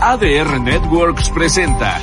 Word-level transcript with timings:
ADR 0.00 0.60
Networks 0.60 1.28
presenta. 1.28 2.00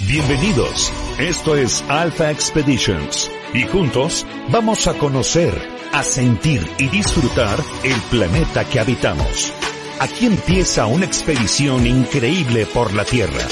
Bienvenidos, 0.00 0.92
esto 1.18 1.56
es 1.56 1.82
Alpha 1.88 2.30
Expeditions 2.30 3.30
y 3.54 3.62
juntos 3.62 4.26
vamos 4.50 4.86
a 4.86 4.94
conocer, 4.98 5.54
a 5.92 6.02
sentir 6.02 6.70
y 6.78 6.88
disfrutar 6.88 7.58
el 7.82 7.98
planeta 8.10 8.64
que 8.68 8.80
habitamos. 8.80 9.52
Aquí 10.00 10.26
empieza 10.26 10.86
una 10.86 11.06
expedición 11.06 11.86
increíble 11.86 12.66
por 12.66 12.92
la 12.92 13.04
Tierra. 13.04 13.48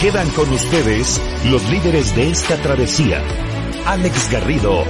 Quedan 0.00 0.30
con 0.30 0.48
ustedes 0.52 1.20
los 1.50 1.68
líderes 1.70 2.14
de 2.14 2.30
esta 2.30 2.56
travesía, 2.62 3.20
Alex 3.84 4.30
Garrido 4.30 4.84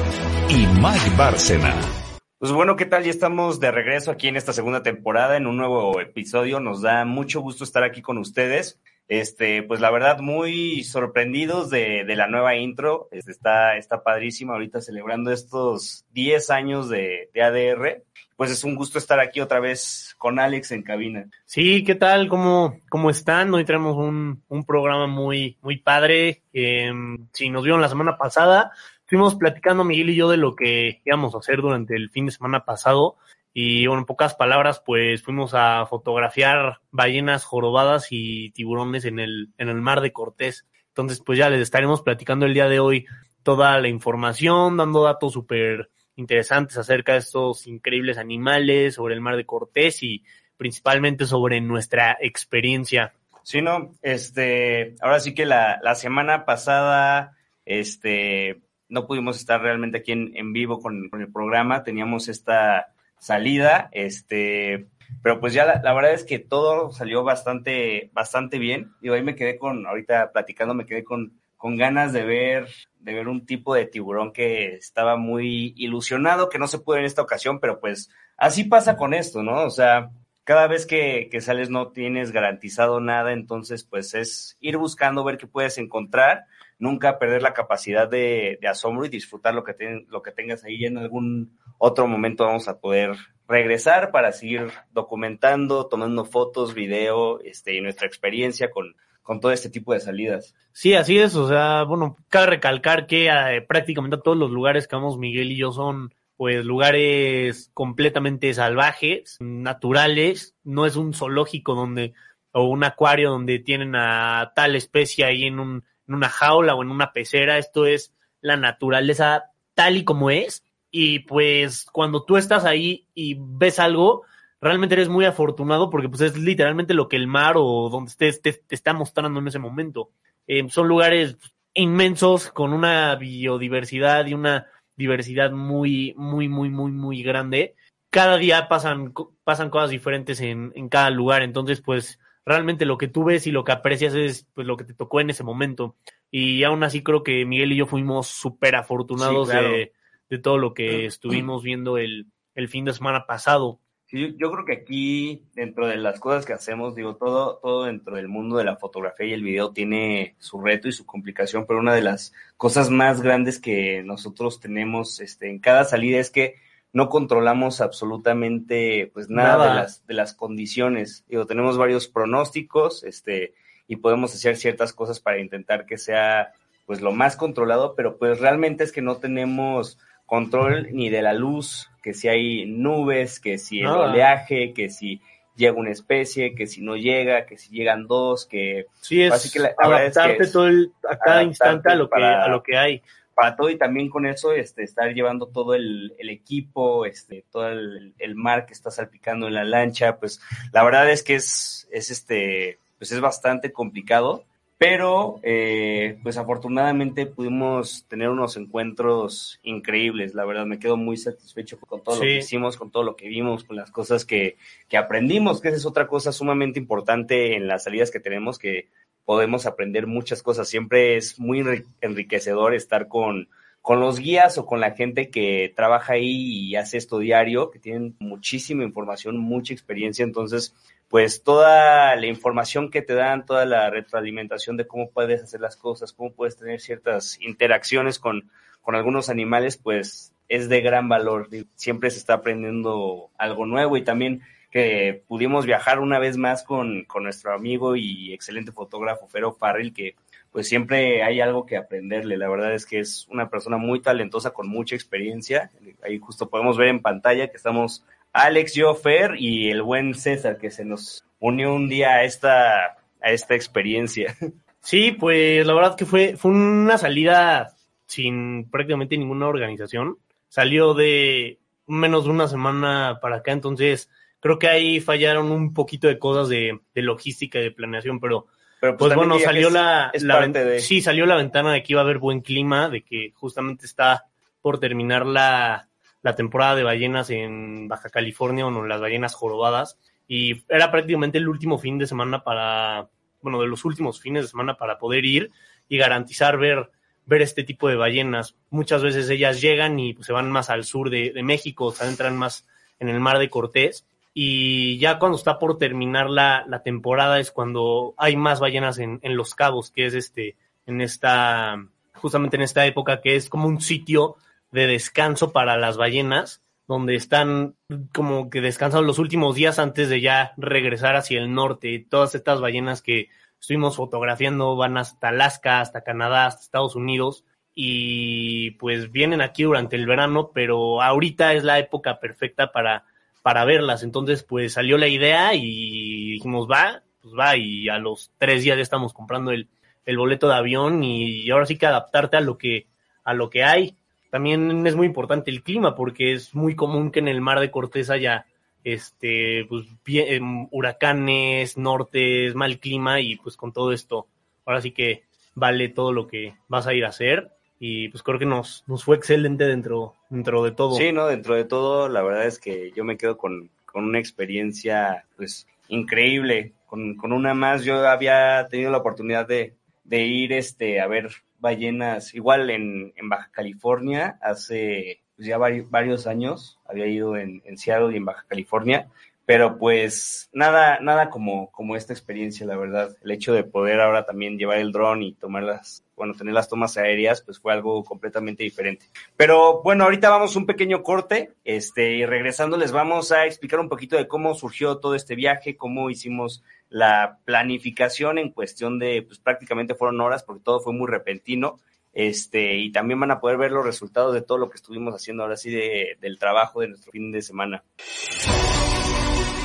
y 0.50 0.66
Mike 0.66 1.16
Bárcena. 1.16 1.97
Pues 2.38 2.52
bueno, 2.52 2.76
¿qué 2.76 2.86
tal? 2.86 3.02
Ya 3.02 3.10
estamos 3.10 3.58
de 3.58 3.72
regreso 3.72 4.12
aquí 4.12 4.28
en 4.28 4.36
esta 4.36 4.52
segunda 4.52 4.84
temporada, 4.84 5.36
en 5.36 5.48
un 5.48 5.56
nuevo 5.56 6.00
episodio. 6.00 6.60
Nos 6.60 6.82
da 6.82 7.04
mucho 7.04 7.40
gusto 7.40 7.64
estar 7.64 7.82
aquí 7.82 8.00
con 8.00 8.16
ustedes. 8.16 8.78
Este, 9.08 9.64
pues 9.64 9.80
la 9.80 9.90
verdad, 9.90 10.20
muy 10.20 10.84
sorprendidos 10.84 11.68
de, 11.68 12.04
de 12.04 12.14
la 12.14 12.28
nueva 12.28 12.54
intro. 12.54 13.08
Este, 13.10 13.32
está, 13.32 13.76
está 13.76 14.04
padrísima 14.04 14.52
ahorita 14.52 14.80
celebrando 14.80 15.32
estos 15.32 16.04
10 16.12 16.50
años 16.50 16.88
de, 16.88 17.28
de, 17.34 17.42
ADR. 17.42 18.04
Pues 18.36 18.52
es 18.52 18.62
un 18.62 18.76
gusto 18.76 18.98
estar 18.98 19.18
aquí 19.18 19.40
otra 19.40 19.58
vez 19.58 20.14
con 20.16 20.38
Alex 20.38 20.70
en 20.70 20.84
cabina. 20.84 21.28
Sí, 21.44 21.82
¿qué 21.82 21.96
tal? 21.96 22.28
¿Cómo, 22.28 22.78
cómo 22.88 23.10
están? 23.10 23.52
Hoy 23.52 23.64
tenemos 23.64 23.96
un, 23.96 24.44
un 24.46 24.64
programa 24.64 25.08
muy, 25.08 25.58
muy 25.60 25.78
padre. 25.78 26.44
Eh, 26.52 26.92
si 27.32 27.50
nos 27.50 27.64
vieron 27.64 27.80
la 27.80 27.88
semana 27.88 28.16
pasada, 28.16 28.70
estuvimos 29.08 29.36
platicando 29.36 29.84
Miguel 29.84 30.10
y 30.10 30.16
yo 30.16 30.28
de 30.28 30.36
lo 30.36 30.54
que 30.54 31.00
íbamos 31.02 31.34
a 31.34 31.38
hacer 31.38 31.62
durante 31.62 31.96
el 31.96 32.10
fin 32.10 32.26
de 32.26 32.32
semana 32.32 32.66
pasado. 32.66 33.16
Y 33.54 33.86
bueno, 33.86 34.02
en 34.02 34.04
pocas 34.04 34.34
palabras, 34.34 34.82
pues 34.84 35.22
fuimos 35.22 35.54
a 35.54 35.86
fotografiar 35.86 36.80
ballenas 36.90 37.46
jorobadas 37.46 38.08
y 38.10 38.50
tiburones 38.50 39.06
en 39.06 39.18
el, 39.18 39.48
en 39.56 39.70
el 39.70 39.80
mar 39.80 40.02
de 40.02 40.12
Cortés. 40.12 40.66
Entonces, 40.88 41.22
pues 41.24 41.38
ya 41.38 41.48
les 41.48 41.62
estaremos 41.62 42.02
platicando 42.02 42.44
el 42.44 42.52
día 42.52 42.68
de 42.68 42.80
hoy 42.80 43.06
toda 43.42 43.80
la 43.80 43.88
información, 43.88 44.76
dando 44.76 45.04
datos 45.04 45.32
súper 45.32 45.88
interesantes 46.16 46.76
acerca 46.76 47.12
de 47.14 47.20
estos 47.20 47.66
increíbles 47.66 48.18
animales, 48.18 48.96
sobre 48.96 49.14
el 49.14 49.22
mar 49.22 49.36
de 49.36 49.46
Cortés 49.46 50.02
y 50.02 50.22
principalmente 50.58 51.24
sobre 51.24 51.62
nuestra 51.62 52.18
experiencia. 52.20 53.14
Sí, 53.42 53.62
no, 53.62 53.94
este, 54.02 54.96
ahora 55.00 55.18
sí 55.18 55.34
que 55.34 55.46
la, 55.46 55.80
la 55.82 55.94
semana 55.94 56.44
pasada, 56.44 57.38
este, 57.64 58.67
no 58.88 59.06
pudimos 59.06 59.36
estar 59.36 59.60
realmente 59.60 59.98
aquí 59.98 60.12
en, 60.12 60.32
en 60.36 60.52
vivo 60.52 60.80
con, 60.80 61.08
con, 61.08 61.20
el 61.20 61.30
programa, 61.32 61.84
teníamos 61.84 62.28
esta 62.28 62.92
salida, 63.18 63.88
este, 63.92 64.88
pero 65.22 65.40
pues 65.40 65.52
ya 65.52 65.80
la, 65.82 65.94
verdad 65.94 66.12
es 66.12 66.24
que 66.24 66.38
todo 66.38 66.92
salió 66.92 67.24
bastante, 67.24 68.10
bastante 68.12 68.58
bien. 68.58 68.92
Y 69.00 69.10
ahí 69.10 69.22
me 69.22 69.34
quedé 69.34 69.58
con, 69.58 69.86
ahorita 69.86 70.32
platicando, 70.32 70.74
me 70.74 70.86
quedé 70.86 71.04
con, 71.04 71.32
con 71.56 71.76
ganas 71.76 72.12
de 72.12 72.24
ver, 72.24 72.68
de 73.00 73.14
ver 73.14 73.28
un 73.28 73.46
tipo 73.46 73.74
de 73.74 73.86
tiburón 73.86 74.32
que 74.32 74.74
estaba 74.74 75.16
muy 75.16 75.74
ilusionado, 75.76 76.48
que 76.48 76.58
no 76.58 76.68
se 76.68 76.78
pudo 76.78 76.96
en 76.96 77.04
esta 77.04 77.22
ocasión, 77.22 77.58
pero 77.60 77.80
pues 77.80 78.10
así 78.36 78.64
pasa 78.64 78.96
con 78.96 79.14
esto, 79.14 79.42
¿no? 79.42 79.64
O 79.64 79.70
sea, 79.70 80.10
cada 80.44 80.66
vez 80.66 80.86
que, 80.86 81.28
que 81.30 81.40
sales 81.40 81.68
no 81.68 81.88
tienes 81.88 82.32
garantizado 82.32 83.00
nada, 83.00 83.32
entonces 83.32 83.84
pues 83.84 84.14
es 84.14 84.56
ir 84.60 84.76
buscando, 84.76 85.24
ver 85.24 85.38
qué 85.38 85.46
puedes 85.46 85.78
encontrar 85.78 86.44
nunca 86.78 87.18
perder 87.18 87.42
la 87.42 87.54
capacidad 87.54 88.08
de, 88.08 88.58
asombro 88.68 89.04
y 89.04 89.08
disfrutar 89.08 89.54
lo 89.54 89.64
que, 89.64 89.74
ten, 89.74 90.06
lo 90.08 90.22
que 90.22 90.32
tengas 90.32 90.64
ahí. 90.64 90.76
Y 90.76 90.86
en 90.86 90.98
algún 90.98 91.58
otro 91.78 92.06
momento 92.06 92.44
vamos 92.44 92.68
a 92.68 92.80
poder 92.80 93.16
regresar 93.46 94.10
para 94.10 94.32
seguir 94.32 94.70
documentando, 94.90 95.86
tomando 95.86 96.24
fotos, 96.24 96.74
video 96.74 97.40
este, 97.40 97.74
y 97.74 97.80
nuestra 97.80 98.06
experiencia 98.06 98.70
con, 98.70 98.94
con 99.22 99.40
todo 99.40 99.52
este 99.52 99.70
tipo 99.70 99.92
de 99.92 100.00
salidas. 100.00 100.54
Sí, 100.72 100.94
así 100.94 101.18
es. 101.18 101.34
O 101.34 101.48
sea, 101.48 101.82
bueno, 101.82 102.16
cabe 102.28 102.46
recalcar 102.46 103.06
que 103.06 103.28
eh, 103.28 103.62
prácticamente 103.62 104.18
todos 104.22 104.36
los 104.36 104.50
lugares 104.50 104.86
que 104.86 104.96
vamos 104.96 105.18
Miguel 105.18 105.52
y 105.52 105.56
yo 105.56 105.72
son 105.72 106.14
pues 106.36 106.64
lugares 106.64 107.70
completamente 107.74 108.54
salvajes, 108.54 109.38
naturales, 109.40 110.54
no 110.62 110.86
es 110.86 110.94
un 110.94 111.12
zoológico 111.12 111.74
donde 111.74 112.14
o 112.52 112.68
un 112.68 112.84
acuario 112.84 113.30
donde 113.30 113.58
tienen 113.58 113.96
a 113.96 114.52
tal 114.54 114.76
especie 114.76 115.24
ahí 115.24 115.44
en 115.44 115.58
un 115.58 115.84
en 116.08 116.14
una 116.14 116.28
jaula 116.28 116.74
o 116.74 116.82
en 116.82 116.90
una 116.90 117.12
pecera, 117.12 117.58
esto 117.58 117.86
es 117.86 118.14
la 118.40 118.56
naturaleza 118.56 119.52
tal 119.74 119.96
y 119.96 120.04
como 120.04 120.30
es. 120.30 120.64
Y 120.90 121.20
pues 121.20 121.86
cuando 121.92 122.24
tú 122.24 122.36
estás 122.36 122.64
ahí 122.64 123.06
y 123.14 123.36
ves 123.38 123.78
algo, 123.78 124.22
realmente 124.60 124.94
eres 124.94 125.08
muy 125.08 125.26
afortunado 125.26 125.90
porque 125.90 126.08
pues 126.08 126.22
es 126.22 126.38
literalmente 126.38 126.94
lo 126.94 127.08
que 127.08 127.16
el 127.16 127.26
mar 127.26 127.54
o 127.56 127.88
donde 127.90 128.10
estés 128.10 128.40
te, 128.40 128.62
está 128.70 128.94
mostrando 128.94 129.38
en 129.40 129.48
ese 129.48 129.58
momento. 129.58 130.10
Eh, 130.46 130.66
son 130.70 130.88
lugares 130.88 131.36
inmensos 131.74 132.50
con 132.50 132.72
una 132.72 133.14
biodiversidad 133.16 134.26
y 134.26 134.34
una 134.34 134.66
diversidad 134.96 135.52
muy, 135.52 136.14
muy, 136.16 136.48
muy, 136.48 136.70
muy, 136.70 136.90
muy 136.90 137.22
grande. 137.22 137.76
Cada 138.10 138.38
día 138.38 138.68
pasan, 138.68 139.12
pasan 139.44 139.68
cosas 139.68 139.90
diferentes 139.90 140.40
en, 140.40 140.72
en 140.74 140.88
cada 140.88 141.10
lugar, 141.10 141.42
entonces 141.42 141.82
pues 141.82 142.18
realmente 142.48 142.86
lo 142.86 142.98
que 142.98 143.08
tú 143.08 143.24
ves 143.24 143.46
y 143.46 143.52
lo 143.52 143.62
que 143.62 143.72
aprecias 143.72 144.14
es 144.14 144.48
pues 144.54 144.66
lo 144.66 144.76
que 144.76 144.84
te 144.84 144.94
tocó 144.94 145.20
en 145.20 145.30
ese 145.30 145.44
momento. 145.44 145.96
Y 146.30 146.64
aún 146.64 146.82
así 146.82 147.02
creo 147.02 147.22
que 147.22 147.44
Miguel 147.44 147.72
y 147.72 147.76
yo 147.76 147.86
fuimos 147.86 148.26
súper 148.26 148.74
afortunados 148.74 149.48
sí, 149.48 149.52
claro. 149.52 149.70
de, 149.70 149.92
de, 150.30 150.38
todo 150.38 150.58
lo 150.58 150.74
que 150.74 151.04
estuvimos 151.04 151.62
viendo 151.62 151.98
el, 151.98 152.26
el 152.54 152.68
fin 152.68 152.84
de 152.86 152.94
semana 152.94 153.26
pasado. 153.26 153.80
Sí, 154.06 154.34
yo 154.38 154.50
creo 154.50 154.64
que 154.64 154.72
aquí, 154.72 155.44
dentro 155.54 155.86
de 155.86 155.98
las 155.98 156.18
cosas 156.18 156.46
que 156.46 156.54
hacemos, 156.54 156.94
digo, 156.94 157.16
todo, 157.16 157.58
todo 157.58 157.84
dentro 157.84 158.16
del 158.16 158.28
mundo 158.28 158.56
de 158.56 158.64
la 158.64 158.76
fotografía 158.76 159.26
y 159.26 159.32
el 159.34 159.42
video 159.42 159.72
tiene 159.72 160.34
su 160.38 160.58
reto 160.62 160.88
y 160.88 160.92
su 160.92 161.04
complicación, 161.04 161.66
pero 161.66 161.80
una 161.80 161.92
de 161.92 162.00
las 162.00 162.32
cosas 162.56 162.88
más 162.88 163.20
grandes 163.20 163.60
que 163.60 164.02
nosotros 164.02 164.60
tenemos 164.60 165.20
este, 165.20 165.50
en 165.50 165.58
cada 165.58 165.84
salida 165.84 166.18
es 166.18 166.30
que 166.30 166.54
no 166.92 167.08
controlamos 167.08 167.80
absolutamente 167.80 169.10
pues 169.12 169.28
nada, 169.28 169.58
nada, 169.58 169.68
De, 169.68 169.74
las, 169.80 170.06
de 170.06 170.14
las 170.14 170.34
condiciones. 170.34 171.24
Digo, 171.28 171.46
tenemos 171.46 171.76
varios 171.76 172.08
pronósticos, 172.08 173.04
este, 173.04 173.54
y 173.86 173.96
podemos 173.96 174.34
hacer 174.34 174.56
ciertas 174.56 174.92
cosas 174.92 175.18
para 175.18 175.38
intentar 175.38 175.86
que 175.86 175.98
sea 175.98 176.52
pues 176.86 177.00
lo 177.00 177.12
más 177.12 177.36
controlado, 177.36 177.94
pero 177.94 178.16
pues 178.16 178.40
realmente 178.40 178.84
es 178.84 178.92
que 178.92 179.02
no 179.02 179.16
tenemos 179.16 179.98
control 180.24 180.88
ni 180.92 181.10
de 181.10 181.22
la 181.22 181.32
luz, 181.32 181.90
que 182.02 182.14
si 182.14 182.28
hay 182.28 182.66
nubes, 182.66 183.40
que 183.40 183.58
si 183.58 183.80
el 183.80 183.86
Nada. 183.86 184.10
oleaje, 184.10 184.72
que 184.72 184.88
si 184.88 185.20
llega 185.56 185.76
una 185.76 185.90
especie, 185.90 186.54
que 186.54 186.66
si 186.66 186.80
no 186.80 186.96
llega, 186.96 187.44
que 187.46 187.58
si 187.58 187.70
llegan 187.70 188.06
dos, 188.06 188.46
que 188.46 188.86
sí 189.00 189.22
es 189.22 189.32
así 189.32 189.50
que 189.50 189.58
la, 189.58 189.74
adaptarte 189.76 190.32
es 190.32 190.38
que 190.38 190.44
es 190.44 190.52
todo 190.52 190.68
el, 190.68 190.92
a 191.10 191.18
cada 191.18 191.42
instante 191.42 191.90
a 191.90 191.94
lo 191.94 192.08
que 192.08 192.22
a 192.22 192.48
lo 192.48 192.62
que 192.62 192.76
hay 192.76 193.02
para 193.38 193.54
todo 193.54 193.70
y 193.70 193.78
también 193.78 194.10
con 194.10 194.26
eso 194.26 194.52
este, 194.52 194.82
estar 194.82 195.14
llevando 195.14 195.46
todo 195.46 195.74
el, 195.74 196.12
el 196.18 196.28
equipo, 196.28 197.06
este, 197.06 197.44
todo 197.52 197.68
el, 197.68 198.12
el, 198.18 198.34
mar 198.34 198.66
que 198.66 198.72
está 198.72 198.90
salpicando 198.90 199.46
en 199.46 199.54
la 199.54 199.62
lancha, 199.62 200.18
pues 200.18 200.40
la 200.72 200.82
verdad 200.82 201.08
es 201.08 201.22
que 201.22 201.36
es, 201.36 201.88
es 201.92 202.10
este, 202.10 202.80
pues 202.98 203.12
es 203.12 203.20
bastante 203.20 203.70
complicado, 203.70 204.44
pero 204.76 205.38
eh, 205.44 206.18
pues 206.24 206.36
afortunadamente 206.36 207.26
pudimos 207.26 208.06
tener 208.08 208.28
unos 208.28 208.56
encuentros 208.56 209.60
increíbles, 209.62 210.34
la 210.34 210.44
verdad 210.44 210.66
me 210.66 210.80
quedo 210.80 210.96
muy 210.96 211.16
satisfecho 211.16 211.78
con 211.78 212.02
todo 212.02 212.16
sí. 212.16 212.20
lo 212.20 212.26
que 212.26 212.38
hicimos, 212.38 212.76
con 212.76 212.90
todo 212.90 213.04
lo 213.04 213.14
que 213.14 213.28
vimos, 213.28 213.62
con 213.62 213.76
las 213.76 213.92
cosas 213.92 214.24
que, 214.24 214.56
que 214.88 214.96
aprendimos, 214.96 215.60
que 215.60 215.68
esa 215.68 215.76
es 215.76 215.86
otra 215.86 216.08
cosa 216.08 216.32
sumamente 216.32 216.80
importante 216.80 217.54
en 217.54 217.68
las 217.68 217.84
salidas 217.84 218.10
que 218.10 218.18
tenemos, 218.18 218.58
que 218.58 218.88
podemos 219.28 219.66
aprender 219.66 220.06
muchas 220.06 220.42
cosas. 220.42 220.70
Siempre 220.70 221.18
es 221.18 221.38
muy 221.38 221.62
enriquecedor 222.00 222.74
estar 222.74 223.08
con, 223.08 223.50
con 223.82 224.00
los 224.00 224.20
guías 224.20 224.56
o 224.56 224.64
con 224.64 224.80
la 224.80 224.92
gente 224.92 225.28
que 225.28 225.70
trabaja 225.76 226.14
ahí 226.14 226.30
y 226.30 226.76
hace 226.76 226.96
esto 226.96 227.18
diario, 227.18 227.70
que 227.70 227.78
tienen 227.78 228.16
muchísima 228.20 228.84
información, 228.84 229.36
mucha 229.36 229.74
experiencia. 229.74 230.22
Entonces, 230.22 230.74
pues 231.08 231.42
toda 231.42 232.16
la 232.16 232.26
información 232.26 232.90
que 232.90 233.02
te 233.02 233.12
dan, 233.12 233.44
toda 233.44 233.66
la 233.66 233.90
retroalimentación 233.90 234.78
de 234.78 234.86
cómo 234.86 235.10
puedes 235.10 235.42
hacer 235.42 235.60
las 235.60 235.76
cosas, 235.76 236.14
cómo 236.14 236.32
puedes 236.32 236.56
tener 236.56 236.80
ciertas 236.80 237.38
interacciones 237.42 238.18
con, 238.18 238.50
con 238.80 238.94
algunos 238.94 239.28
animales, 239.28 239.76
pues 239.76 240.32
es 240.48 240.70
de 240.70 240.80
gran 240.80 241.10
valor. 241.10 241.50
Siempre 241.74 242.10
se 242.10 242.16
está 242.16 242.32
aprendiendo 242.32 243.28
algo 243.36 243.66
nuevo 243.66 243.98
y 243.98 244.04
también 244.04 244.40
que 244.70 245.22
pudimos 245.26 245.66
viajar 245.66 245.98
una 245.98 246.18
vez 246.18 246.36
más 246.36 246.62
con, 246.62 247.04
con 247.04 247.22
nuestro 247.22 247.54
amigo 247.54 247.96
y 247.96 248.32
excelente 248.32 248.72
fotógrafo 248.72 249.28
Fero 249.28 249.52
Farrell, 249.52 249.92
que 249.92 250.14
pues 250.52 250.68
siempre 250.68 251.22
hay 251.22 251.40
algo 251.40 251.66
que 251.66 251.76
aprenderle. 251.76 252.36
La 252.36 252.48
verdad 252.48 252.74
es 252.74 252.86
que 252.86 253.00
es 253.00 253.26
una 253.28 253.48
persona 253.48 253.76
muy 253.76 254.00
talentosa 254.00 254.50
con 254.50 254.68
mucha 254.68 254.94
experiencia. 254.94 255.70
Ahí 256.02 256.18
justo 256.18 256.48
podemos 256.48 256.76
ver 256.76 256.88
en 256.88 257.00
pantalla 257.00 257.48
que 257.48 257.56
estamos 257.56 258.04
Alex, 258.32 258.74
yo, 258.74 258.94
Fer 258.94 259.36
y 259.38 259.70
el 259.70 259.82
buen 259.82 260.14
César 260.14 260.58
que 260.58 260.70
se 260.70 260.84
nos 260.84 261.24
unió 261.40 261.74
un 261.74 261.88
día 261.88 262.10
a 262.10 262.24
esta, 262.24 262.98
a 263.20 263.30
esta 263.30 263.54
experiencia. 263.54 264.36
Sí, 264.80 265.10
pues 265.10 265.66
la 265.66 265.74
verdad 265.74 265.96
que 265.96 266.06
fue, 266.06 266.36
fue 266.36 266.52
una 266.52 266.96
salida 266.96 267.74
sin 268.06 268.70
prácticamente 268.70 269.18
ninguna 269.18 269.48
organización. 269.48 270.18
Salió 270.48 270.94
de 270.94 271.58
menos 271.86 272.24
de 272.24 272.30
una 272.30 272.48
semana 272.48 273.18
para 273.20 273.36
acá, 273.36 273.52
entonces 273.52 274.08
creo 274.40 274.58
que 274.58 274.68
ahí 274.68 275.00
fallaron 275.00 275.50
un 275.50 275.74
poquito 275.74 276.08
de 276.08 276.18
cosas 276.18 276.48
de, 276.48 276.78
de 276.94 277.02
logística 277.02 277.58
y 277.58 277.62
de 277.62 277.70
planeación, 277.70 278.20
pero, 278.20 278.46
Pero 278.80 278.96
pues 278.96 279.14
bueno, 279.14 279.38
salió 279.38 279.68
es- 279.68 279.72
la, 279.74 280.10
es 280.12 280.22
la 280.22 280.34
parte 280.38 280.58
ven- 280.64 280.68
de- 280.68 280.80
sí, 280.80 281.00
salió 281.00 281.26
la 281.26 281.36
ventana 281.36 281.72
de 281.72 281.82
que 281.82 281.92
iba 281.94 282.00
a 282.00 282.04
haber 282.04 282.18
buen 282.18 282.40
clima, 282.40 282.88
de 282.88 283.02
que 283.02 283.32
justamente 283.34 283.86
está 283.86 284.26
por 284.62 284.78
terminar 284.80 285.26
la, 285.26 285.88
la 286.22 286.34
temporada 286.34 286.74
de 286.76 286.82
ballenas 286.82 287.30
en 287.30 287.88
Baja 287.88 288.10
California, 288.10 288.66
o 288.66 288.70
no, 288.70 288.84
las 288.86 289.00
ballenas 289.00 289.34
jorobadas, 289.34 289.98
y 290.26 290.62
era 290.68 290.90
prácticamente 290.90 291.38
el 291.38 291.48
último 291.48 291.78
fin 291.78 291.96
de 291.98 292.06
semana 292.06 292.44
para, 292.44 293.08
bueno, 293.40 293.60
de 293.60 293.66
los 293.68 293.84
últimos 293.84 294.20
fines 294.20 294.42
de 294.44 294.48
semana 294.48 294.76
para 294.76 294.98
poder 294.98 295.24
ir 295.24 295.50
y 295.88 295.96
garantizar 295.96 296.58
ver, 296.58 296.90
ver 297.24 297.40
este 297.42 297.64
tipo 297.64 297.88
de 297.88 297.96
ballenas. 297.96 298.56
Muchas 298.70 299.02
veces 299.02 299.30
ellas 299.30 299.60
llegan 299.60 299.98
y 299.98 300.12
pues, 300.14 300.26
se 300.26 300.32
van 300.32 300.50
más 300.50 300.68
al 300.70 300.84
sur 300.84 301.08
de, 301.08 301.32
de 301.32 301.42
México, 301.42 301.86
o 301.86 301.92
sea, 301.92 302.08
entran 302.08 302.36
más 302.36 302.66
en 303.00 303.08
el 303.08 303.20
mar 303.20 303.38
de 303.38 303.48
Cortés. 303.48 304.06
Y 304.40 304.98
ya 304.98 305.18
cuando 305.18 305.36
está 305.36 305.58
por 305.58 305.78
terminar 305.78 306.30
la, 306.30 306.64
la 306.68 306.84
temporada 306.84 307.40
es 307.40 307.50
cuando 307.50 308.14
hay 308.16 308.36
más 308.36 308.60
ballenas 308.60 309.00
en, 309.00 309.18
en 309.22 309.36
Los 309.36 309.56
Cabos, 309.56 309.90
que 309.90 310.06
es 310.06 310.14
este, 310.14 310.54
en 310.86 311.00
esta, 311.00 311.84
justamente 312.14 312.54
en 312.54 312.62
esta 312.62 312.86
época, 312.86 313.20
que 313.20 313.34
es 313.34 313.48
como 313.48 313.66
un 313.66 313.80
sitio 313.80 314.36
de 314.70 314.86
descanso 314.86 315.50
para 315.50 315.76
las 315.76 315.96
ballenas, 315.96 316.62
donde 316.86 317.16
están 317.16 317.74
como 318.14 318.48
que 318.48 318.60
descansan 318.60 319.08
los 319.08 319.18
últimos 319.18 319.56
días 319.56 319.80
antes 319.80 320.08
de 320.08 320.20
ya 320.20 320.52
regresar 320.56 321.16
hacia 321.16 321.40
el 321.40 321.52
norte. 321.52 322.06
Todas 322.08 322.36
estas 322.36 322.60
ballenas 322.60 323.02
que 323.02 323.30
estuvimos 323.58 323.96
fotografiando 323.96 324.76
van 324.76 324.98
hasta 324.98 325.30
Alaska, 325.30 325.80
hasta 325.80 326.04
Canadá, 326.04 326.46
hasta 326.46 326.62
Estados 326.62 326.94
Unidos 326.94 327.44
y 327.74 328.70
pues 328.78 329.10
vienen 329.10 329.40
aquí 329.40 329.64
durante 329.64 329.96
el 329.96 330.06
verano, 330.06 330.52
pero 330.54 331.02
ahorita 331.02 331.54
es 331.54 331.64
la 331.64 331.80
época 331.80 332.20
perfecta 332.20 332.70
para, 332.70 333.04
para 333.48 333.64
verlas. 333.64 334.02
Entonces 334.02 334.42
pues 334.42 334.74
salió 334.74 334.98
la 334.98 335.08
idea 335.08 335.54
y 335.54 336.32
dijimos 336.32 336.68
va, 336.70 337.02
pues 337.22 337.32
va 337.32 337.56
y 337.56 337.88
a 337.88 337.96
los 337.96 338.30
tres 338.36 338.62
días 338.62 338.76
ya 338.76 338.82
estamos 338.82 339.14
comprando 339.14 339.52
el, 339.52 339.70
el 340.04 340.18
boleto 340.18 340.48
de 340.48 340.54
avión 340.54 341.02
y 341.02 341.48
ahora 341.50 341.64
sí 341.64 341.78
que 341.78 341.86
adaptarte 341.86 342.36
a 342.36 342.42
lo 342.42 342.58
que, 342.58 342.88
a 343.24 343.32
lo 343.32 343.48
que 343.48 343.64
hay. 343.64 343.96
También 344.30 344.86
es 344.86 344.96
muy 344.96 345.06
importante 345.06 345.50
el 345.50 345.62
clima 345.62 345.94
porque 345.94 346.34
es 346.34 346.54
muy 346.54 346.76
común 346.76 347.10
que 347.10 347.20
en 347.20 347.28
el 347.28 347.40
mar 347.40 347.58
de 347.58 347.70
Cortés 347.70 348.10
haya 348.10 348.44
este 348.84 349.64
pues 349.66 349.86
em, 350.04 350.68
huracanes, 350.70 351.78
nortes, 351.78 352.54
mal 352.54 352.78
clima 352.78 353.22
y 353.22 353.36
pues 353.36 353.56
con 353.56 353.72
todo 353.72 353.92
esto 353.92 354.26
ahora 354.66 354.82
sí 354.82 354.90
que 354.90 355.22
vale 355.54 355.88
todo 355.88 356.12
lo 356.12 356.26
que 356.26 356.54
vas 356.68 356.86
a 356.86 356.92
ir 356.92 357.06
a 357.06 357.08
hacer 357.08 357.50
y 357.80 358.08
pues 358.08 358.22
creo 358.22 358.38
que 358.38 358.46
nos, 358.46 358.84
nos 358.86 359.04
fue 359.04 359.16
excelente 359.16 359.64
dentro, 359.64 360.14
dentro 360.30 360.62
de 360.64 360.72
todo. 360.72 360.96
Sí, 360.96 361.12
no, 361.12 361.26
dentro 361.26 361.54
de 361.54 361.64
todo, 361.64 362.08
la 362.08 362.22
verdad 362.22 362.46
es 362.46 362.58
que 362.58 362.92
yo 362.96 363.04
me 363.04 363.16
quedo 363.16 363.36
con, 363.38 363.70
con 363.86 364.04
una 364.04 364.18
experiencia, 364.18 365.24
pues, 365.36 365.66
increíble. 365.88 366.72
Con, 366.86 367.16
con 367.16 367.32
una 367.32 367.52
más, 367.54 367.84
yo 367.84 368.06
había 368.08 368.66
tenido 368.70 368.90
la 368.90 368.98
oportunidad 368.98 369.46
de, 369.46 369.74
de 370.04 370.22
ir, 370.24 370.52
este, 370.54 371.00
a 371.00 371.06
ver 371.06 371.28
ballenas, 371.60 372.34
igual 372.34 372.70
en, 372.70 373.12
en 373.16 373.28
Baja 373.28 373.50
California, 373.52 374.38
hace 374.40 375.20
pues, 375.36 375.46
ya 375.48 375.58
vari- 375.58 375.86
varios 375.90 376.26
años, 376.26 376.78
había 376.88 377.06
ido 377.06 377.36
en, 377.36 377.60
en 377.66 377.76
Seattle 377.76 378.14
y 378.14 378.16
en 378.16 378.24
Baja 378.24 378.44
California, 378.48 379.08
pero 379.48 379.78
pues 379.78 380.50
nada, 380.52 380.98
nada 381.00 381.30
como, 381.30 381.70
como 381.70 381.96
esta 381.96 382.12
experiencia, 382.12 382.66
la 382.66 382.76
verdad. 382.76 383.16
El 383.22 383.30
hecho 383.30 383.54
de 383.54 383.64
poder 383.64 383.98
ahora 383.98 384.26
también 384.26 384.58
llevar 384.58 384.76
el 384.76 384.92
dron 384.92 385.22
y 385.22 385.32
tomar 385.32 385.62
las, 385.62 386.04
bueno, 386.16 386.34
tener 386.34 386.52
las 386.52 386.68
tomas 386.68 386.98
aéreas, 386.98 387.40
pues 387.40 387.58
fue 387.58 387.72
algo 387.72 388.04
completamente 388.04 388.62
diferente. 388.62 389.06
Pero 389.38 389.80
bueno, 389.82 390.04
ahorita 390.04 390.28
vamos 390.28 390.54
un 390.54 390.66
pequeño 390.66 391.02
corte, 391.02 391.54
este, 391.64 392.16
y 392.16 392.26
regresando 392.26 392.76
les 392.76 392.92
vamos 392.92 393.32
a 393.32 393.46
explicar 393.46 393.80
un 393.80 393.88
poquito 393.88 394.18
de 394.18 394.28
cómo 394.28 394.54
surgió 394.54 394.98
todo 394.98 395.14
este 395.14 395.34
viaje, 395.34 395.78
cómo 395.78 396.10
hicimos 396.10 396.62
la 396.90 397.38
planificación 397.46 398.36
en 398.36 398.52
cuestión 398.52 398.98
de, 398.98 399.22
pues 399.22 399.38
prácticamente 399.38 399.94
fueron 399.94 400.20
horas, 400.20 400.42
porque 400.42 400.62
todo 400.62 400.80
fue 400.80 400.92
muy 400.92 401.08
repentino. 401.08 401.78
Este, 402.12 402.76
y 402.76 402.92
también 402.92 403.18
van 403.18 403.30
a 403.30 403.40
poder 403.40 403.56
ver 403.56 403.72
los 403.72 403.86
resultados 403.86 404.34
de 404.34 404.42
todo 404.42 404.58
lo 404.58 404.68
que 404.68 404.76
estuvimos 404.76 405.14
haciendo 405.14 405.42
ahora 405.42 405.56
sí 405.56 405.70
de, 405.70 406.18
del 406.20 406.38
trabajo 406.38 406.82
de 406.82 406.88
nuestro 406.88 407.12
fin 407.12 407.32
de 407.32 407.40
semana. 407.40 407.82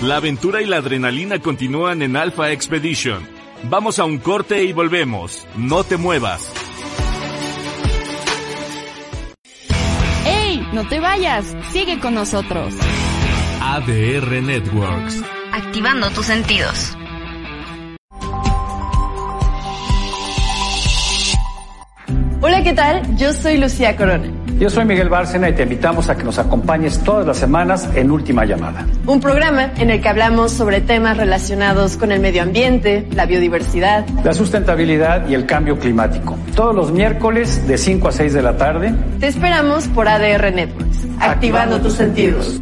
La 0.02 0.18
aventura 0.18 0.62
y 0.62 0.66
la 0.66 0.78
adrenalina 0.78 1.40
continúan 1.40 2.02
en 2.02 2.18
Alpha 2.18 2.52
Expedition. 2.52 3.26
Vamos 3.70 4.00
a 4.00 4.06
un 4.06 4.18
corte 4.18 4.64
y 4.66 4.74
volvemos. 4.74 5.48
No 5.56 5.84
te 5.86 5.96
muevas. 5.96 6.52
¡Ey! 10.26 10.68
No 10.74 10.88
te 10.90 11.00
vayas, 11.00 11.56
sigue 11.72 12.00
con 12.00 12.16
nosotros. 12.16 12.74
ADR 13.62 14.42
Networks. 14.42 15.24
Activando 15.54 16.10
tus 16.10 16.26
sentidos. 16.26 16.98
Hola, 22.42 22.62
¿qué 22.62 22.74
tal? 22.74 23.16
Yo 23.16 23.32
soy 23.32 23.58
Lucía 23.58 23.96
Corona. 23.96 24.43
Yo 24.64 24.70
soy 24.70 24.86
Miguel 24.86 25.10
Bárcena 25.10 25.50
y 25.50 25.54
te 25.56 25.64
invitamos 25.64 26.08
a 26.08 26.16
que 26.16 26.24
nos 26.24 26.40
acompañes 26.40 26.98
todas 27.04 27.28
las 27.28 27.36
semanas 27.36 27.90
en 27.96 28.10
Última 28.10 28.46
Llamada. 28.46 28.88
Un 29.06 29.20
programa 29.20 29.74
en 29.76 29.90
el 29.90 30.00
que 30.00 30.08
hablamos 30.08 30.54
sobre 30.54 30.80
temas 30.80 31.18
relacionados 31.18 31.98
con 31.98 32.14
el 32.14 32.22
medio 32.22 32.44
ambiente, 32.44 33.06
la 33.12 33.26
biodiversidad. 33.26 34.08
La 34.24 34.32
sustentabilidad 34.32 35.28
y 35.28 35.34
el 35.34 35.46
cambio 35.46 35.78
climático. 35.78 36.38
Todos 36.56 36.74
los 36.74 36.94
miércoles 36.94 37.68
de 37.68 37.78
5 37.78 38.08
a 38.08 38.12
6 38.14 38.32
de 38.32 38.42
la 38.42 38.56
tarde. 38.56 38.96
Te 39.20 39.28
esperamos 39.28 39.90
por 39.90 40.08
ADR 40.08 40.54
Networks, 40.54 41.08
activando 41.20 41.82
tus 41.82 41.96
sentidos. 41.96 42.62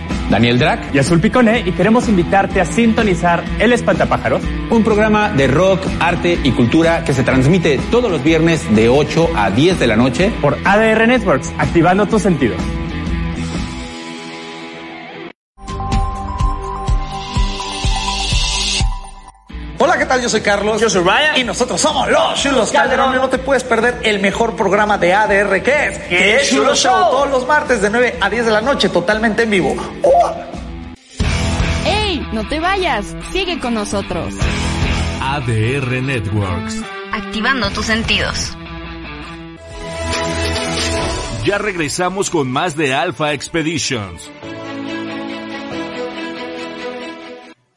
Daniel 0.31 0.57
Drac 0.57 0.95
y 0.95 0.97
Azul 0.97 1.19
Picone 1.19 1.59
y 1.59 1.73
queremos 1.73 2.07
invitarte 2.07 2.61
a 2.61 2.65
sintonizar 2.65 3.43
El 3.59 3.73
Espantapájaros, 3.73 4.41
un 4.69 4.83
programa 4.83 5.29
de 5.29 5.47
rock, 5.47 5.85
arte 5.99 6.39
y 6.41 6.51
cultura 6.51 7.03
que 7.03 7.13
se 7.13 7.23
transmite 7.23 7.79
todos 7.91 8.09
los 8.09 8.23
viernes 8.23 8.73
de 8.73 8.89
8 8.89 9.29
a 9.35 9.51
10 9.51 9.79
de 9.79 9.87
la 9.87 9.97
noche 9.97 10.31
por 10.41 10.57
ADR 10.63 11.05
Networks, 11.05 11.53
activando 11.57 12.07
tus 12.07 12.21
sentidos. 12.21 12.61
Tal? 20.11 20.21
Yo 20.21 20.29
soy 20.29 20.41
Carlos. 20.41 20.81
Yo 20.81 20.89
soy 20.89 21.03
Ryan. 21.03 21.37
Y 21.37 21.43
nosotros 21.43 21.79
somos 21.79 22.09
los 22.09 22.41
Chulos 22.41 22.71
Calderón. 22.71 23.15
No 23.15 23.29
te 23.29 23.37
puedes 23.37 23.63
perder 23.63 23.99
el 24.03 24.19
mejor 24.19 24.55
programa 24.55 24.97
de 24.97 25.13
ADR 25.13 25.63
que 25.63 25.87
es. 25.87 25.97
¿Qué 25.99 26.35
es 26.35 26.49
Chulo 26.49 26.75
Show? 26.75 27.11
Todos 27.11 27.29
los 27.29 27.47
martes 27.47 27.81
de 27.81 27.89
9 27.89 28.17
a 28.19 28.29
10 28.29 28.45
de 28.45 28.51
la 28.51 28.61
noche, 28.61 28.89
totalmente 28.89 29.43
en 29.43 29.49
vivo. 29.49 29.75
¡Ey! 31.85 32.27
No 32.33 32.47
te 32.47 32.59
vayas, 32.59 33.15
sigue 33.31 33.59
con 33.59 33.73
nosotros. 33.73 34.33
ADR 35.21 36.01
Networks. 36.01 36.81
Activando 37.13 37.69
tus 37.69 37.85
sentidos. 37.85 38.57
Ya 41.45 41.57
regresamos 41.57 42.29
con 42.29 42.51
más 42.51 42.75
de 42.75 42.93
Alpha 42.93 43.33
Expeditions. 43.33 44.29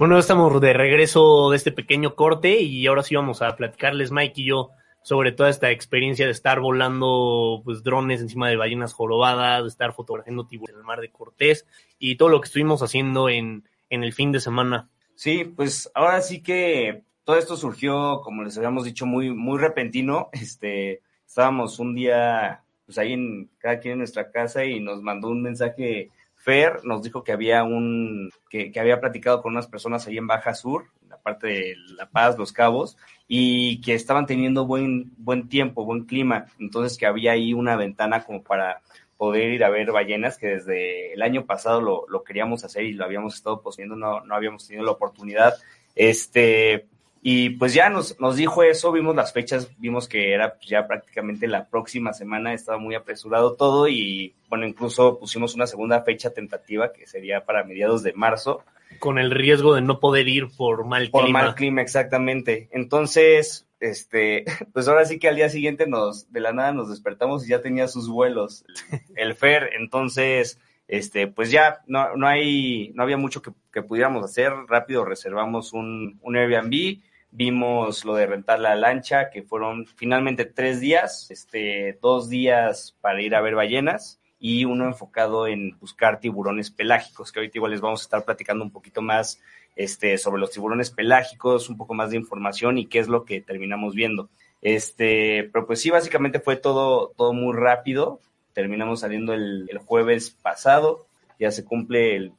Bueno, 0.05 0.19
estamos 0.19 0.61
de 0.61 0.75
regreso 0.75 1.49
de 1.49 1.57
este 1.57 1.73
pequeño 1.73 2.15
corte 2.15 2.61
y 2.61 2.87
ahora 2.87 3.03
sí 3.03 3.15
vamos 3.15 3.41
a 3.41 3.57
platicarles 3.57 4.13
Mike 4.13 4.43
y 4.43 4.49
yo 4.49 4.69
sobre 5.03 5.33
toda 5.33 5.49
esta 5.49 5.71
experiencia 5.71 6.27
de 6.27 6.33
estar 6.33 6.61
volando 6.61 7.63
pues 7.65 7.83
drones 7.83 8.21
encima 8.21 8.51
de 8.51 8.57
ballenas 8.57 8.93
jorobadas, 8.93 9.63
de 9.63 9.69
estar 9.69 9.95
fotografiando 9.95 10.47
tiburones 10.47 10.75
en 10.75 10.81
el 10.81 10.85
mar 10.87 11.01
de 11.01 11.11
Cortés 11.11 11.67
y 11.99 12.17
todo 12.17 12.29
lo 12.29 12.43
que 12.43 12.49
estuvimos 12.49 12.83
haciendo 12.83 13.31
en, 13.31 13.67
en 13.89 14.05
el 14.05 14.13
fin 14.13 14.31
de 14.31 14.41
semana. 14.41 14.91
Sí, 15.15 15.45
pues 15.45 15.91
ahora 15.95 16.21
sí 16.21 16.43
que 16.43 17.05
todo 17.25 17.39
esto 17.39 17.57
surgió, 17.57 18.21
como 18.23 18.43
les 18.43 18.59
habíamos 18.59 18.85
dicho, 18.85 19.07
muy, 19.07 19.31
muy 19.31 19.59
repentino. 19.59 20.29
Este, 20.33 21.01
estábamos 21.27 21.79
un 21.79 21.95
día, 21.95 22.63
pues 22.85 22.99
ahí 22.99 23.15
en 23.15 23.49
cada 23.57 23.79
quien 23.81 23.93
en 23.93 23.99
nuestra 24.01 24.31
casa 24.31 24.67
y 24.67 24.81
nos 24.81 25.01
mandó 25.01 25.29
un 25.29 25.41
mensaje. 25.41 26.11
Fer 26.45 26.85
nos 26.85 27.03
dijo 27.03 27.25
que 27.25 27.33
había 27.33 27.65
un, 27.65 28.31
que, 28.51 28.71
que 28.71 28.79
había 28.79 29.01
platicado 29.01 29.41
con 29.41 29.53
unas 29.53 29.67
personas 29.67 30.07
ahí 30.07 30.19
en 30.19 30.27
Baja 30.27 30.55
Sur, 30.55 30.91
en 31.03 31.09
la 31.09 31.17
parte 31.17 31.47
de 31.47 31.75
La 31.97 32.11
Paz, 32.11 32.37
Los 32.37 32.53
Cabos, 32.53 32.99
y 33.27 33.81
que 33.81 33.95
estaban 33.95 34.27
teniendo 34.27 34.67
buen, 34.67 35.11
buen 35.17 35.49
tiempo, 35.49 35.87
buen 35.87 36.05
clima. 36.05 36.45
Entonces 36.61 36.99
que 36.99 37.07
había 37.07 37.33
ahí 37.33 37.55
una 37.55 37.77
ventana 37.77 38.25
como 38.25 38.43
para 38.43 38.83
poder 39.17 39.53
ir 39.53 39.65
a 39.65 39.71
ver 39.71 39.91
ballenas, 39.91 40.37
que 40.37 40.49
desde 40.49 41.15
el 41.15 41.23
año 41.23 41.47
pasado 41.47 41.81
lo, 41.81 42.05
lo 42.09 42.23
queríamos 42.23 42.63
hacer 42.63 42.85
y 42.85 42.93
lo 42.93 43.07
habíamos 43.07 43.37
estado 43.37 43.63
poseyendo, 43.63 43.97
no, 43.97 44.21
no 44.21 44.35
habíamos 44.35 44.67
tenido 44.67 44.85
la 44.85 44.93
oportunidad. 44.93 45.55
Este, 45.95 46.89
y 47.27 47.49
pues 47.49 47.73
ya 47.73 47.89
nos, 47.89 48.21
nos 48.21 48.37
dijo 48.37 48.63
eso, 48.63 48.93
vimos 48.93 49.17
las 49.17 49.33
fechas, 49.33 49.71
vimos 49.79 50.09
que 50.09 50.35
era 50.35 50.59
ya 50.61 50.87
prácticamente 50.87 51.49
la 51.49 51.65
próxima 51.71 52.13
semana, 52.13 52.53
estaba 52.53 52.77
muy 52.77 52.95
apresurado 52.95 53.55
todo 53.55 53.89
y 53.89 54.35
bueno, 54.51 54.67
incluso 54.67 55.19
pusimos 55.19 55.55
una 55.55 55.67
segunda 55.67 56.03
fecha 56.03 56.35
tentativa 56.35 56.93
que 56.93 57.07
sería 57.07 57.47
para 57.47 57.65
mediados 57.65 58.03
de 58.03 58.13
marzo. 58.13 58.63
Con 58.99 59.19
el 59.19 59.31
riesgo 59.31 59.75
de 59.75 59.81
no 59.81 60.01
poder 60.01 60.29
ir 60.29 60.49
por 60.55 60.85
mal 60.85 61.09
por 61.09 61.25
clima. 61.25 61.39
Por 61.39 61.47
mal 61.47 61.55
clima, 61.55 61.81
exactamente. 61.81 62.69
Entonces, 62.73 63.67
este, 63.81 64.45
pues 64.75 64.87
ahora 64.87 65.07
sí 65.07 65.19
que 65.19 65.29
al 65.29 65.37
día 65.37 65.49
siguiente 65.49 65.87
nos, 65.87 66.31
de 66.31 66.41
la 66.41 66.53
nada 66.53 66.73
nos 66.73 66.91
despertamos 66.91 67.47
y 67.47 67.53
ya 67.53 67.63
tenía 67.63 67.89
sus 67.89 68.07
vuelos, 68.07 68.67
el 69.17 69.35
FER, 69.35 69.71
entonces, 69.79 70.61
este, 70.89 71.27
pues 71.27 71.51
ya 71.51 71.81
no, 71.87 72.17
no 72.17 72.27
hay, 72.27 72.93
no 72.95 73.03
había 73.03 73.17
mucho 73.17 73.41
que, 73.41 73.53
que 73.73 73.81
pudiéramos 73.81 74.23
hacer, 74.23 74.53
rápido 74.69 75.07
reservamos 75.07 75.73
un, 75.73 76.19
un 76.21 76.37
Airbnb, 76.37 77.01
vimos 77.35 78.05
lo 78.05 78.15
de 78.15 78.27
rentar 78.27 78.61
la 78.61 78.77
lancha, 78.77 79.29
que 79.31 79.43
fueron 79.43 79.87
finalmente 79.87 80.45
tres 80.45 80.81
días, 80.81 81.31
este, 81.31 81.99
dos 82.01 82.29
días 82.29 82.97
para 83.01 83.21
ir 83.21 83.35
a 83.35 83.41
ver 83.41 83.57
ballenas 83.57 84.21
y 84.39 84.65
uno 84.65 84.87
enfocado 84.87 85.49
en 85.49 85.77
buscar 85.81 86.21
tiburones 86.21 86.71
pelágicos, 86.71 87.33
que 87.33 87.41
ahorita 87.41 87.59
igual 87.59 87.73
les 87.73 87.81
vamos 87.81 88.03
a 88.03 88.05
estar 88.05 88.25
platicando 88.25 88.65
un 88.65 88.71
poquito 88.71 89.03
más 89.03 89.41
este, 89.75 90.17
sobre 90.17 90.41
los 90.41 90.53
tiburones 90.53 90.91
pelágicos, 90.91 91.69
un 91.69 91.77
poco 91.77 91.93
más 91.95 92.11
de 92.11 92.19
información 92.19 92.79
y 92.79 92.87
qué 92.87 93.01
es 93.01 93.09
lo 93.09 93.25
que 93.25 93.41
terminamos 93.41 93.95
viendo. 93.95 94.31
Este, 94.63 95.51
pero 95.53 95.67
pues 95.67 95.81
sí, 95.81 95.91
básicamente 95.91 96.39
fue 96.39 96.57
todo, 96.57 97.13
todo 97.17 97.33
muy 97.33 97.57
rápido. 97.57 98.21
Terminamos 98.53 99.01
saliendo 99.01 99.35
el, 99.35 99.67
el 99.69 99.79
jueves 99.79 100.31
pasado, 100.31 101.07
ya 101.41 101.51
se 101.51 101.65
cumple 101.65 102.33